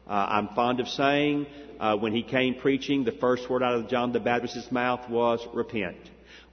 Uh, 0.08 0.12
I'm 0.30 0.50
fond 0.56 0.80
of 0.80 0.88
saying 0.88 1.46
uh, 1.80 1.98
when 1.98 2.14
he 2.14 2.24
came 2.24 2.56
preaching, 2.56 3.04
the 3.04 3.12
first 3.12 3.50
word 3.50 3.64
out 3.64 3.76
of 3.76 3.90
John 3.90 4.12
the 4.12 4.20
Baptist's 4.20 4.72
mouth 4.72 5.10
was 5.10 5.46
repent. 5.54 5.98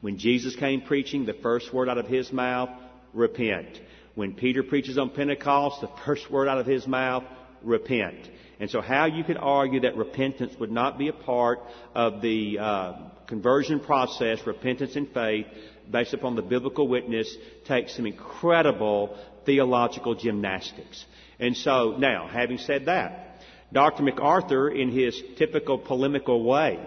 When 0.01 0.19
Jesus 0.19 0.55
came 0.57 0.83
preaching, 0.83 1.27
the 1.27 1.35
first 1.35 1.73
word 1.73 1.89
out 1.89 1.99
of 1.99 2.07
his 2.07 2.33
mouth, 2.33 2.71
repent. 3.15 3.81
When 4.15 4.35
Peter 4.35 4.63
preaches 4.63 4.99
on 4.99 5.11
Pentecost, 5.11 5.81
the 5.81 5.91
first 6.05 6.31
word 6.31 6.49
out 6.49 6.59
of 6.59 6.67
his 6.67 6.87
mouth, 6.87 7.25
repent. 7.67 8.29
And 8.59 8.71
so 8.71 8.81
how 8.81 9.05
you 9.05 9.23
could 9.23 9.37
argue 9.37 9.81
that 9.81 9.97
repentance 9.97 10.55
would 10.59 10.71
not 10.71 10.99
be 10.99 11.09
a 11.09 11.13
part 11.13 11.61
of 11.95 12.23
the 12.23 12.59
uh, 12.59 12.93
conversion 13.27 13.81
process, 13.81 14.39
repentance 14.47 14.97
and 14.97 15.09
faith, 15.13 15.47
based 15.91 16.15
upon 16.15 16.37
the 16.37 16.43
biblical 16.43 16.89
witness, 16.89 17.37
takes 17.67 17.95
some 17.95 18.07
incredible 18.07 19.19
theological 19.45 20.15
gymnastics. 20.15 21.05
And 21.39 21.57
so, 21.57 21.97
now, 21.99 22.29
having 22.29 22.59
said 22.59 22.87
that, 22.87 23.43
Dr. 23.73 24.05
MacArthur, 24.05 24.71
in 24.71 24.91
his 24.91 25.21
typical 25.37 25.77
polemical 25.77 26.43
way, 26.45 26.81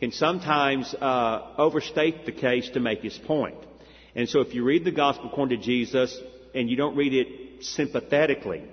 can 0.00 0.10
sometimes 0.10 0.92
uh, 0.94 1.54
overstate 1.56 2.26
the 2.26 2.32
case 2.32 2.68
to 2.70 2.80
make 2.80 3.00
his 3.00 3.16
point. 3.18 3.56
And 4.16 4.28
so 4.28 4.40
if 4.40 4.54
you 4.54 4.64
read 4.64 4.84
the 4.84 4.92
Gospel 4.92 5.28
according 5.28 5.58
to 5.60 5.64
Jesus 5.64 6.16
and 6.54 6.68
you 6.70 6.76
don't 6.76 6.96
read 6.96 7.12
it 7.14 7.64
sympathetically, 7.64 8.64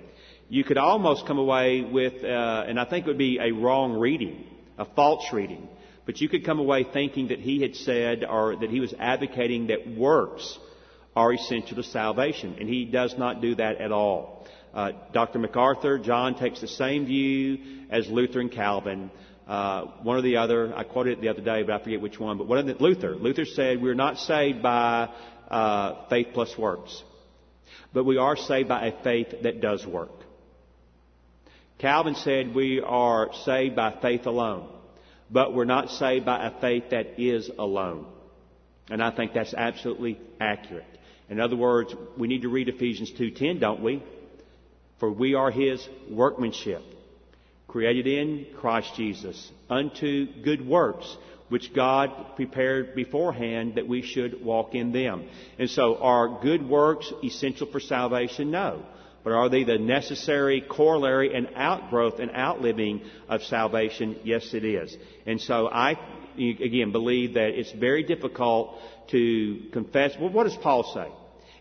you 0.48 0.64
could 0.64 0.78
almost 0.78 1.26
come 1.26 1.38
away 1.38 1.82
with, 1.82 2.24
uh, 2.24 2.64
and 2.66 2.78
I 2.78 2.84
think 2.84 3.06
it 3.06 3.08
would 3.08 3.18
be 3.18 3.38
a 3.40 3.52
wrong 3.52 3.94
reading, 3.98 4.44
a 4.78 4.84
false 4.84 5.32
reading, 5.32 5.68
but 6.04 6.20
you 6.20 6.28
could 6.28 6.44
come 6.44 6.58
away 6.58 6.84
thinking 6.84 7.28
that 7.28 7.38
he 7.38 7.62
had 7.62 7.74
said 7.76 8.24
or 8.24 8.56
that 8.56 8.70
he 8.70 8.80
was 8.80 8.92
advocating 8.98 9.68
that 9.68 9.88
works 9.96 10.58
are 11.14 11.32
essential 11.32 11.76
to 11.76 11.82
salvation. 11.82 12.56
And 12.58 12.68
he 12.68 12.84
does 12.84 13.14
not 13.16 13.40
do 13.40 13.54
that 13.56 13.80
at 13.80 13.92
all. 13.92 14.46
Uh, 14.74 14.92
Dr. 15.12 15.38
MacArthur, 15.38 15.98
John 15.98 16.34
takes 16.34 16.60
the 16.60 16.68
same 16.68 17.04
view 17.06 17.58
as 17.90 18.08
Luther 18.08 18.40
and 18.40 18.50
Calvin. 18.50 19.10
Uh, 19.46 19.84
one 20.02 20.16
or 20.16 20.22
the 20.22 20.36
other, 20.36 20.72
I 20.74 20.84
quoted 20.84 21.18
it 21.18 21.20
the 21.20 21.28
other 21.28 21.42
day, 21.42 21.62
but 21.62 21.74
I 21.74 21.84
forget 21.84 22.00
which 22.00 22.18
one, 22.18 22.38
but 22.38 22.46
one 22.46 22.58
of 22.58 22.66
the, 22.66 22.74
Luther. 22.74 23.14
Luther 23.14 23.44
said 23.44 23.82
we're 23.82 23.94
not 23.94 24.16
saved 24.18 24.62
by 24.62 25.10
uh, 25.50 26.08
faith 26.08 26.28
plus 26.32 26.56
works, 26.56 27.02
but 27.92 28.04
we 28.04 28.16
are 28.16 28.36
saved 28.36 28.68
by 28.68 28.86
a 28.86 29.02
faith 29.02 29.42
that 29.42 29.60
does 29.60 29.86
work. 29.86 30.12
Calvin 31.82 32.14
said 32.14 32.54
we 32.54 32.80
are 32.80 33.30
saved 33.44 33.74
by 33.74 33.92
faith 34.00 34.26
alone, 34.26 34.68
but 35.28 35.52
we're 35.52 35.64
not 35.64 35.90
saved 35.90 36.24
by 36.24 36.46
a 36.46 36.60
faith 36.60 36.84
that 36.90 37.18
is 37.20 37.50
alone. 37.58 38.06
And 38.88 39.02
I 39.02 39.10
think 39.10 39.32
that's 39.32 39.52
absolutely 39.52 40.20
accurate. 40.40 40.86
In 41.28 41.40
other 41.40 41.56
words, 41.56 41.92
we 42.16 42.28
need 42.28 42.42
to 42.42 42.48
read 42.48 42.68
Ephesians 42.68 43.10
2:10, 43.10 43.58
don't 43.58 43.82
we? 43.82 44.00
For 44.98 45.10
we 45.10 45.34
are 45.34 45.50
his 45.50 45.84
workmanship, 46.08 46.84
created 47.66 48.06
in 48.06 48.46
Christ 48.60 48.94
Jesus 48.94 49.50
unto 49.68 50.26
good 50.42 50.64
works, 50.64 51.16
which 51.48 51.74
God 51.74 52.36
prepared 52.36 52.94
beforehand 52.94 53.74
that 53.74 53.88
we 53.88 54.02
should 54.02 54.44
walk 54.44 54.76
in 54.76 54.92
them. 54.92 55.24
And 55.58 55.68
so 55.68 55.96
are 55.96 56.38
good 56.40 56.64
works 56.64 57.12
essential 57.24 57.66
for 57.66 57.80
salvation? 57.80 58.52
No. 58.52 58.84
But 59.24 59.32
are 59.32 59.48
they 59.48 59.64
the 59.64 59.78
necessary 59.78 60.60
corollary 60.68 61.34
and 61.34 61.48
outgrowth 61.54 62.18
and 62.18 62.30
outliving 62.30 63.02
of 63.28 63.42
salvation? 63.42 64.16
Yes, 64.24 64.52
it 64.52 64.64
is. 64.64 64.96
And 65.26 65.40
so 65.40 65.68
I, 65.68 65.96
again, 66.36 66.90
believe 66.90 67.34
that 67.34 67.50
it's 67.50 67.72
very 67.72 68.02
difficult 68.02 68.78
to 69.10 69.62
confess. 69.72 70.12
Well, 70.18 70.30
what 70.30 70.44
does 70.44 70.56
Paul 70.56 70.92
say? 70.92 71.12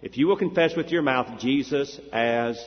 If 0.01 0.17
you 0.17 0.27
will 0.27 0.37
confess 0.37 0.75
with 0.75 0.89
your 0.89 1.03
mouth 1.03 1.39
Jesus 1.39 1.99
as 2.11 2.63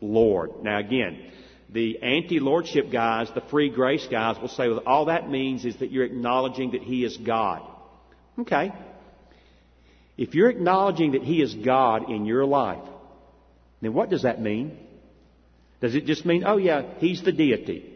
Lord. 0.00 0.62
Now 0.62 0.80
again, 0.80 1.30
the 1.70 2.02
anti-lordship 2.02 2.90
guys, 2.90 3.28
the 3.34 3.40
free 3.42 3.70
grace 3.70 4.06
guys 4.10 4.38
will 4.40 4.48
say, 4.48 4.68
well, 4.68 4.82
all 4.84 5.06
that 5.06 5.30
means 5.30 5.64
is 5.64 5.76
that 5.76 5.90
you're 5.92 6.04
acknowledging 6.04 6.72
that 6.72 6.82
He 6.82 7.04
is 7.04 7.16
God. 7.16 7.62
Okay. 8.40 8.72
If 10.18 10.34
you're 10.34 10.50
acknowledging 10.50 11.12
that 11.12 11.22
He 11.22 11.40
is 11.40 11.54
God 11.54 12.10
in 12.10 12.26
your 12.26 12.44
life, 12.44 12.82
then 13.82 13.92
what 13.92 14.08
does 14.08 14.22
that 14.22 14.40
mean? 14.40 14.78
Does 15.80 15.94
it 15.94 16.06
just 16.06 16.24
mean, 16.24 16.44
oh 16.46 16.56
yeah, 16.56 16.82
he's 16.98 17.22
the 17.22 17.32
deity? 17.32 17.92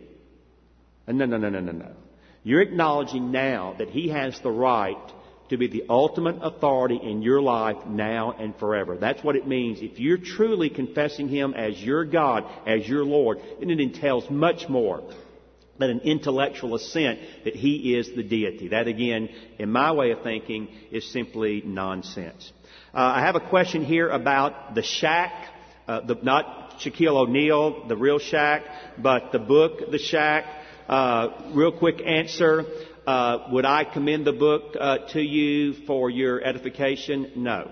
Uh, 1.07 1.13
no, 1.13 1.25
no, 1.25 1.37
no, 1.37 1.49
no, 1.49 1.61
no, 1.61 1.73
no. 1.73 1.93
You're 2.43 2.61
acknowledging 2.61 3.31
now 3.33 3.77
that 3.79 3.89
he 3.91 4.09
has 4.09 4.39
the 4.41 4.51
right 4.51 4.99
to 5.49 5.57
be 5.57 5.69
the 5.69 5.85
ultimate 5.89 6.37
authority 6.43 6.99
in 7.01 7.23
your 7.23 7.41
life 7.41 7.87
now 7.87 8.33
and 8.33 8.57
forever. 8.57 8.97
That's 8.97 9.23
what 9.23 9.37
it 9.37 9.47
means. 9.47 9.79
If 9.81 10.01
you're 10.01 10.19
truly 10.19 10.71
confessing 10.71 11.29
him 11.29 11.55
as 11.55 11.81
your 11.81 12.05
God, 12.05 12.45
as 12.67 12.89
your 12.89 13.05
Lord, 13.05 13.39
then 13.61 13.71
it 13.71 13.81
entails 13.81 14.29
much 14.29 14.69
more 14.69 15.09
than 15.79 15.91
an 15.91 16.01
intellectual 16.01 16.75
assent 16.75 17.21
that 17.45 17.55
he 17.55 17.95
is 17.95 18.11
the 18.17 18.23
deity. 18.23 18.69
That 18.69 18.89
again, 18.89 19.29
in 19.59 19.71
my 19.71 19.93
way 19.93 20.11
of 20.11 20.23
thinking, 20.23 20.69
is 20.91 21.13
simply 21.13 21.63
nonsense. 21.65 22.51
Uh, 22.95 22.99
I 22.99 23.21
have 23.21 23.37
a 23.37 23.49
question 23.49 23.85
here 23.85 24.09
about 24.09 24.75
the 24.75 24.83
shack 24.83 25.53
uh, 25.89 26.01
the, 26.01 26.17
not 26.23 26.79
Shaquille 26.81 27.17
O'Neal, 27.17 27.87
the 27.87 27.97
real 27.97 28.19
Shaq, 28.19 28.63
but 28.99 29.33
the 29.33 29.39
book, 29.39 29.91
The 29.91 29.99
Shack. 29.99 30.45
Uh, 30.89 31.51
real 31.53 31.73
quick 31.73 32.01
answer. 32.05 32.65
Uh, 33.07 33.49
would 33.51 33.65
I 33.65 33.85
commend 33.85 34.27
the 34.27 34.33
book 34.33 34.77
uh, 34.79 34.99
to 35.13 35.21
you 35.21 35.75
for 35.87 36.11
your 36.11 36.43
edification? 36.43 37.33
No. 37.37 37.71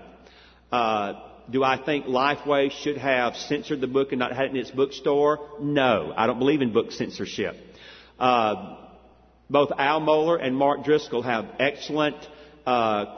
Uh, 0.71 1.13
do 1.49 1.63
I 1.63 1.77
think 1.83 2.05
Lifeway 2.05 2.71
should 2.71 2.97
have 2.97 3.35
censored 3.35 3.79
the 3.79 3.87
book 3.87 4.11
and 4.11 4.19
not 4.19 4.33
had 4.33 4.45
it 4.45 4.51
in 4.51 4.57
its 4.57 4.71
bookstore? 4.71 5.49
No. 5.61 6.13
I 6.15 6.27
don't 6.27 6.39
believe 6.39 6.61
in 6.61 6.73
book 6.73 6.91
censorship. 6.91 7.55
Both 8.17 9.71
Al 9.77 10.01
Mohler 10.01 10.41
and 10.41 10.55
Mark 10.57 10.83
Driscoll 10.83 11.21
have 11.21 11.45
excellent 11.59 12.15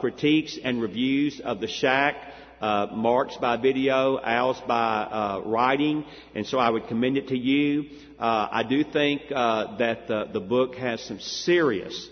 critiques 0.00 0.58
and 0.62 0.82
reviews 0.82 1.40
of 1.40 1.60
The 1.60 1.68
Shack 1.68 2.16
uh, 2.60 2.88
Mark's 2.92 3.36
by 3.36 3.56
video, 3.56 4.18
Al's 4.18 4.60
by 4.66 5.02
uh, 5.02 5.42
writing, 5.44 6.04
and 6.34 6.46
so 6.46 6.58
I 6.58 6.70
would 6.70 6.88
commend 6.88 7.16
it 7.16 7.28
to 7.28 7.38
you. 7.38 7.90
Uh, 8.18 8.48
I 8.50 8.62
do 8.62 8.84
think 8.84 9.22
uh, 9.34 9.76
that 9.78 10.08
the, 10.08 10.28
the 10.32 10.40
book 10.40 10.74
has 10.76 11.00
some 11.02 11.20
serious 11.20 12.08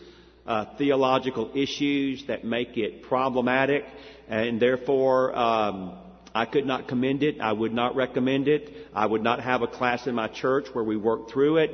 uh, 0.47 0.67
theological 0.79 1.51
issues 1.55 2.25
that 2.27 2.45
make 2.45 2.77
it 2.77 3.03
problematic, 3.03 3.85
and 4.29 4.61
therefore 4.61 5.37
um, 5.37 5.99
I 6.35 6.45
could 6.45 6.67
not 6.67 6.89
commend 6.89 7.23
it. 7.23 7.41
I 7.41 7.53
would 7.53 7.73
not 7.73 7.97
recommend 7.97 8.47
it. 8.47 8.73
I 8.95 9.07
would 9.07 9.23
not 9.23 9.41
have 9.41 9.63
a 9.63 9.67
class 9.67 10.07
in 10.07 10.15
my 10.15 10.29
church 10.29 10.67
where 10.73 10.85
we 10.85 10.97
work 10.97 11.31
through 11.31 11.59
it. 11.59 11.71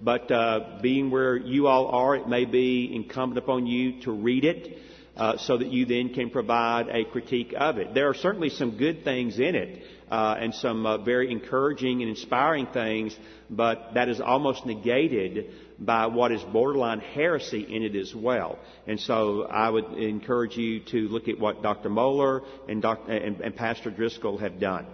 But 0.00 0.30
uh, 0.30 0.78
being 0.80 1.10
where 1.10 1.36
you 1.36 1.66
all 1.66 1.88
are, 1.88 2.14
it 2.14 2.28
may 2.28 2.44
be 2.44 2.94
incumbent 2.94 3.38
upon 3.38 3.66
you 3.66 4.00
to 4.02 4.12
read 4.12 4.44
it 4.44 4.78
uh, 5.18 5.36
so 5.36 5.58
that 5.58 5.68
you 5.68 5.84
then 5.84 6.14
can 6.14 6.30
provide 6.30 6.88
a 6.88 7.04
critique 7.04 7.52
of 7.56 7.78
it. 7.78 7.92
There 7.92 8.08
are 8.08 8.14
certainly 8.14 8.50
some 8.50 8.78
good 8.78 9.02
things 9.04 9.38
in 9.38 9.54
it 9.54 9.82
uh, 10.10 10.36
and 10.38 10.54
some 10.54 10.86
uh, 10.86 10.98
very 10.98 11.30
encouraging 11.30 12.02
and 12.02 12.08
inspiring 12.08 12.66
things, 12.66 13.16
but 13.50 13.94
that 13.94 14.08
is 14.08 14.20
almost 14.20 14.64
negated 14.64 15.50
by 15.78 16.06
what 16.06 16.32
is 16.32 16.42
borderline 16.42 17.00
heresy 17.00 17.66
in 17.74 17.82
it 17.82 17.96
as 17.96 18.14
well. 18.14 18.58
And 18.86 18.98
so 18.98 19.42
I 19.42 19.68
would 19.68 19.92
encourage 19.98 20.56
you 20.56 20.80
to 20.86 21.08
look 21.08 21.28
at 21.28 21.38
what 21.38 21.62
Dr. 21.62 21.90
Mohler 21.90 22.42
and, 22.68 22.84
and, 22.84 23.40
and 23.40 23.56
Pastor 23.56 23.90
Driscoll 23.90 24.38
have 24.38 24.60
done. 24.60 24.86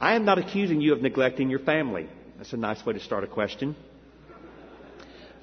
I 0.00 0.14
am 0.14 0.24
not 0.24 0.38
accusing 0.38 0.80
you 0.80 0.92
of 0.92 1.00
neglecting 1.00 1.48
your 1.48 1.60
family. 1.60 2.08
That's 2.36 2.52
a 2.52 2.58
nice 2.58 2.84
way 2.84 2.92
to 2.92 3.00
start 3.00 3.24
a 3.24 3.28
question. 3.28 3.76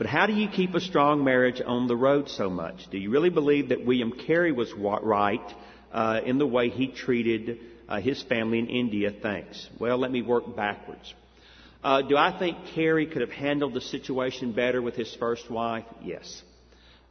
But 0.04 0.10
how 0.10 0.26
do 0.26 0.34
you 0.34 0.50
keep 0.50 0.76
a 0.76 0.82
strong 0.82 1.24
marriage 1.24 1.62
on 1.66 1.88
the 1.88 1.96
road 1.96 2.28
so 2.28 2.50
much? 2.50 2.90
Do 2.92 2.98
you 2.98 3.10
really 3.10 3.30
believe 3.30 3.70
that 3.70 3.86
William 3.86 4.12
Carey 4.12 4.52
was 4.52 4.70
right 4.74 5.56
uh, 5.94 6.20
in 6.26 6.40
the 6.40 6.46
way 6.46 6.68
he 6.68 6.88
treated 6.88 7.60
uh, 7.88 8.02
his 8.02 8.22
family 8.24 8.60
in 8.60 8.68
India? 8.68 9.14
Thanks. 9.22 9.70
Well, 9.80 9.98
let 9.98 10.12
me 10.12 10.22
work 10.22 10.58
backwards. 10.58 11.14
Uh, 11.82 12.02
do 12.02 12.18
I 12.18 12.38
think 12.38 12.58
Carey 12.76 13.06
could 13.06 13.22
have 13.22 13.32
handled 13.32 13.76
the 13.76 13.80
situation 13.80 14.52
better 14.52 14.82
with 14.82 14.96
his 14.96 15.16
first 15.16 15.50
wife? 15.50 15.86
Yes. 16.04 16.44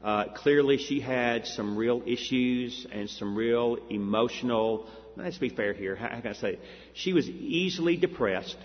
Uh, 0.05 0.25
clearly, 0.35 0.77
she 0.77 1.01
had 1.01 1.47
some 1.47 1.79
real 1.79 2.03
issues 2.05 2.87
and 2.93 3.09
some 3.09 3.35
real 3.35 3.79
emotional. 3.89 4.87
Let's 5.17 5.39
be 5.39 5.49
fair 5.49 5.73
here. 5.73 5.97
How, 5.97 6.09
can 6.09 6.27
I 6.27 6.35
say? 6.35 6.49
It? 6.51 6.61
She 6.93 7.15
was 7.15 7.27
easily 7.27 7.97
depressed 7.97 8.59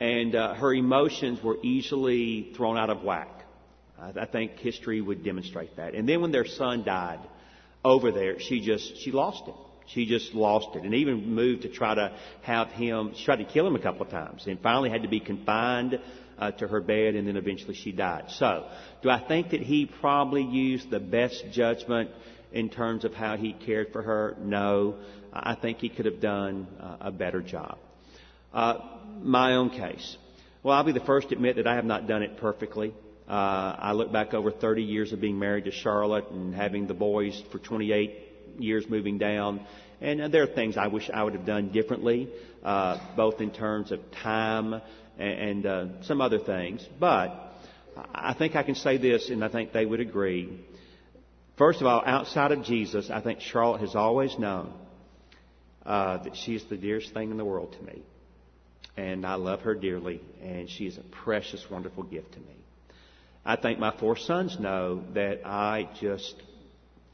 and 0.00 0.34
uh, 0.34 0.54
her 0.54 0.74
emotions 0.74 1.42
were 1.42 1.58
easily 1.62 2.52
thrown 2.56 2.76
out 2.76 2.90
of 2.90 3.02
whack. 3.02 3.35
I 3.98 4.26
think 4.26 4.58
history 4.58 5.00
would 5.00 5.24
demonstrate 5.24 5.76
that. 5.76 5.94
And 5.94 6.08
then 6.08 6.20
when 6.20 6.32
their 6.32 6.44
son 6.44 6.84
died 6.84 7.20
over 7.84 8.12
there, 8.12 8.38
she 8.38 8.60
just 8.60 8.98
she 8.98 9.10
lost 9.10 9.44
it. 9.46 9.54
She 9.88 10.06
just 10.06 10.34
lost 10.34 10.74
it, 10.74 10.82
and 10.82 10.94
even 10.94 11.34
moved 11.34 11.62
to 11.62 11.68
try 11.68 11.94
to 11.94 12.12
have 12.42 12.68
him. 12.68 13.12
She 13.14 13.24
tried 13.24 13.36
to 13.36 13.44
kill 13.44 13.66
him 13.66 13.76
a 13.76 13.80
couple 13.80 14.02
of 14.02 14.10
times, 14.10 14.44
and 14.46 14.60
finally 14.60 14.90
had 14.90 15.02
to 15.02 15.08
be 15.08 15.20
confined 15.20 16.00
uh, 16.38 16.50
to 16.52 16.66
her 16.66 16.80
bed, 16.80 17.14
and 17.14 17.26
then 17.26 17.36
eventually 17.36 17.74
she 17.74 17.92
died. 17.92 18.24
So, 18.30 18.68
do 19.02 19.10
I 19.10 19.20
think 19.26 19.50
that 19.50 19.60
he 19.60 19.86
probably 19.86 20.42
used 20.42 20.90
the 20.90 20.98
best 20.98 21.44
judgment 21.52 22.10
in 22.52 22.68
terms 22.68 23.04
of 23.04 23.14
how 23.14 23.36
he 23.36 23.52
cared 23.52 23.92
for 23.92 24.02
her? 24.02 24.36
No, 24.40 24.96
I 25.32 25.54
think 25.54 25.78
he 25.78 25.88
could 25.88 26.06
have 26.06 26.20
done 26.20 26.66
uh, 26.80 26.96
a 27.02 27.12
better 27.12 27.40
job. 27.40 27.78
Uh, 28.52 28.78
my 29.22 29.54
own 29.54 29.70
case. 29.70 30.16
Well, 30.62 30.76
I'll 30.76 30.84
be 30.84 30.92
the 30.92 31.00
first 31.00 31.28
to 31.28 31.36
admit 31.36 31.56
that 31.56 31.66
I 31.68 31.76
have 31.76 31.84
not 31.84 32.08
done 32.08 32.22
it 32.22 32.38
perfectly. 32.38 32.92
Uh, 33.28 33.76
I 33.78 33.92
look 33.92 34.12
back 34.12 34.34
over 34.34 34.50
30 34.50 34.82
years 34.82 35.12
of 35.12 35.20
being 35.20 35.38
married 35.38 35.64
to 35.64 35.70
Charlotte 35.70 36.30
and 36.30 36.54
having 36.54 36.86
the 36.86 36.94
boys 36.94 37.42
for 37.50 37.58
28 37.58 38.14
years 38.58 38.88
moving 38.88 39.18
down. 39.18 39.66
And 40.00 40.22
uh, 40.22 40.28
there 40.28 40.42
are 40.42 40.54
things 40.54 40.76
I 40.76 40.86
wish 40.88 41.10
I 41.12 41.22
would 41.22 41.34
have 41.34 41.46
done 41.46 41.70
differently, 41.70 42.28
uh, 42.62 42.98
both 43.16 43.40
in 43.40 43.50
terms 43.50 43.92
of 43.92 44.00
time 44.22 44.74
and, 45.18 45.64
and 45.64 45.66
uh, 45.66 46.02
some 46.02 46.20
other 46.20 46.38
things. 46.38 46.86
But 47.00 47.52
I 48.14 48.34
think 48.34 48.54
I 48.54 48.62
can 48.62 48.74
say 48.74 48.98
this, 48.98 49.30
and 49.30 49.44
I 49.44 49.48
think 49.48 49.72
they 49.72 49.86
would 49.86 50.00
agree. 50.00 50.64
First 51.58 51.80
of 51.80 51.86
all, 51.86 52.02
outside 52.04 52.52
of 52.52 52.64
Jesus, 52.64 53.10
I 53.10 53.20
think 53.20 53.40
Charlotte 53.40 53.80
has 53.80 53.94
always 53.94 54.38
known 54.38 54.72
uh, 55.84 56.18
that 56.18 56.36
is 56.46 56.64
the 56.68 56.76
dearest 56.76 57.14
thing 57.14 57.30
in 57.30 57.38
the 57.38 57.44
world 57.44 57.74
to 57.78 57.84
me 57.84 58.02
and 58.96 59.26
I 59.26 59.34
love 59.34 59.60
her 59.60 59.74
dearly, 59.74 60.20
and 60.42 60.70
she 60.70 60.86
is 60.86 60.96
a 60.96 61.02
precious, 61.02 61.64
wonderful 61.70 62.02
gift 62.02 62.32
to 62.32 62.40
me. 62.40 62.65
I 63.48 63.54
think 63.54 63.78
my 63.78 63.96
four 63.96 64.16
sons 64.16 64.58
know 64.58 65.04
that 65.14 65.46
I 65.46 65.88
just, 66.00 66.34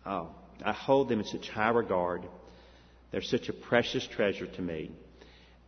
oh, 0.07 0.29
I 0.65 0.73
hold 0.73 1.11
them 1.11 1.21
in 1.21 1.27
such 1.27 1.51
high 1.51 1.69
regard. 1.69 2.23
They're 3.11 3.21
such 3.21 3.51
a 3.51 3.53
precious 3.53 4.07
treasure 4.07 4.47
to 4.47 4.63
me. 4.63 4.93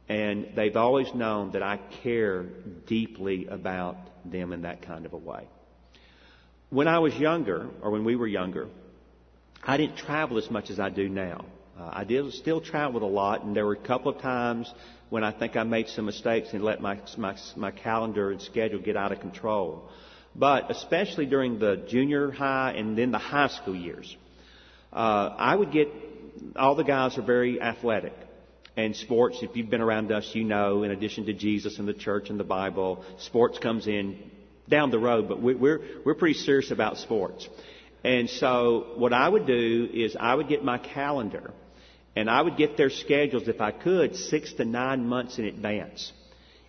And 0.08 0.52
they've 0.56 0.74
always 0.74 1.12
known 1.14 1.52
that 1.52 1.62
I 1.62 1.78
care 2.02 2.44
deeply 2.86 3.46
about 3.46 3.98
them 4.24 4.54
in 4.54 4.62
that 4.62 4.80
kind 4.80 5.04
of 5.04 5.12
a 5.12 5.18
way. 5.18 5.46
When 6.70 6.88
I 6.88 6.98
was 6.98 7.14
younger, 7.14 7.68
or 7.82 7.90
when 7.90 8.04
we 8.04 8.16
were 8.16 8.26
younger, 8.26 8.68
I 9.62 9.76
didn't 9.76 9.98
travel 9.98 10.38
as 10.38 10.50
much 10.50 10.70
as 10.70 10.80
I 10.80 10.88
do 10.88 11.10
now. 11.10 11.44
Uh, 11.78 11.90
I 11.92 12.04
did 12.04 12.32
still 12.32 12.62
traveled 12.62 13.02
a 13.02 13.06
lot, 13.06 13.44
and 13.44 13.54
there 13.54 13.66
were 13.66 13.74
a 13.74 13.86
couple 13.86 14.10
of 14.10 14.22
times 14.22 14.72
when 15.10 15.24
I 15.24 15.30
think 15.30 15.56
I 15.56 15.64
made 15.64 15.88
some 15.88 16.06
mistakes 16.06 16.48
and 16.54 16.64
let 16.64 16.80
my 16.80 16.98
my, 17.18 17.36
my 17.54 17.70
calendar 17.70 18.30
and 18.30 18.40
schedule 18.40 18.78
get 18.80 18.96
out 18.96 19.12
of 19.12 19.20
control. 19.20 19.90
But 20.36 20.70
especially 20.70 21.26
during 21.26 21.58
the 21.58 21.76
junior 21.88 22.30
high 22.30 22.72
and 22.72 22.98
then 22.98 23.12
the 23.12 23.18
high 23.18 23.48
school 23.48 23.76
years, 23.76 24.16
uh, 24.92 25.34
I 25.36 25.54
would 25.54 25.72
get 25.72 25.88
all 26.56 26.74
the 26.74 26.84
guys 26.84 27.16
are 27.18 27.22
very 27.22 27.60
athletic. 27.60 28.12
And 28.76 28.96
sports, 28.96 29.38
if 29.42 29.54
you've 29.54 29.70
been 29.70 29.80
around 29.80 30.10
us, 30.10 30.28
you 30.34 30.42
know, 30.42 30.82
in 30.82 30.90
addition 30.90 31.26
to 31.26 31.32
Jesus 31.32 31.78
and 31.78 31.86
the 31.86 31.94
church 31.94 32.30
and 32.30 32.40
the 32.40 32.44
Bible, 32.44 33.04
sports 33.18 33.58
comes 33.58 33.86
in 33.86 34.18
down 34.68 34.90
the 34.90 34.98
road, 34.98 35.28
but 35.28 35.40
we're, 35.40 35.80
we're 36.04 36.14
pretty 36.14 36.34
serious 36.34 36.72
about 36.72 36.96
sports. 36.96 37.48
And 38.02 38.28
so 38.28 38.94
what 38.96 39.12
I 39.12 39.28
would 39.28 39.46
do 39.46 39.88
is 39.92 40.16
I 40.18 40.34
would 40.34 40.48
get 40.48 40.64
my 40.64 40.78
calendar 40.78 41.52
and 42.16 42.28
I 42.28 42.42
would 42.42 42.56
get 42.56 42.76
their 42.76 42.90
schedules, 42.90 43.48
if 43.48 43.60
I 43.60 43.70
could, 43.70 44.16
six 44.16 44.52
to 44.54 44.64
nine 44.64 45.06
months 45.06 45.38
in 45.38 45.44
advance. 45.46 46.12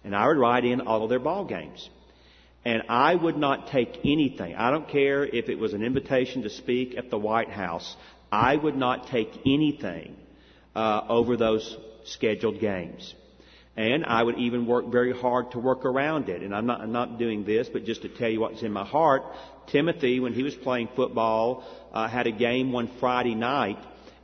And 0.04 0.16
I 0.16 0.28
would 0.28 0.38
write 0.38 0.66
in 0.66 0.82
all 0.82 1.04
of 1.04 1.10
their 1.10 1.20
ball 1.20 1.46
games. 1.46 1.90
And 2.66 2.84
I 2.90 3.14
would 3.14 3.38
not 3.38 3.68
take 3.68 4.00
anything. 4.04 4.56
I 4.56 4.72
don't 4.72 4.90
care 4.90 5.24
if 5.24 5.50
it 5.50 5.60
was 5.60 5.74
an 5.74 5.84
invitation 5.84 6.42
to 6.42 6.50
speak 6.50 6.98
at 6.98 7.12
the 7.12 7.18
White 7.18 7.50
House. 7.50 7.96
I 8.32 8.56
would 8.56 8.76
not 8.76 9.08
take 9.08 9.30
anything 9.46 10.16
uh, 10.76 11.02
over 11.08 11.38
those 11.38 11.78
scheduled 12.06 12.60
games. 12.60 13.14
And 13.78 14.06
I 14.06 14.24
would 14.24 14.40
even 14.40 14.66
work 14.66 14.90
very 14.90 15.14
hard 15.14 15.52
to 15.52 15.60
work 15.60 15.86
around 15.86 16.30
it. 16.30 16.42
And 16.42 16.56
I'm 16.56 16.66
not, 16.66 16.82
I'm 16.82 16.92
not 16.92 17.20
doing 17.20 17.46
this, 17.46 17.70
but 17.70 17.86
just 17.86 18.02
to 18.02 18.10
tell 18.10 18.30
you 18.30 18.40
what's 18.40 18.64
in 18.64 18.72
my 18.72 18.86
heart, 18.86 19.24
Timothy, 19.68 20.20
when 20.20 20.34
he 20.34 20.44
was 20.44 20.56
playing 20.56 20.90
football, 20.96 21.64
uh, 21.94 22.08
had 22.08 22.26
a 22.26 22.32
game 22.32 22.72
one 22.72 22.90
Friday 23.00 23.36
night, 23.36 23.78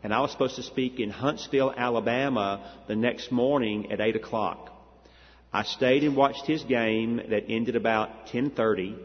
and 0.03 0.13
I 0.13 0.21
was 0.21 0.31
supposed 0.31 0.55
to 0.55 0.63
speak 0.63 0.99
in 0.99 1.09
Huntsville, 1.09 1.73
Alabama 1.75 2.79
the 2.87 2.95
next 2.95 3.31
morning 3.31 3.91
at 3.91 3.99
8 3.99 4.15
o'clock. 4.15 4.70
I 5.53 5.63
stayed 5.63 6.03
and 6.03 6.15
watched 6.15 6.45
his 6.45 6.63
game 6.63 7.17
that 7.29 7.45
ended 7.49 7.75
about 7.75 8.27
10:30, 8.27 8.95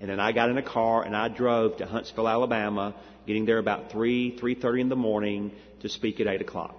and 0.00 0.08
then 0.08 0.18
I 0.18 0.32
got 0.32 0.48
in 0.48 0.56
a 0.56 0.62
car 0.62 1.02
and 1.02 1.14
I 1.14 1.28
drove 1.28 1.76
to 1.78 1.86
Huntsville, 1.86 2.26
Alabama, 2.26 2.94
getting 3.26 3.44
there 3.44 3.58
about 3.58 3.90
3 3.90 4.36
3:30 4.38 4.80
in 4.80 4.88
the 4.88 4.96
morning 4.96 5.52
to 5.80 5.90
speak 5.90 6.20
at 6.20 6.26
8 6.26 6.40
o'clock, 6.40 6.74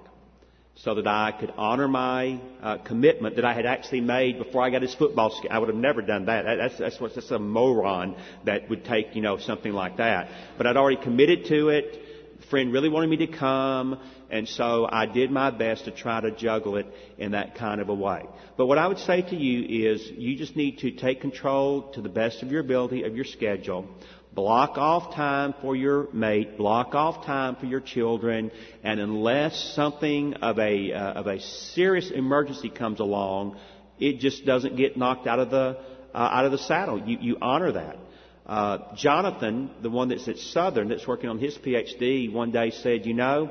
so 0.74 0.95
that 0.95 1.06
I 1.06 1.32
could 1.39 1.53
honor 1.56 1.88
my 1.88 2.39
uh, 2.64 2.78
commitment 2.78 3.36
that 3.36 3.45
I 3.45 3.53
had 3.53 3.68
actually 3.68 4.01
made 4.01 4.39
before 4.39 4.64
I 4.64 4.72
got 4.72 4.82
his 4.82 4.95
football. 4.95 5.30
Sk- 5.30 5.51
I 5.51 5.60
would 5.60 5.70
have 5.70 5.78
never 5.78 6.01
done 6.01 6.26
that. 6.26 6.43
That's 6.43 6.78
that's 6.80 6.99
what's 6.99 7.14
that's 7.14 7.30
a 7.30 7.38
moron 7.38 8.16
that 8.45 8.68
would 8.72 8.86
take 8.86 9.16
you 9.16 9.22
know 9.22 9.38
something 9.38 9.72
like 9.72 9.97
that. 9.97 10.30
But 10.58 10.66
I'd 10.66 10.78
already 10.78 11.01
committed 11.01 11.45
to 11.45 11.70
it 11.70 12.01
friend 12.49 12.71
really 12.71 12.89
wanted 12.89 13.09
me 13.09 13.17
to 13.17 13.27
come, 13.27 13.99
and 14.29 14.47
so 14.47 14.87
I 14.89 15.05
did 15.05 15.31
my 15.31 15.51
best 15.51 15.85
to 15.85 15.91
try 15.91 16.21
to 16.21 16.31
juggle 16.31 16.77
it 16.77 16.87
in 17.17 17.31
that 17.31 17.55
kind 17.55 17.81
of 17.81 17.89
a 17.89 17.93
way. 17.93 18.23
But 18.57 18.67
what 18.67 18.77
I 18.77 18.87
would 18.87 18.99
say 18.99 19.21
to 19.21 19.35
you 19.35 19.91
is 19.91 20.01
you 20.15 20.37
just 20.37 20.55
need 20.55 20.79
to 20.79 20.91
take 20.91 21.21
control 21.21 21.91
to 21.93 22.01
the 22.01 22.09
best 22.09 22.43
of 22.43 22.51
your 22.51 22.61
ability 22.61 23.03
of 23.03 23.15
your 23.15 23.25
schedule. 23.25 23.87
Block 24.33 24.77
off 24.77 25.15
time 25.15 25.53
for 25.61 25.75
your 25.75 26.11
mate, 26.11 26.57
block 26.57 26.93
off 26.93 27.25
time 27.25 27.55
for 27.55 27.67
your 27.67 27.79
children, 27.79 28.51
and 28.83 28.99
unless 28.99 29.73
something 29.75 30.33
of 30.35 30.59
a, 30.59 30.91
uh, 30.91 31.13
of 31.13 31.27
a 31.27 31.39
serious 31.39 32.11
emergency 32.11 32.69
comes 32.69 32.99
along, 32.99 33.57
it 33.97 34.19
just 34.19 34.45
doesn't 34.45 34.75
get 34.75 34.97
knocked 34.97 35.25
out 35.25 35.39
of 35.39 35.51
the, 35.51 35.77
uh, 36.13 36.17
out 36.17 36.43
of 36.45 36.51
the 36.51 36.57
saddle. 36.57 37.01
You, 37.07 37.17
you 37.21 37.37
honor 37.41 37.71
that. 37.71 37.97
Uh, 38.45 38.95
Jonathan, 38.95 39.71
the 39.81 39.89
one 39.89 40.09
that's 40.09 40.27
at 40.27 40.37
Southern, 40.37 40.89
that's 40.89 41.07
working 41.07 41.29
on 41.29 41.39
his 41.39 41.57
PhD, 41.57 42.31
one 42.31 42.51
day 42.51 42.69
said, 42.69 43.05
you 43.05 43.13
know, 43.13 43.49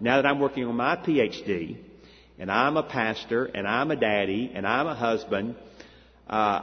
now 0.00 0.16
that 0.16 0.26
I'm 0.26 0.38
working 0.38 0.64
on 0.64 0.76
my 0.76 0.96
PhD, 0.96 1.78
and 2.38 2.50
I'm 2.50 2.76
a 2.76 2.82
pastor, 2.82 3.46
and 3.46 3.66
I'm 3.66 3.90
a 3.90 3.96
daddy, 3.96 4.52
and 4.54 4.66
I'm 4.66 4.86
a 4.86 4.94
husband, 4.94 5.54
uh, 6.28 6.60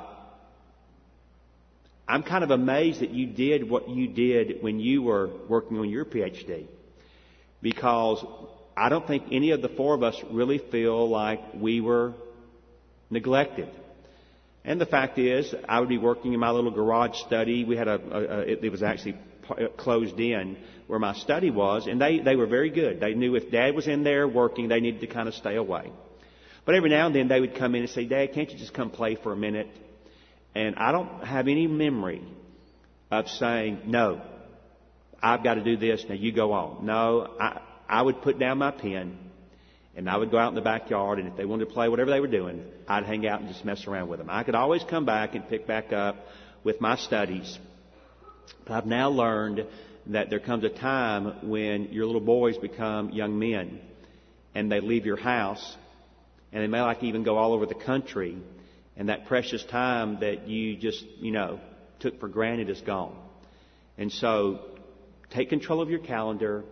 I'm 2.07 2.23
kind 2.23 2.43
of 2.43 2.51
amazed 2.51 3.01
that 3.01 3.11
you 3.11 3.25
did 3.25 3.67
what 3.67 3.89
you 3.89 4.07
did 4.07 4.61
when 4.61 4.79
you 4.79 5.01
were 5.01 5.29
working 5.47 5.77
on 5.79 5.89
your 5.89 6.05
PhD. 6.05 6.67
Because 7.61 8.23
I 8.75 8.89
don't 8.89 9.07
think 9.07 9.23
any 9.32 9.51
of 9.51 9.61
the 9.61 9.69
four 9.69 9.95
of 9.95 10.03
us 10.03 10.21
really 10.29 10.57
feel 10.57 11.09
like 11.09 11.39
we 11.55 11.82
were 11.82 12.13
neglected. 13.09 13.69
And 14.64 14.80
the 14.80 14.86
fact 14.86 15.18
is, 15.18 15.53
I 15.68 15.80
would 15.80 15.89
be 15.89 15.97
working 15.97 16.34
in 16.34 16.39
my 16.39 16.51
little 16.51 16.72
garage 16.72 17.18
study. 17.26 17.64
We 17.64 17.76
had 17.76 17.88
a, 17.88 17.99
a, 17.99 18.20
a 18.20 18.39
it, 18.41 18.64
it 18.64 18.70
was 18.70 18.84
actually 18.84 19.18
uh, 19.49 19.68
closed 19.78 20.20
in 20.20 20.57
where 20.88 20.99
my 20.99 21.14
study 21.14 21.49
was, 21.49 21.88
and 21.88 21.99
they, 21.99 22.20
they 22.20 22.36
were 22.36 22.45
very 22.45 22.70
good. 22.70 22.99
They 22.99 23.14
knew 23.14 23.36
if 23.36 23.49
Dad 23.49 23.76
was 23.76 23.88
in 23.88 24.03
there 24.03 24.28
working, 24.28 24.68
they 24.68 24.80
needed 24.80 25.01
to 25.01 25.07
kind 25.07 25.28
of 25.28 25.34
stay 25.34 25.55
away. 25.55 25.91
But 26.66 26.76
every 26.76 26.89
now 26.89 27.07
and 27.07 27.16
then 27.16 27.28
they 27.28 27.39
would 27.39 27.55
come 27.55 27.74
in 27.76 27.82
and 27.82 27.89
say, 27.89 28.05
Dad, 28.05 28.34
can't 28.34 28.51
you 28.51 28.57
just 28.57 28.74
come 28.74 28.91
play 28.91 29.16
for 29.16 29.32
a 29.32 29.36
minute? 29.36 29.70
And 30.53 30.76
I 30.76 30.91
don't 30.91 31.24
have 31.24 31.47
any 31.47 31.66
memory 31.66 32.22
of 33.09 33.28
saying, 33.30 33.84
no, 33.86 34.22
I've 35.24 35.43
got 35.43 35.55
to 35.55 35.64
do 35.64 35.78
this, 35.78 36.05
now 36.07 36.16
you 36.16 36.32
go 36.32 36.51
on. 36.51 36.86
No, 36.86 37.36
I, 37.39 37.62
I 37.89 38.01
would 38.01 38.22
put 38.22 38.38
down 38.38 38.59
my 38.59 38.72
pen 38.72 39.18
and 39.96 40.10
I 40.10 40.16
would 40.16 40.32
go 40.32 40.38
out 40.38 40.50
in 40.50 40.56
the 40.56 40.62
backyard, 40.62 41.20
and 41.20 41.28
if 41.28 41.36
they 41.36 41.46
wanted 41.46 41.66
to 41.66 41.74
play 41.74 41.89
whatever 41.89 42.12
they 42.12 42.20
were 42.20 42.28
doing, 42.28 42.64
I'd 42.88 43.04
hang 43.04 43.28
out 43.28 43.42
and 43.42 43.50
just 43.50 43.66
mess 43.66 43.88
around 43.88 44.08
with 44.08 44.20
them. 44.20 44.30
I 44.30 44.44
could 44.44 44.56
always 44.56 44.84
come 44.89 45.06
back 45.06 45.36
and 45.36 45.48
pick 45.48 45.68
back 45.68 45.92
up 45.92 46.16
with 46.64 46.80
my 46.80 46.96
studies. 46.96 47.58
But 48.66 48.74
I've 48.74 48.86
now 48.86 49.10
learned 49.10 49.66
that 50.08 50.30
there 50.30 50.39
comes 50.39 50.64
a 50.64 50.70
time 50.70 51.50
when 51.50 51.92
your 51.92 52.06
little 52.06 52.22
boys 52.22 52.58
become 52.58 53.10
young 53.10 53.38
men, 53.38 53.80
and 54.56 54.72
they 54.72 54.80
leave 54.80 55.06
your 55.06 55.18
house, 55.18 55.76
and 56.52 56.64
they 56.64 56.68
may 56.68 56.82
like 56.82 57.04
even 57.04 57.24
go 57.24 57.38
all 57.38 57.54
over 57.54 57.66
the 57.66 57.76
country, 57.76 58.38
and 58.96 59.10
that 59.10 59.26
precious 59.26 59.64
time 59.66 60.20
that 60.22 60.48
you 60.48 60.78
just, 60.78 61.04
you 61.20 61.32
know, 61.32 61.60
took 62.00 62.20
for 62.20 62.30
granted 62.30 62.70
is 62.70 62.82
gone. 62.82 63.16
And 63.98 64.12
so, 64.12 64.62
take 65.32 65.50
control 65.50 65.82
of 65.82 65.89
your 65.89 66.00
calendar 66.00 66.64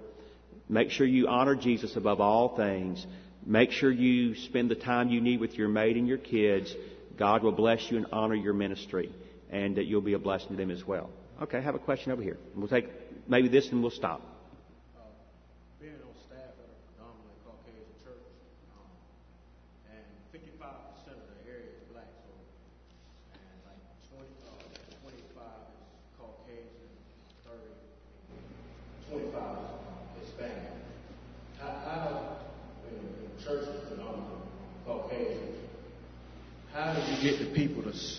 Make 0.70 0.92
sure 0.92 1.08
you 1.08 1.28
honor 1.28 1.56
Jesus 1.56 1.96
above 1.96 2.22
all 2.22 2.56
things. 2.56 3.06
Make 3.44 3.72
sure 3.72 3.92
you 3.92 4.36
spend 4.36 4.70
the 4.70 4.76
time 4.76 5.10
you 5.10 5.20
need 5.20 5.40
with 5.40 5.56
your 5.56 5.68
mate 5.68 5.98
and 5.98 6.08
your 6.08 6.20
kids. 6.20 6.74
God 7.18 7.42
will 7.42 7.52
bless 7.52 7.90
you 7.90 7.98
and 7.98 8.06
honor 8.12 8.36
your 8.36 8.54
ministry, 8.54 9.12
and 9.50 9.76
that 9.78 9.86
you'll 9.86 10.02
be 10.02 10.14
a 10.14 10.20
blessing 10.20 10.50
to 10.50 10.56
them 10.56 10.70
as 10.70 10.86
well. 10.86 11.10
Okay, 11.42 11.58
I 11.58 11.62
have 11.62 11.76
a 11.76 11.80
question 11.80 12.12
over 12.12 12.22
here. 12.22 12.38
We'll 12.56 12.68
take 12.68 12.88
maybe 13.28 13.48
this 13.48 13.68
and 13.72 13.82
we'll 13.82 13.92
stop. 13.92 14.22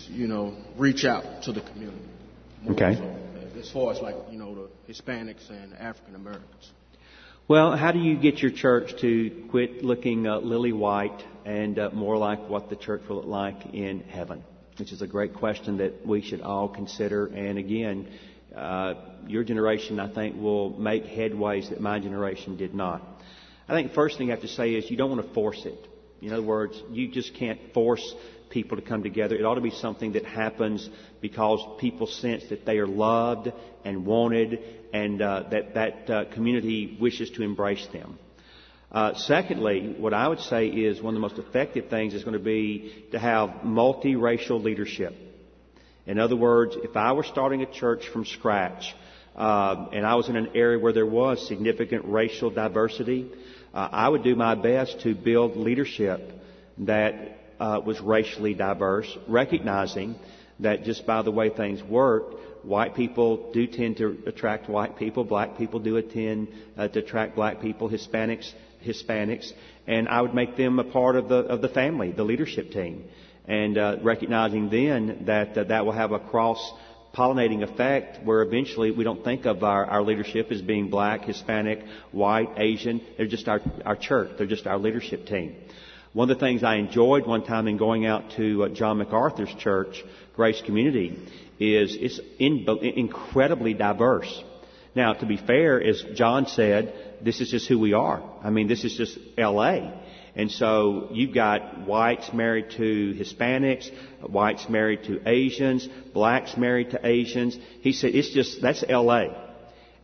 You 0.09 0.27
know, 0.27 0.55
reach 0.77 1.05
out 1.05 1.43
to 1.43 1.51
the 1.51 1.61
community. 1.61 2.05
Okay. 2.69 2.95
So, 2.95 3.59
as 3.59 3.71
far 3.71 3.93
as 3.93 4.01
like, 4.01 4.15
you 4.31 4.37
know, 4.37 4.55
the 4.55 4.93
Hispanics 4.93 5.49
and 5.49 5.73
African 5.75 6.15
Americans. 6.15 6.71
Well, 7.47 7.75
how 7.75 7.91
do 7.91 7.99
you 7.99 8.17
get 8.17 8.39
your 8.39 8.51
church 8.51 8.99
to 9.01 9.47
quit 9.49 9.83
looking 9.83 10.25
uh, 10.25 10.37
lily 10.37 10.71
white 10.71 11.23
and 11.45 11.77
uh, 11.77 11.89
more 11.91 12.17
like 12.17 12.47
what 12.47 12.69
the 12.69 12.75
church 12.75 13.01
will 13.09 13.17
look 13.17 13.25
like 13.25 13.73
in 13.73 14.01
heaven? 14.01 14.43
Which 14.77 14.91
is 14.91 15.01
a 15.01 15.07
great 15.07 15.33
question 15.33 15.77
that 15.77 16.05
we 16.05 16.21
should 16.21 16.41
all 16.41 16.69
consider. 16.69 17.25
And 17.27 17.57
again, 17.57 18.07
uh, 18.55 18.93
your 19.27 19.43
generation, 19.43 19.99
I 19.99 20.13
think, 20.13 20.41
will 20.41 20.77
make 20.77 21.05
headways 21.05 21.69
that 21.69 21.81
my 21.81 21.99
generation 21.99 22.57
did 22.57 22.73
not. 22.73 23.01
I 23.67 23.73
think 23.73 23.89
the 23.89 23.95
first 23.95 24.17
thing 24.17 24.27
you 24.27 24.31
have 24.33 24.41
to 24.41 24.47
say 24.47 24.73
is 24.73 24.89
you 24.89 24.97
don't 24.97 25.09
want 25.09 25.27
to 25.27 25.33
force 25.33 25.65
it. 25.65 25.87
In 26.21 26.31
other 26.33 26.43
words, 26.43 26.81
you 26.91 27.09
just 27.09 27.33
can't 27.35 27.59
force 27.73 28.13
people 28.51 28.77
to 28.77 28.83
come 28.83 29.01
together. 29.01 29.35
It 29.35 29.43
ought 29.43 29.55
to 29.55 29.61
be 29.61 29.71
something 29.71 30.13
that 30.13 30.25
happens 30.25 30.87
because 31.21 31.59
people 31.79 32.05
sense 32.05 32.43
that 32.49 32.65
they 32.65 32.77
are 32.77 32.87
loved 32.87 33.51
and 33.83 34.05
wanted 34.05 34.59
and 34.93 35.21
uh, 35.21 35.43
that 35.49 35.73
that 35.73 36.09
uh, 36.09 36.25
community 36.33 36.97
wishes 36.99 37.31
to 37.31 37.43
embrace 37.43 37.87
them. 37.91 38.19
Uh, 38.91 39.13
secondly, 39.15 39.95
what 39.97 40.13
I 40.13 40.27
would 40.27 40.41
say 40.41 40.67
is 40.67 41.01
one 41.01 41.15
of 41.15 41.21
the 41.21 41.27
most 41.27 41.39
effective 41.39 41.89
things 41.89 42.13
is 42.13 42.23
going 42.23 42.37
to 42.37 42.43
be 42.43 43.05
to 43.11 43.19
have 43.19 43.61
multiracial 43.63 44.61
leadership. 44.61 45.15
In 46.05 46.19
other 46.19 46.35
words, 46.35 46.75
if 46.75 46.97
I 46.97 47.13
were 47.13 47.23
starting 47.23 47.61
a 47.61 47.71
church 47.71 48.07
from 48.09 48.25
scratch, 48.25 48.93
uh, 49.35 49.87
and 49.93 50.05
I 50.05 50.15
was 50.15 50.27
in 50.27 50.35
an 50.35 50.49
area 50.55 50.77
where 50.77 50.91
there 50.91 51.05
was 51.05 51.47
significant 51.47 52.03
racial 52.05 52.49
diversity, 52.49 53.31
uh, 53.73 53.87
I 53.91 54.09
would 54.09 54.23
do 54.23 54.35
my 54.35 54.55
best 54.55 54.99
to 55.01 55.15
build 55.15 55.55
leadership 55.55 56.19
that 56.79 57.40
uh, 57.61 57.79
was 57.79 58.01
racially 58.01 58.55
diverse, 58.55 59.07
recognizing 59.27 60.15
that 60.59 60.83
just 60.83 61.05
by 61.05 61.21
the 61.21 61.29
way 61.31 61.49
things 61.49 61.81
work, 61.83 62.23
white 62.63 62.95
people 62.95 63.51
do 63.53 63.67
tend 63.67 63.97
to 63.97 64.17
attract 64.25 64.67
white 64.67 64.97
people, 64.97 65.23
black 65.23 65.57
people 65.57 65.79
do 65.79 66.01
tend 66.01 66.47
uh, 66.75 66.87
to 66.87 66.99
attract 66.99 67.35
black 67.35 67.61
people, 67.61 67.87
Hispanics, 67.87 68.51
Hispanics, 68.83 69.51
and 69.85 70.09
I 70.09 70.21
would 70.21 70.33
make 70.33 70.57
them 70.57 70.79
a 70.79 70.83
part 70.83 71.15
of 71.15 71.29
the 71.29 71.37
of 71.37 71.61
the 71.61 71.69
family, 71.69 72.11
the 72.11 72.23
leadership 72.23 72.71
team, 72.71 73.05
and 73.47 73.77
uh, 73.77 73.97
recognizing 74.01 74.69
then 74.71 75.25
that 75.27 75.55
uh, 75.55 75.63
that 75.65 75.85
will 75.85 75.93
have 75.93 76.11
a 76.13 76.19
cross 76.19 76.73
pollinating 77.15 77.61
effect 77.61 78.25
where 78.25 78.41
eventually 78.41 78.89
we 78.89 79.03
don't 79.03 79.23
think 79.23 79.45
of 79.45 79.63
our, 79.63 79.85
our 79.85 80.01
leadership 80.01 80.51
as 80.51 80.61
being 80.61 80.89
black, 80.89 81.25
Hispanic, 81.25 81.83
white, 82.11 82.49
Asian. 82.57 83.01
They're 83.17 83.27
just 83.27 83.47
our, 83.47 83.59
our 83.85 83.97
church. 83.97 84.31
They're 84.37 84.47
just 84.47 84.65
our 84.65 84.79
leadership 84.79 85.27
team. 85.27 85.57
One 86.13 86.29
of 86.29 86.37
the 86.37 86.45
things 86.45 86.61
I 86.61 86.75
enjoyed 86.75 87.25
one 87.25 87.45
time 87.45 87.67
in 87.67 87.77
going 87.77 88.05
out 88.05 88.31
to 88.35 88.65
uh, 88.65 88.69
John 88.69 88.97
MacArthur's 88.97 89.53
church, 89.59 90.03
Grace 90.35 90.61
Community, 90.61 91.17
is 91.57 91.95
it's 91.97 92.19
in, 92.37 92.67
incredibly 92.67 93.73
diverse. 93.73 94.43
Now, 94.93 95.13
to 95.13 95.25
be 95.25 95.37
fair, 95.37 95.81
as 95.81 96.03
John 96.15 96.47
said, 96.47 96.93
this 97.23 97.39
is 97.39 97.49
just 97.49 97.69
who 97.69 97.79
we 97.79 97.93
are. 97.93 98.21
I 98.43 98.49
mean, 98.49 98.67
this 98.67 98.83
is 98.83 98.93
just 98.93 99.17
LA. 99.37 99.93
And 100.35 100.51
so 100.51 101.07
you've 101.11 101.33
got 101.33 101.87
whites 101.87 102.33
married 102.33 102.71
to 102.71 103.13
Hispanics, 103.13 103.89
whites 104.21 104.67
married 104.67 105.03
to 105.03 105.21
Asians, 105.25 105.87
blacks 106.13 106.57
married 106.57 106.91
to 106.91 107.07
Asians. 107.07 107.57
He 107.81 107.93
said 107.93 108.15
it's 108.15 108.33
just, 108.33 108.61
that's 108.61 108.83
LA. 108.87 109.27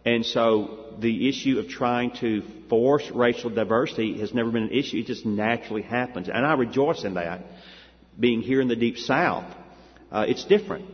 And 0.05 0.25
so 0.25 0.95
the 0.99 1.27
issue 1.27 1.59
of 1.59 1.67
trying 1.67 2.11
to 2.21 2.43
force 2.69 3.09
racial 3.11 3.49
diversity 3.49 4.19
has 4.19 4.33
never 4.33 4.51
been 4.51 4.63
an 4.63 4.71
issue. 4.71 4.97
It 4.97 5.05
just 5.05 5.25
naturally 5.25 5.81
happens. 5.81 6.29
And 6.29 6.45
I 6.45 6.53
rejoice 6.53 7.03
in 7.03 7.15
that. 7.15 7.41
Being 8.19 8.41
here 8.41 8.61
in 8.61 8.67
the 8.67 8.75
deep 8.75 8.97
south, 8.97 9.45
uh, 10.11 10.25
it's 10.27 10.45
different. 10.45 10.85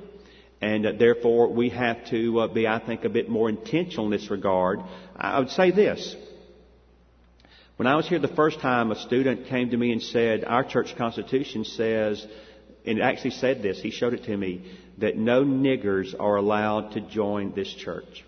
And 0.62 0.86
uh, 0.86 0.92
therefore 0.98 1.50
we 1.50 1.70
have 1.70 2.06
to 2.10 2.40
uh, 2.42 2.48
be, 2.48 2.68
I 2.68 2.80
think, 2.80 3.06
a 3.06 3.10
bit 3.10 3.30
more 3.30 3.50
intentional 3.50 4.06
in 4.06 4.12
this 4.12 4.30
regard. 4.30 4.80
I 5.16 5.40
would 5.40 5.50
say 5.50 5.72
this. 5.72 6.16
When 7.78 7.88
I 7.88 7.96
was 7.96 8.08
here 8.08 8.20
the 8.20 8.28
first 8.28 8.60
time, 8.60 8.92
a 8.92 8.96
student 8.96 9.48
came 9.48 9.72
to 9.72 9.78
me 9.78 9.92
and 9.92 10.02
said, 10.02 10.44
Our 10.46 10.64
church 10.64 10.96
constitution 10.96 11.66
says, 11.66 12.26
and 12.86 13.00
it 13.00 13.02
actually 13.02 13.32
said 13.32 13.64
this, 13.64 13.82
he 13.82 13.92
showed 13.92 14.14
it 14.14 14.26
to 14.26 14.38
me, 14.38 14.72
that 15.00 15.18
no 15.18 15.44
niggers 15.44 16.14
are 16.20 16.36
allowed 16.36 16.92
to 16.92 17.02
join 17.02 17.54
this 17.56 17.74
church. 17.74 18.24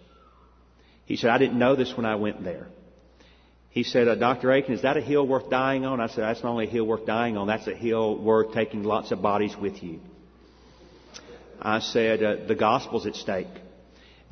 He 1.06 1.18
said, 1.18 1.30
I 1.30 1.38
didn't 1.38 1.60
know 1.60 1.76
this 1.76 1.96
when 1.96 2.06
I 2.06 2.16
went 2.16 2.44
there. 2.44 2.68
He 3.76 3.84
said, 3.84 4.08
uh, 4.08 4.16
Dr. 4.16 4.54
Akin, 4.54 4.74
is 4.74 4.84
that 4.84 4.96
a 4.96 5.02
hill 5.02 5.28
worth 5.28 5.50
dying 5.50 5.86
on? 5.86 6.00
I 6.00 6.08
said, 6.08 6.20
that's 6.20 6.42
not 6.42 6.52
only 6.52 6.66
a 6.66 6.70
hill 6.70 6.86
worth 6.86 7.06
dying 7.06 7.36
on, 7.36 7.48
that's 7.48 7.68
a 7.68 7.76
hill 7.76 8.18
worth 8.18 8.54
taking 8.54 8.84
lots 8.84 9.12
of 9.12 9.22
bodies 9.22 9.54
with 9.62 9.84
you. 9.84 10.00
I 11.62 11.80
said, 11.80 12.24
uh, 12.24 12.36
the 12.48 12.56
gospel's 12.56 13.06
at 13.06 13.16
stake. 13.16 13.50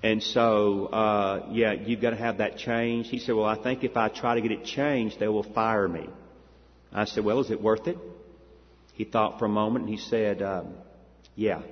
And 0.01 0.23
so, 0.23 0.85
uh, 0.85 1.47
yeah, 1.51 1.73
you've 1.73 1.99
got 1.99 2.11
to 2.11 2.15
have 2.15 2.37
that 2.37 2.57
change. 2.57 3.09
He 3.09 3.19
said, 3.19 3.35
well, 3.35 3.45
I 3.45 3.61
think 3.61 3.83
if 3.83 3.97
I 3.97 4.07
try 4.07 4.35
to 4.35 4.41
get 4.41 4.51
it 4.51 4.63
changed, 4.63 5.19
they 5.19 5.27
will 5.27 5.43
fire 5.43 5.89
me. 5.89 6.07
I 6.93 7.03
said, 7.03 7.25
well, 7.25 7.41
is 7.41 7.51
it 7.51 7.61
worth 7.61 7.85
it? 7.87 7.97
He 8.93 9.03
thought 9.03 9.39
for 9.39 9.45
a 9.45 9.49
moment 9.49 9.87
and 9.87 9.93
he 9.93 9.99
said, 9.99 10.41
um, 10.41 10.73
yeah, 11.35 11.63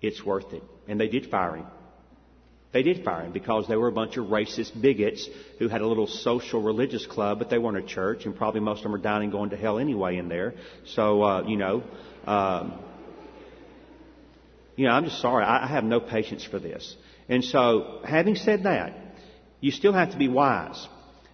it's 0.00 0.24
worth 0.24 0.52
it. 0.52 0.62
And 0.86 1.00
they 1.00 1.08
did 1.08 1.30
fire 1.30 1.56
him. 1.56 1.66
They 2.72 2.82
did 2.82 3.04
fire 3.04 3.24
him 3.24 3.32
because 3.32 3.68
they 3.68 3.76
were 3.76 3.88
a 3.88 3.92
bunch 3.92 4.16
of 4.16 4.26
racist 4.26 4.80
bigots 4.80 5.28
who 5.58 5.68
had 5.68 5.82
a 5.82 5.86
little 5.86 6.06
social 6.06 6.62
religious 6.62 7.04
club, 7.04 7.38
but 7.38 7.50
they 7.50 7.58
weren't 7.58 7.76
a 7.76 7.86
church, 7.86 8.24
and 8.24 8.34
probably 8.34 8.60
most 8.60 8.78
of 8.78 8.84
them 8.84 8.94
are 8.94 8.98
dying 8.98 9.24
and 9.24 9.32
going 9.32 9.50
to 9.50 9.56
hell 9.56 9.78
anyway 9.78 10.16
in 10.16 10.28
there. 10.28 10.54
So, 10.86 11.22
uh, 11.22 11.42
you 11.46 11.56
know, 11.56 11.82
um, 12.26 12.78
you 14.76 14.86
know, 14.86 14.92
I'm 14.92 15.04
just 15.04 15.20
sorry. 15.20 15.44
I, 15.44 15.64
I 15.64 15.66
have 15.66 15.84
no 15.84 16.00
patience 16.00 16.44
for 16.44 16.58
this. 16.58 16.96
And 17.28 17.44
so, 17.44 18.00
having 18.04 18.36
said 18.36 18.62
that, 18.62 18.96
you 19.60 19.70
still 19.70 19.92
have 19.92 20.12
to 20.12 20.18
be 20.18 20.28
wise. 20.28 20.88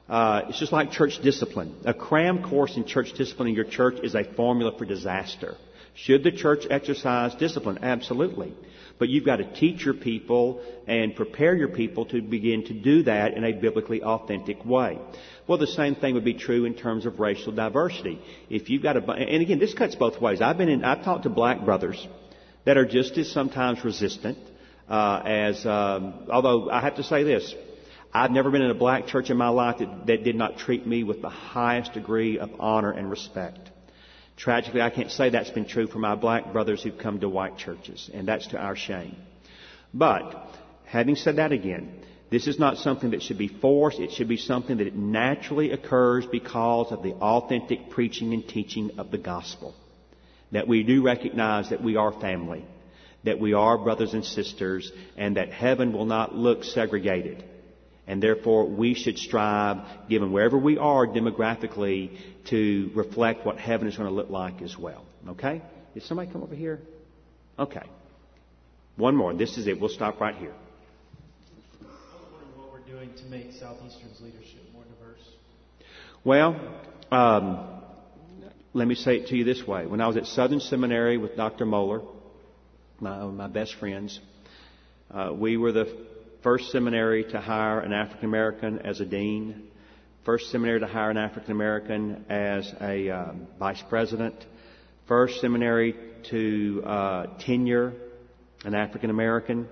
Uh, 0.08 0.42
it's 0.48 0.58
just 0.58 0.72
like 0.72 0.90
church 0.90 1.20
discipline. 1.22 1.74
A 1.84 1.94
cram 1.94 2.42
course 2.42 2.76
in 2.76 2.84
church 2.84 3.12
discipline 3.12 3.48
in 3.48 3.54
your 3.54 3.64
church 3.64 4.00
is 4.02 4.14
a 4.14 4.24
formula 4.24 4.76
for 4.76 4.84
disaster. 4.84 5.54
Should 5.94 6.24
the 6.24 6.32
church 6.32 6.64
exercise 6.68 7.34
discipline? 7.34 7.78
Absolutely. 7.82 8.54
But 8.98 9.08
you've 9.08 9.24
got 9.24 9.36
to 9.36 9.52
teach 9.52 9.84
your 9.84 9.94
people 9.94 10.60
and 10.86 11.14
prepare 11.14 11.54
your 11.54 11.68
people 11.68 12.06
to 12.06 12.20
begin 12.20 12.64
to 12.64 12.74
do 12.74 13.04
that 13.04 13.34
in 13.34 13.44
a 13.44 13.52
biblically 13.52 14.02
authentic 14.02 14.64
way. 14.64 14.98
Well, 15.46 15.58
the 15.58 15.66
same 15.68 15.94
thing 15.94 16.14
would 16.14 16.24
be 16.24 16.34
true 16.34 16.64
in 16.64 16.74
terms 16.74 17.06
of 17.06 17.20
racial 17.20 17.52
diversity. 17.52 18.20
If 18.50 18.70
you've 18.70 18.82
got 18.82 18.96
a, 18.96 19.12
and 19.12 19.42
again, 19.42 19.58
this 19.58 19.74
cuts 19.74 19.94
both 19.94 20.20
ways. 20.20 20.40
I've 20.40 20.58
been 20.58 20.68
in, 20.68 20.84
I've 20.84 21.04
talked 21.04 21.22
to 21.22 21.30
black 21.30 21.64
brothers 21.64 22.06
that 22.64 22.76
are 22.76 22.86
just 22.86 23.16
as 23.16 23.30
sometimes 23.30 23.84
resistant 23.84 24.38
uh, 24.88 25.22
as, 25.24 25.64
um, 25.64 26.26
although 26.30 26.70
I 26.70 26.80
have 26.80 26.96
to 26.96 27.02
say 27.02 27.22
this, 27.22 27.54
I've 28.12 28.30
never 28.30 28.50
been 28.50 28.62
in 28.62 28.70
a 28.70 28.74
black 28.74 29.06
church 29.06 29.30
in 29.30 29.36
my 29.36 29.48
life 29.48 29.78
that, 29.78 30.06
that 30.06 30.24
did 30.24 30.34
not 30.34 30.58
treat 30.58 30.86
me 30.86 31.04
with 31.04 31.20
the 31.20 31.28
highest 31.28 31.92
degree 31.92 32.38
of 32.38 32.50
honor 32.58 32.90
and 32.90 33.10
respect. 33.10 33.67
Tragically, 34.38 34.80
I 34.80 34.90
can't 34.90 35.10
say 35.10 35.30
that's 35.30 35.50
been 35.50 35.66
true 35.66 35.86
for 35.86 35.98
my 35.98 36.14
black 36.14 36.52
brothers 36.52 36.82
who've 36.82 36.96
come 36.96 37.20
to 37.20 37.28
white 37.28 37.58
churches, 37.58 38.08
and 38.14 38.26
that's 38.26 38.46
to 38.48 38.58
our 38.58 38.76
shame. 38.76 39.16
But, 39.92 40.56
having 40.86 41.16
said 41.16 41.36
that 41.36 41.52
again, 41.52 41.92
this 42.30 42.46
is 42.46 42.58
not 42.58 42.78
something 42.78 43.10
that 43.10 43.22
should 43.22 43.38
be 43.38 43.48
forced. 43.48 43.98
It 43.98 44.12
should 44.12 44.28
be 44.28 44.36
something 44.36 44.78
that 44.78 44.94
naturally 44.94 45.72
occurs 45.72 46.24
because 46.24 46.92
of 46.92 47.02
the 47.02 47.14
authentic 47.14 47.90
preaching 47.90 48.32
and 48.32 48.46
teaching 48.46 48.92
of 48.98 49.10
the 49.10 49.18
gospel. 49.18 49.74
That 50.52 50.68
we 50.68 50.82
do 50.82 51.02
recognize 51.02 51.70
that 51.70 51.82
we 51.82 51.96
are 51.96 52.12
family 52.12 52.64
that 53.24 53.40
we 53.40 53.52
are 53.52 53.76
brothers 53.76 54.14
and 54.14 54.24
sisters 54.24 54.90
and 55.16 55.36
that 55.36 55.50
heaven 55.50 55.92
will 55.92 56.06
not 56.06 56.34
look 56.34 56.64
segregated. 56.64 57.44
And 58.08 58.22
therefore, 58.22 58.64
we 58.64 58.94
should 58.94 59.18
strive, 59.18 59.76
given 60.08 60.32
wherever 60.32 60.56
we 60.56 60.78
are 60.78 61.06
demographically, 61.06 62.18
to 62.46 62.90
reflect 62.94 63.44
what 63.44 63.58
heaven 63.58 63.86
is 63.86 63.98
going 63.98 64.08
to 64.08 64.14
look 64.14 64.30
like 64.30 64.62
as 64.62 64.76
well. 64.78 65.04
Okay? 65.28 65.60
Did 65.92 66.02
somebody 66.04 66.32
come 66.32 66.42
over 66.42 66.54
here? 66.54 66.80
Okay. 67.58 67.86
One 68.96 69.14
more. 69.14 69.34
This 69.34 69.58
is 69.58 69.66
it. 69.66 69.78
We'll 69.78 69.90
stop 69.90 70.20
right 70.20 70.34
here. 70.34 70.54
what 72.56 72.72
we're 72.72 72.80
doing 72.80 73.10
to 73.18 73.24
make 73.24 73.52
Southeastern's 73.52 74.18
leadership 74.22 74.62
more 74.72 74.84
diverse. 74.84 75.28
Well, 76.24 76.58
um, 77.12 77.82
let 78.72 78.88
me 78.88 78.94
say 78.94 79.16
it 79.18 79.26
to 79.28 79.36
you 79.36 79.44
this 79.44 79.66
way. 79.66 79.84
When 79.84 80.00
I 80.00 80.06
was 80.06 80.16
at 80.16 80.24
Southern 80.24 80.60
Seminary 80.60 81.18
with 81.18 81.36
Dr. 81.36 81.66
Mohler, 81.66 82.02
my, 83.00 83.24
my 83.26 83.48
best 83.48 83.74
friends. 83.74 84.18
Uh, 85.10 85.32
we 85.34 85.58
were 85.58 85.72
the 85.72 86.06
first 86.48 86.70
seminary 86.72 87.24
to 87.24 87.38
hire 87.38 87.80
an 87.80 87.92
African 87.92 88.24
American 88.24 88.78
as 88.78 89.00
a 89.00 89.04
dean, 89.04 89.64
first 90.24 90.50
seminary 90.50 90.80
to 90.80 90.86
hire 90.86 91.10
an 91.10 91.18
African 91.18 91.52
American 91.52 92.24
as 92.30 92.72
a 92.80 93.10
uh, 93.10 93.32
vice 93.58 93.82
president, 93.90 94.34
first 95.06 95.42
seminary 95.42 95.94
to 96.30 96.82
uh, 96.86 97.26
tenure 97.40 97.92
an 98.64 98.74
African 98.74 99.10
American. 99.10 99.68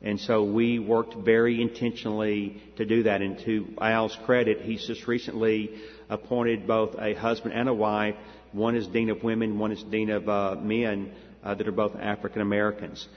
And 0.00 0.20
so 0.20 0.44
we 0.44 0.78
worked 0.78 1.16
very 1.16 1.60
intentionally 1.60 2.62
to 2.76 2.84
do 2.84 3.02
that. 3.02 3.20
And 3.20 3.36
to 3.40 3.66
Al's 3.80 4.16
credit, 4.24 4.60
he's 4.60 4.86
just 4.86 5.08
recently 5.08 5.74
appointed 6.08 6.68
both 6.68 6.94
a 7.00 7.14
husband 7.14 7.52
and 7.52 7.68
a 7.68 7.74
wife. 7.74 8.14
One 8.52 8.76
is 8.76 8.86
dean 8.86 9.10
of 9.10 9.24
women, 9.24 9.58
one 9.58 9.72
is 9.72 9.82
dean 9.82 10.10
of 10.10 10.28
uh, 10.28 10.54
men 10.54 11.10
uh, 11.42 11.54
that 11.54 11.66
are 11.66 11.72
both 11.72 11.96
African 11.96 12.42
Americans. 12.42 13.08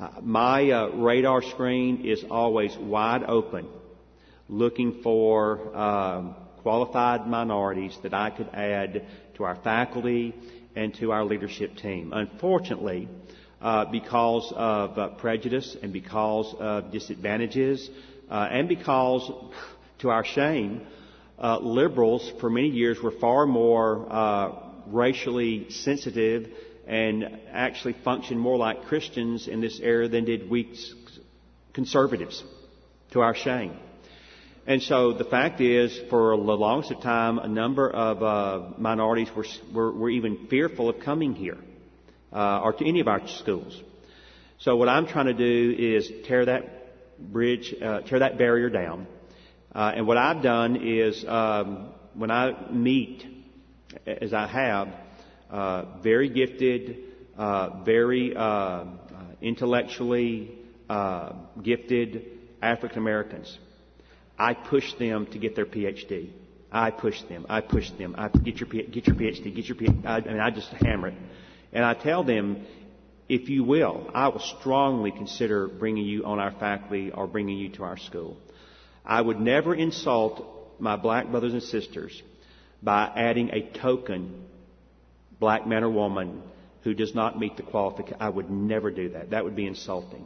Uh, 0.00 0.08
my 0.22 0.70
uh, 0.70 0.88
radar 0.94 1.42
screen 1.42 2.06
is 2.06 2.24
always 2.30 2.74
wide 2.78 3.22
open, 3.24 3.68
looking 4.48 5.02
for 5.02 5.76
um, 5.76 6.34
qualified 6.62 7.26
minorities 7.26 7.94
that 8.02 8.14
I 8.14 8.30
could 8.30 8.48
add 8.54 9.04
to 9.34 9.44
our 9.44 9.56
faculty 9.56 10.34
and 10.74 10.94
to 10.94 11.12
our 11.12 11.22
leadership 11.26 11.76
team. 11.76 12.14
Unfortunately, 12.14 13.10
uh, 13.60 13.84
because 13.92 14.50
of 14.56 14.96
uh, 14.96 15.08
prejudice 15.18 15.76
and 15.82 15.92
because 15.92 16.54
of 16.58 16.90
disadvantages 16.90 17.90
uh, 18.30 18.48
and 18.50 18.68
because, 18.68 19.30
to 19.98 20.08
our 20.08 20.24
shame, 20.24 20.80
liberals 21.60 22.32
for 22.40 22.48
many 22.48 22.68
years 22.68 22.96
were 23.02 23.12
far 23.20 23.44
more 23.44 24.62
racially 24.86 25.68
sensitive 25.68 26.48
and 26.90 27.38
actually 27.52 27.92
functioned 28.02 28.40
more 28.40 28.56
like 28.56 28.82
Christians 28.86 29.46
in 29.46 29.60
this 29.60 29.78
era 29.80 30.08
than 30.08 30.24
did 30.24 30.50
we 30.50 30.76
conservatives, 31.72 32.42
to 33.12 33.20
our 33.20 33.32
shame. 33.32 33.78
And 34.66 34.82
so 34.82 35.12
the 35.12 35.24
fact 35.24 35.60
is, 35.60 35.96
for 36.10 36.36
the 36.36 36.42
longest 36.42 37.00
time, 37.00 37.38
a 37.38 37.46
number 37.46 37.88
of 37.88 38.22
uh, 38.24 38.74
minorities 38.76 39.28
were, 39.36 39.44
were, 39.72 39.92
were, 39.92 40.10
even 40.10 40.48
fearful 40.48 40.88
of 40.88 40.98
coming 40.98 41.34
here 41.34 41.58
uh, 42.32 42.60
or 42.60 42.72
to 42.72 42.88
any 42.88 42.98
of 42.98 43.06
our 43.06 43.24
schools. 43.28 43.80
So 44.58 44.74
what 44.74 44.88
I'm 44.88 45.06
trying 45.06 45.26
to 45.26 45.34
do 45.34 45.76
is 45.78 46.10
tear 46.26 46.44
that 46.46 47.32
bridge, 47.32 47.72
uh, 47.80 48.00
tear 48.00 48.18
that 48.18 48.36
barrier 48.36 48.68
down. 48.68 49.06
Uh, 49.72 49.92
and 49.94 50.08
what 50.08 50.16
I've 50.16 50.42
done 50.42 50.74
is, 50.84 51.24
um, 51.24 51.92
when 52.14 52.32
I 52.32 52.68
meet, 52.72 53.24
as 54.08 54.34
I 54.34 54.48
have, 54.48 54.88
very 56.02 56.28
gifted, 56.28 56.98
uh, 57.36 57.82
very 57.84 58.34
uh, 58.36 58.84
intellectually 59.40 60.58
gifted 61.62 62.26
African 62.62 62.98
Americans. 62.98 63.58
I 64.38 64.54
push 64.54 64.94
them 64.94 65.26
to 65.26 65.38
get 65.38 65.54
their 65.54 65.66
PhD. 65.66 66.30
I 66.72 66.90
push 66.90 67.20
them. 67.28 67.46
I 67.48 67.60
push 67.60 67.90
them. 67.98 68.14
I 68.16 68.28
get 68.28 68.58
your 68.60 68.68
get 68.68 69.06
your 69.06 69.16
PhD. 69.16 69.54
Get 69.54 69.66
your 69.66 69.76
PhD. 69.76 70.06
I, 70.06 70.16
I 70.16 70.20
mean, 70.20 70.40
I 70.40 70.50
just 70.50 70.68
hammer 70.68 71.08
it, 71.08 71.14
and 71.72 71.84
I 71.84 71.94
tell 71.94 72.22
them, 72.22 72.64
if 73.28 73.48
you 73.48 73.64
will, 73.64 74.10
I 74.14 74.28
will 74.28 74.42
strongly 74.60 75.10
consider 75.10 75.68
bringing 75.68 76.04
you 76.04 76.24
on 76.24 76.38
our 76.38 76.52
faculty 76.52 77.10
or 77.10 77.26
bringing 77.26 77.58
you 77.58 77.70
to 77.70 77.84
our 77.84 77.96
school. 77.96 78.36
I 79.04 79.20
would 79.20 79.40
never 79.40 79.74
insult 79.74 80.46
my 80.78 80.96
black 80.96 81.30
brothers 81.30 81.52
and 81.52 81.62
sisters 81.62 82.22
by 82.82 83.10
adding 83.14 83.50
a 83.50 83.62
token 83.78 84.46
black 85.40 85.66
man 85.66 85.82
or 85.82 85.90
woman 85.90 86.42
who 86.82 86.94
does 86.94 87.14
not 87.14 87.38
meet 87.38 87.56
the 87.56 87.62
qualification. 87.62 88.18
I 88.20 88.28
would 88.28 88.50
never 88.50 88.90
do 88.90 89.10
that. 89.10 89.30
That 89.30 89.44
would 89.44 89.56
be 89.56 89.66
insulting. 89.66 90.24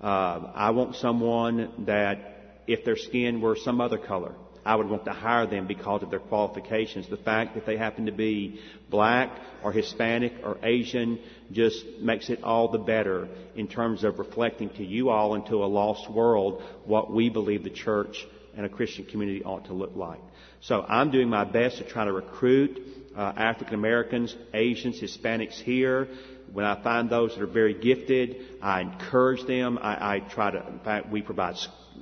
Uh, 0.00 0.52
I 0.54 0.70
want 0.70 0.96
someone 0.96 1.84
that, 1.86 2.62
if 2.66 2.84
their 2.84 2.96
skin 2.96 3.40
were 3.40 3.56
some 3.56 3.80
other 3.80 3.98
color, 3.98 4.34
I 4.64 4.74
would 4.74 4.88
want 4.88 5.04
to 5.04 5.12
hire 5.12 5.46
them 5.46 5.68
because 5.68 6.02
of 6.02 6.10
their 6.10 6.18
qualifications. 6.18 7.08
The 7.08 7.16
fact 7.16 7.54
that 7.54 7.66
they 7.66 7.76
happen 7.76 8.06
to 8.06 8.12
be 8.12 8.60
black 8.90 9.30
or 9.62 9.70
Hispanic 9.70 10.32
or 10.42 10.58
Asian 10.64 11.20
just 11.52 11.84
makes 12.00 12.28
it 12.30 12.42
all 12.42 12.72
the 12.72 12.78
better 12.78 13.28
in 13.54 13.68
terms 13.68 14.02
of 14.02 14.18
reflecting 14.18 14.70
to 14.70 14.84
you 14.84 15.08
all 15.08 15.36
and 15.36 15.46
to 15.46 15.64
a 15.64 15.66
lost 15.66 16.10
world 16.10 16.62
what 16.84 17.12
we 17.12 17.28
believe 17.28 17.62
the 17.62 17.70
church 17.70 18.26
and 18.56 18.66
a 18.66 18.68
Christian 18.68 19.04
community 19.04 19.44
ought 19.44 19.66
to 19.66 19.72
look 19.72 19.94
like. 19.94 20.20
So 20.60 20.84
I'm 20.88 21.12
doing 21.12 21.28
my 21.28 21.44
best 21.44 21.78
to 21.78 21.84
try 21.84 22.04
to 22.04 22.12
recruit 22.12 22.80
uh, 23.16 23.32
African 23.36 23.74
Americans, 23.74 24.34
Asians, 24.52 25.00
Hispanics 25.00 25.54
here. 25.54 26.08
When 26.52 26.64
I 26.64 26.82
find 26.82 27.10
those 27.10 27.34
that 27.34 27.42
are 27.42 27.46
very 27.46 27.74
gifted, 27.74 28.36
I 28.62 28.82
encourage 28.82 29.46
them. 29.46 29.78
I, 29.80 30.16
I 30.16 30.20
try 30.20 30.50
to, 30.50 30.66
in 30.68 30.78
fact, 30.80 31.10
we 31.10 31.22
provide 31.22 31.56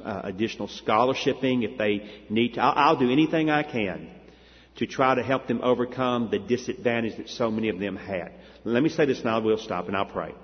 uh, 0.05 0.23
additional 0.25 0.69
scholarshiping 0.69 1.65
if 1.65 1.79
they 1.79 2.11
need 2.29 2.55
to. 2.55 2.61
I'll, 2.61 2.91
I'll 2.91 2.99
do 2.99 3.11
anything 3.11 3.51
I 3.51 3.63
can 3.63 4.11
to 4.77 4.87
try 4.87 5.15
to 5.15 5.23
help 5.23 5.47
them 5.47 5.61
overcome 5.63 6.31
the 6.31 6.39
disadvantage 6.39 7.17
that 7.17 7.29
so 7.29 7.51
many 7.51 7.69
of 7.69 7.79
them 7.79 7.97
had. 7.97 8.33
Let 8.65 8.83
me 8.83 8.89
say 8.89 9.07
this 9.07 9.21
and 9.21 9.29
I 9.29 9.39
will 9.39 9.59
stop 9.59 9.87
and 9.87 9.97
I'll 9.97 10.07
pray. 10.07 10.35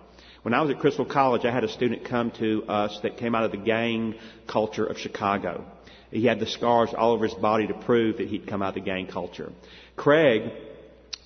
When 0.42 0.54
I 0.54 0.62
was 0.62 0.70
at 0.70 0.78
Criswell 0.78 1.06
College, 1.06 1.44
I 1.44 1.52
had 1.52 1.64
a 1.64 1.68
student 1.68 2.04
come 2.04 2.30
to 2.38 2.64
us 2.64 2.98
that 3.02 3.18
came 3.18 3.34
out 3.34 3.44
of 3.44 3.50
the 3.50 3.58
gang 3.58 4.14
culture 4.46 4.86
of 4.86 4.98
Chicago. 4.98 5.64
He 6.10 6.24
had 6.24 6.40
the 6.40 6.46
scars 6.46 6.90
all 6.96 7.12
over 7.12 7.26
his 7.26 7.34
body 7.34 7.66
to 7.66 7.74
prove 7.74 8.16
that 8.16 8.28
he'd 8.28 8.46
come 8.46 8.62
out 8.62 8.70
of 8.70 8.74
the 8.74 8.80
gang 8.80 9.06
culture. 9.06 9.52
Craig 10.00 10.50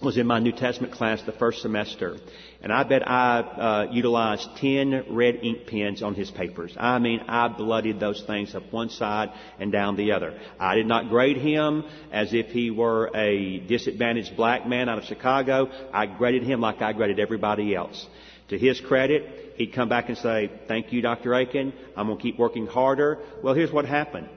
was 0.02 0.16
in 0.16 0.26
my 0.26 0.40
New 0.40 0.50
Testament 0.50 0.92
class 0.92 1.22
the 1.22 1.30
first 1.30 1.62
semester, 1.62 2.16
and 2.60 2.72
I 2.72 2.82
bet 2.82 3.08
I 3.08 3.38
uh, 3.38 3.92
utilized 3.92 4.48
ten 4.56 5.04
red 5.10 5.36
ink 5.44 5.68
pens 5.68 6.02
on 6.02 6.16
his 6.16 6.28
papers. 6.32 6.74
I 6.76 6.98
mean, 6.98 7.20
I 7.28 7.46
bloodied 7.46 8.00
those 8.00 8.24
things 8.26 8.52
up 8.52 8.64
one 8.72 8.90
side 8.90 9.30
and 9.60 9.70
down 9.70 9.94
the 9.94 10.10
other. 10.10 10.36
I 10.58 10.74
did 10.74 10.86
not 10.86 11.08
grade 11.08 11.36
him 11.36 11.84
as 12.10 12.34
if 12.34 12.46
he 12.46 12.72
were 12.72 13.12
a 13.14 13.60
disadvantaged 13.60 14.36
black 14.36 14.66
man 14.66 14.88
out 14.88 14.98
of 14.98 15.04
Chicago. 15.04 15.70
I 15.92 16.06
graded 16.06 16.42
him 16.42 16.60
like 16.60 16.82
I 16.82 16.94
graded 16.94 17.20
everybody 17.20 17.76
else. 17.76 18.04
To 18.48 18.58
his 18.58 18.80
credit, 18.80 19.54
he'd 19.54 19.72
come 19.72 19.88
back 19.88 20.08
and 20.08 20.18
say, 20.18 20.50
"Thank 20.66 20.92
you, 20.92 21.00
Dr. 21.00 21.32
Akin. 21.32 21.72
I'm 21.96 22.08
going 22.08 22.18
to 22.18 22.22
keep 22.22 22.40
working 22.40 22.66
harder." 22.66 23.20
Well, 23.40 23.54
here's 23.54 23.70
what 23.70 23.84
happened. 23.84 24.28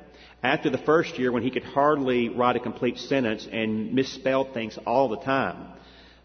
After 0.43 0.69
the 0.69 0.77
first 0.77 1.17
year, 1.17 1.31
when 1.31 1.43
he 1.43 1.49
could 1.49 1.63
hardly 1.63 2.29
write 2.29 2.55
a 2.55 2.59
complete 2.59 2.99
sentence 2.99 3.47
and 3.51 3.93
misspelled 3.93 4.53
things 4.53 4.77
all 4.85 5.09
the 5.09 5.17
time, 5.17 5.73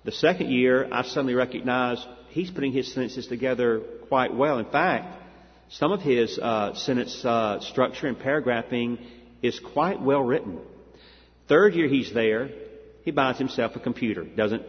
the 0.05 0.13
second 0.13 0.51
year, 0.51 0.89
I 0.93 1.03
suddenly 1.03 1.35
recognized 1.35 2.07
he's 2.31 2.51
putting 2.51 2.73
his 2.73 2.93
sentences 2.93 3.27
together 3.27 3.81
quite 4.09 4.35
well. 4.35 4.59
In 4.59 4.67
fact, 4.67 5.23
some 5.71 5.93
of 5.93 6.01
his 6.01 6.39
uh, 6.39 6.75
sentence 6.75 7.25
uh, 7.25 7.61
structure 7.61 8.07
and 8.07 8.19
paragraphing 8.19 8.99
is 9.43 9.59
quite 9.59 10.01
well 10.01 10.23
written. 10.23 10.61
Third 11.49 11.75
year 11.75 11.89
he's 11.89 12.13
there, 12.13 12.51
he 13.05 13.11
buys 13.11 13.39
himself 13.39 13.77
a 13.77 13.81
computer. 13.81 14.25
Doesn't, 14.25 14.63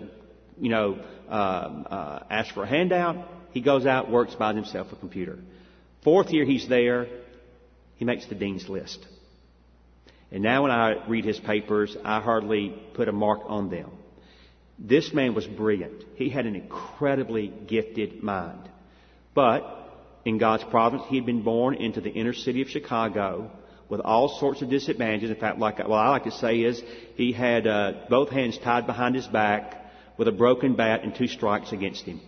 you 0.59 0.69
know, 0.69 0.99
uh, 1.29 1.31
uh 1.31 2.23
ask 2.29 2.53
for 2.53 2.63
a 2.63 2.67
handout. 2.67 3.27
He 3.51 3.61
goes 3.61 3.85
out, 3.85 4.09
works, 4.09 4.35
buys 4.35 4.55
himself 4.55 4.87
a 4.91 4.95
computer. 4.95 5.39
Fourth 6.03 6.31
year 6.31 6.45
he's 6.45 6.67
there, 6.67 7.07
he 7.95 8.05
makes 8.05 8.25
the 8.27 8.35
dean's 8.35 8.67
list. 8.69 9.05
And 10.34 10.41
now 10.41 10.63
when 10.63 10.71
I 10.71 11.07
read 11.07 11.25
his 11.25 11.39
papers, 11.39 11.95
I 12.03 12.19
hardly 12.19 12.75
put 12.95 13.07
a 13.07 13.11
mark 13.11 13.41
on 13.45 13.69
them. 13.69 13.91
This 14.79 15.13
man 15.13 15.36
was 15.36 15.45
brilliant. 15.45 16.03
He 16.15 16.29
had 16.29 16.47
an 16.47 16.55
incredibly 16.55 17.53
gifted 17.67 18.23
mind. 18.23 18.67
But 19.36 19.61
in 20.25 20.39
God's 20.39 20.63
providence, 20.63 21.07
he 21.07 21.17
had 21.17 21.27
been 21.27 21.43
born 21.43 21.75
into 21.75 22.01
the 22.01 22.09
inner 22.09 22.34
city 22.34 22.63
of 22.63 22.69
Chicago 22.69 23.51
with 23.89 24.01
all 24.01 24.39
sorts 24.39 24.63
of 24.63 24.71
disadvantages. 24.71 25.29
In 25.29 25.36
fact, 25.36 25.59
like 25.59 25.77
what 25.77 25.97
I 25.97 26.09
like 26.09 26.23
to 26.23 26.31
say 26.31 26.61
is 26.61 26.81
he 27.15 27.31
had 27.31 27.67
uh, 27.67 27.93
both 28.09 28.29
hands 28.29 28.57
tied 28.57 28.88
behind 28.88 29.13
his 29.13 29.27
back 29.27 29.86
with 30.17 30.27
a 30.27 30.31
broken 30.31 30.75
bat 30.75 31.03
and 31.03 31.13
two 31.13 31.27
strikes 31.27 31.71
against 31.71 32.05
him. 32.05 32.19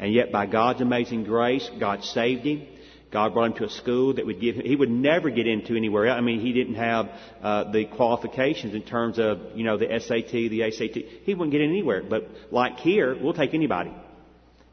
And 0.00 0.12
yet, 0.12 0.32
by 0.32 0.46
God's 0.46 0.80
amazing 0.80 1.22
grace, 1.22 1.68
God 1.78 2.02
saved 2.02 2.44
him. 2.44 2.66
God 3.10 3.32
brought 3.32 3.52
him 3.52 3.56
to 3.58 3.64
a 3.64 3.70
school 3.70 4.14
that 4.14 4.26
would 4.26 4.40
give 4.40 4.56
him, 4.56 4.64
he 4.64 4.76
would 4.76 4.90
never 4.90 5.30
get 5.30 5.46
into 5.46 5.74
anywhere 5.74 6.06
else. 6.06 6.18
I 6.18 6.20
mean, 6.20 6.40
he 6.40 6.52
didn't 6.52 6.74
have 6.74 7.10
uh, 7.42 7.72
the 7.72 7.86
qualifications 7.86 8.74
in 8.74 8.82
terms 8.82 9.18
of, 9.18 9.38
you 9.54 9.64
know, 9.64 9.78
the 9.78 9.86
SAT, 9.98 10.30
the 10.30 10.64
ACT. 10.64 10.98
He 11.24 11.34
wouldn't 11.34 11.52
get 11.52 11.62
in 11.62 11.70
anywhere. 11.70 12.02
But 12.02 12.28
like 12.50 12.78
here, 12.78 13.16
we'll 13.18 13.32
take 13.32 13.54
anybody. 13.54 13.92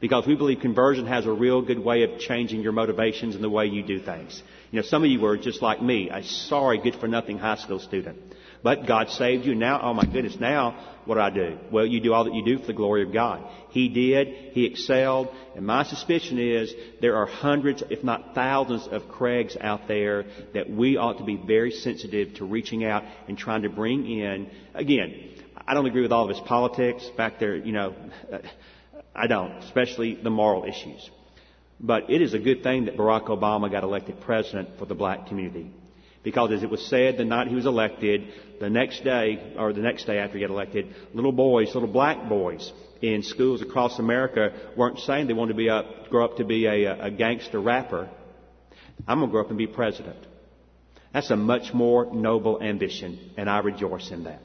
Because 0.01 0.27
we 0.27 0.35
believe 0.35 0.59
conversion 0.59 1.07
has 1.07 1.25
a 1.25 1.31
real 1.31 1.61
good 1.61 1.79
way 1.79 2.03
of 2.03 2.19
changing 2.19 2.61
your 2.61 2.73
motivations 2.73 3.35
and 3.35 3.43
the 3.43 3.49
way 3.49 3.67
you 3.67 3.81
do 3.81 3.99
things. 3.99 4.43
You 4.71 4.81
know, 4.81 4.85
some 4.85 5.05
of 5.05 5.09
you 5.09 5.21
were 5.21 5.37
just 5.37 5.61
like 5.61 5.81
me, 5.81 6.09
a 6.09 6.21
sorry, 6.21 6.79
good 6.79 6.95
for 6.95 7.07
nothing 7.07 7.37
high 7.37 7.55
school 7.55 7.79
student. 7.79 8.17
But 8.65 8.87
God 8.87 9.11
saved 9.11 9.45
you. 9.45 9.53
Now, 9.53 9.79
oh 9.79 9.93
my 9.93 10.05
goodness, 10.05 10.39
now 10.39 10.95
what 11.05 11.15
do 11.15 11.21
I 11.21 11.29
do? 11.29 11.59
Well, 11.71 11.85
you 11.85 11.99
do 11.99 12.15
all 12.15 12.23
that 12.23 12.33
you 12.33 12.43
do 12.43 12.57
for 12.57 12.65
the 12.65 12.73
glory 12.73 13.03
of 13.03 13.13
God. 13.13 13.47
He 13.69 13.89
did. 13.89 14.53
He 14.53 14.65
excelled. 14.65 15.27
And 15.55 15.67
my 15.67 15.83
suspicion 15.83 16.39
is 16.39 16.73
there 16.99 17.15
are 17.15 17.27
hundreds, 17.27 17.83
if 17.91 18.03
not 18.03 18.33
thousands, 18.33 18.87
of 18.87 19.07
Craigs 19.07 19.55
out 19.61 19.87
there 19.87 20.25
that 20.55 20.67
we 20.67 20.97
ought 20.97 21.19
to 21.19 21.23
be 21.23 21.35
very 21.35 21.69
sensitive 21.69 22.33
to 22.37 22.45
reaching 22.45 22.83
out 22.83 23.03
and 23.27 23.37
trying 23.37 23.61
to 23.61 23.69
bring 23.69 24.09
in. 24.09 24.49
Again, 24.73 25.13
I 25.67 25.75
don't 25.75 25.85
agree 25.85 26.01
with 26.01 26.11
all 26.11 26.23
of 26.23 26.35
his 26.35 26.39
politics. 26.39 27.07
Back 27.15 27.37
there, 27.37 27.55
you 27.55 27.71
know, 27.71 27.93
I 29.15 29.27
don't, 29.27 29.51
especially 29.57 30.15
the 30.15 30.31
moral 30.31 30.63
issues. 30.63 31.07
But 31.79 32.09
it 32.09 32.19
is 32.19 32.33
a 32.33 32.39
good 32.39 32.63
thing 32.63 32.85
that 32.85 32.97
Barack 32.97 33.27
Obama 33.27 33.69
got 33.69 33.83
elected 33.83 34.21
president 34.21 34.79
for 34.79 34.87
the 34.87 34.95
black 34.95 35.27
community. 35.27 35.71
Because 36.25 36.51
as 36.51 36.63
it 36.63 36.69
was 36.69 36.85
said 36.87 37.17
the 37.17 37.23
night 37.23 37.47
he 37.47 37.55
was 37.55 37.67
elected, 37.67 38.33
the 38.59 38.69
next 38.69 39.03
day, 39.03 39.53
or 39.57 39.71
the 39.71 39.81
next 39.81 40.05
day 40.05 40.17
after 40.17 40.37
he 40.37 40.41
got 40.41 40.49
elected, 40.49 40.93
little 41.13 41.31
boys, 41.31 41.73
little 41.73 41.87
black 41.87 42.27
boys 42.27 42.73
in 43.01 43.21
schools 43.21 43.61
across 43.61 43.99
America 43.99 44.51
weren't 44.75 44.99
saying 44.99 45.27
they 45.27 45.33
wanted 45.33 45.53
to 45.53 45.57
be 45.57 45.67
a, 45.67 45.83
grow 46.09 46.25
up 46.25 46.37
to 46.37 46.43
be 46.43 46.65
a, 46.65 47.05
a 47.05 47.11
gangster 47.11 47.61
rapper. 47.61 48.09
I'm 49.07 49.19
going 49.19 49.29
to 49.29 49.31
grow 49.31 49.41
up 49.41 49.49
and 49.49 49.57
be 49.57 49.67
president. 49.67 50.17
That's 51.13 51.29
a 51.29 51.37
much 51.37 51.73
more 51.73 52.13
noble 52.13 52.61
ambition, 52.61 53.31
and 53.37 53.49
I 53.49 53.59
rejoice 53.59 54.09
in 54.11 54.23
that. 54.23 54.41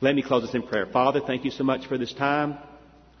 Let 0.00 0.14
me 0.14 0.22
close 0.22 0.42
this 0.42 0.54
in 0.54 0.62
prayer. 0.62 0.86
Father, 0.86 1.20
thank 1.20 1.44
you 1.44 1.50
so 1.50 1.62
much 1.62 1.86
for 1.86 1.98
this 1.98 2.12
time. 2.14 2.56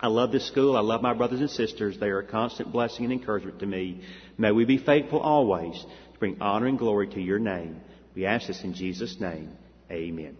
I 0.00 0.06
love 0.06 0.32
this 0.32 0.46
school. 0.46 0.76
I 0.76 0.80
love 0.80 1.02
my 1.02 1.12
brothers 1.12 1.40
and 1.40 1.50
sisters. 1.50 1.98
They 1.98 2.06
are 2.06 2.20
a 2.20 2.26
constant 2.26 2.72
blessing 2.72 3.04
and 3.04 3.12
encouragement 3.12 3.58
to 3.60 3.66
me. 3.66 4.02
May 4.38 4.52
we 4.52 4.64
be 4.64 4.78
faithful 4.78 5.20
always 5.20 5.74
to 5.74 6.18
bring 6.18 6.40
honor 6.40 6.66
and 6.66 6.78
glory 6.78 7.08
to 7.08 7.20
your 7.20 7.40
name. 7.40 7.80
We 8.18 8.26
ask 8.26 8.48
this 8.48 8.64
in 8.64 8.74
Jesus' 8.74 9.20
name. 9.20 9.52
Amen. 9.92 10.38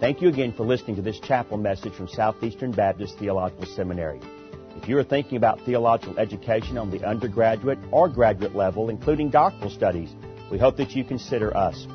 Thank 0.00 0.20
you 0.20 0.28
again 0.28 0.54
for 0.54 0.66
listening 0.66 0.96
to 0.96 1.02
this 1.02 1.20
chapel 1.20 1.56
message 1.56 1.94
from 1.94 2.08
Southeastern 2.08 2.72
Baptist 2.72 3.16
Theological 3.20 3.64
Seminary. 3.64 4.18
If 4.76 4.88
you 4.88 4.98
are 4.98 5.04
thinking 5.04 5.36
about 5.36 5.60
theological 5.64 6.18
education 6.18 6.78
on 6.78 6.90
the 6.90 7.04
undergraduate 7.04 7.78
or 7.92 8.08
graduate 8.08 8.56
level, 8.56 8.88
including 8.88 9.30
doctoral 9.30 9.70
studies, 9.70 10.10
we 10.50 10.58
hope 10.58 10.78
that 10.78 10.96
you 10.96 11.04
consider 11.04 11.56
us. 11.56 11.86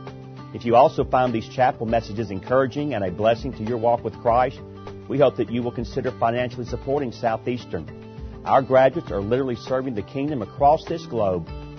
If 0.53 0.63
you 0.63 0.77
also 0.77 1.03
find 1.03 1.33
these 1.33 1.49
chapel 1.49 1.85
messages 1.87 2.31
encouraging 2.31 2.93
and 2.93 3.03
a 3.03 3.11
blessing 3.11 3.51
to 3.51 3.63
your 3.63 3.79
walk 3.79 4.05
with 4.05 4.17
Christ, 4.21 4.61
we 5.09 5.19
hope 5.19 5.35
that 5.35 5.51
you 5.51 5.61
will 5.61 5.73
consider 5.73 6.11
financially 6.11 6.67
supporting 6.67 7.11
Southeastern. 7.11 8.41
Our 8.45 8.61
graduates 8.61 9.11
are 9.11 9.19
literally 9.19 9.57
serving 9.57 9.95
the 9.95 10.03
kingdom 10.03 10.41
across 10.41 10.85
this 10.85 11.05
globe 11.05 11.49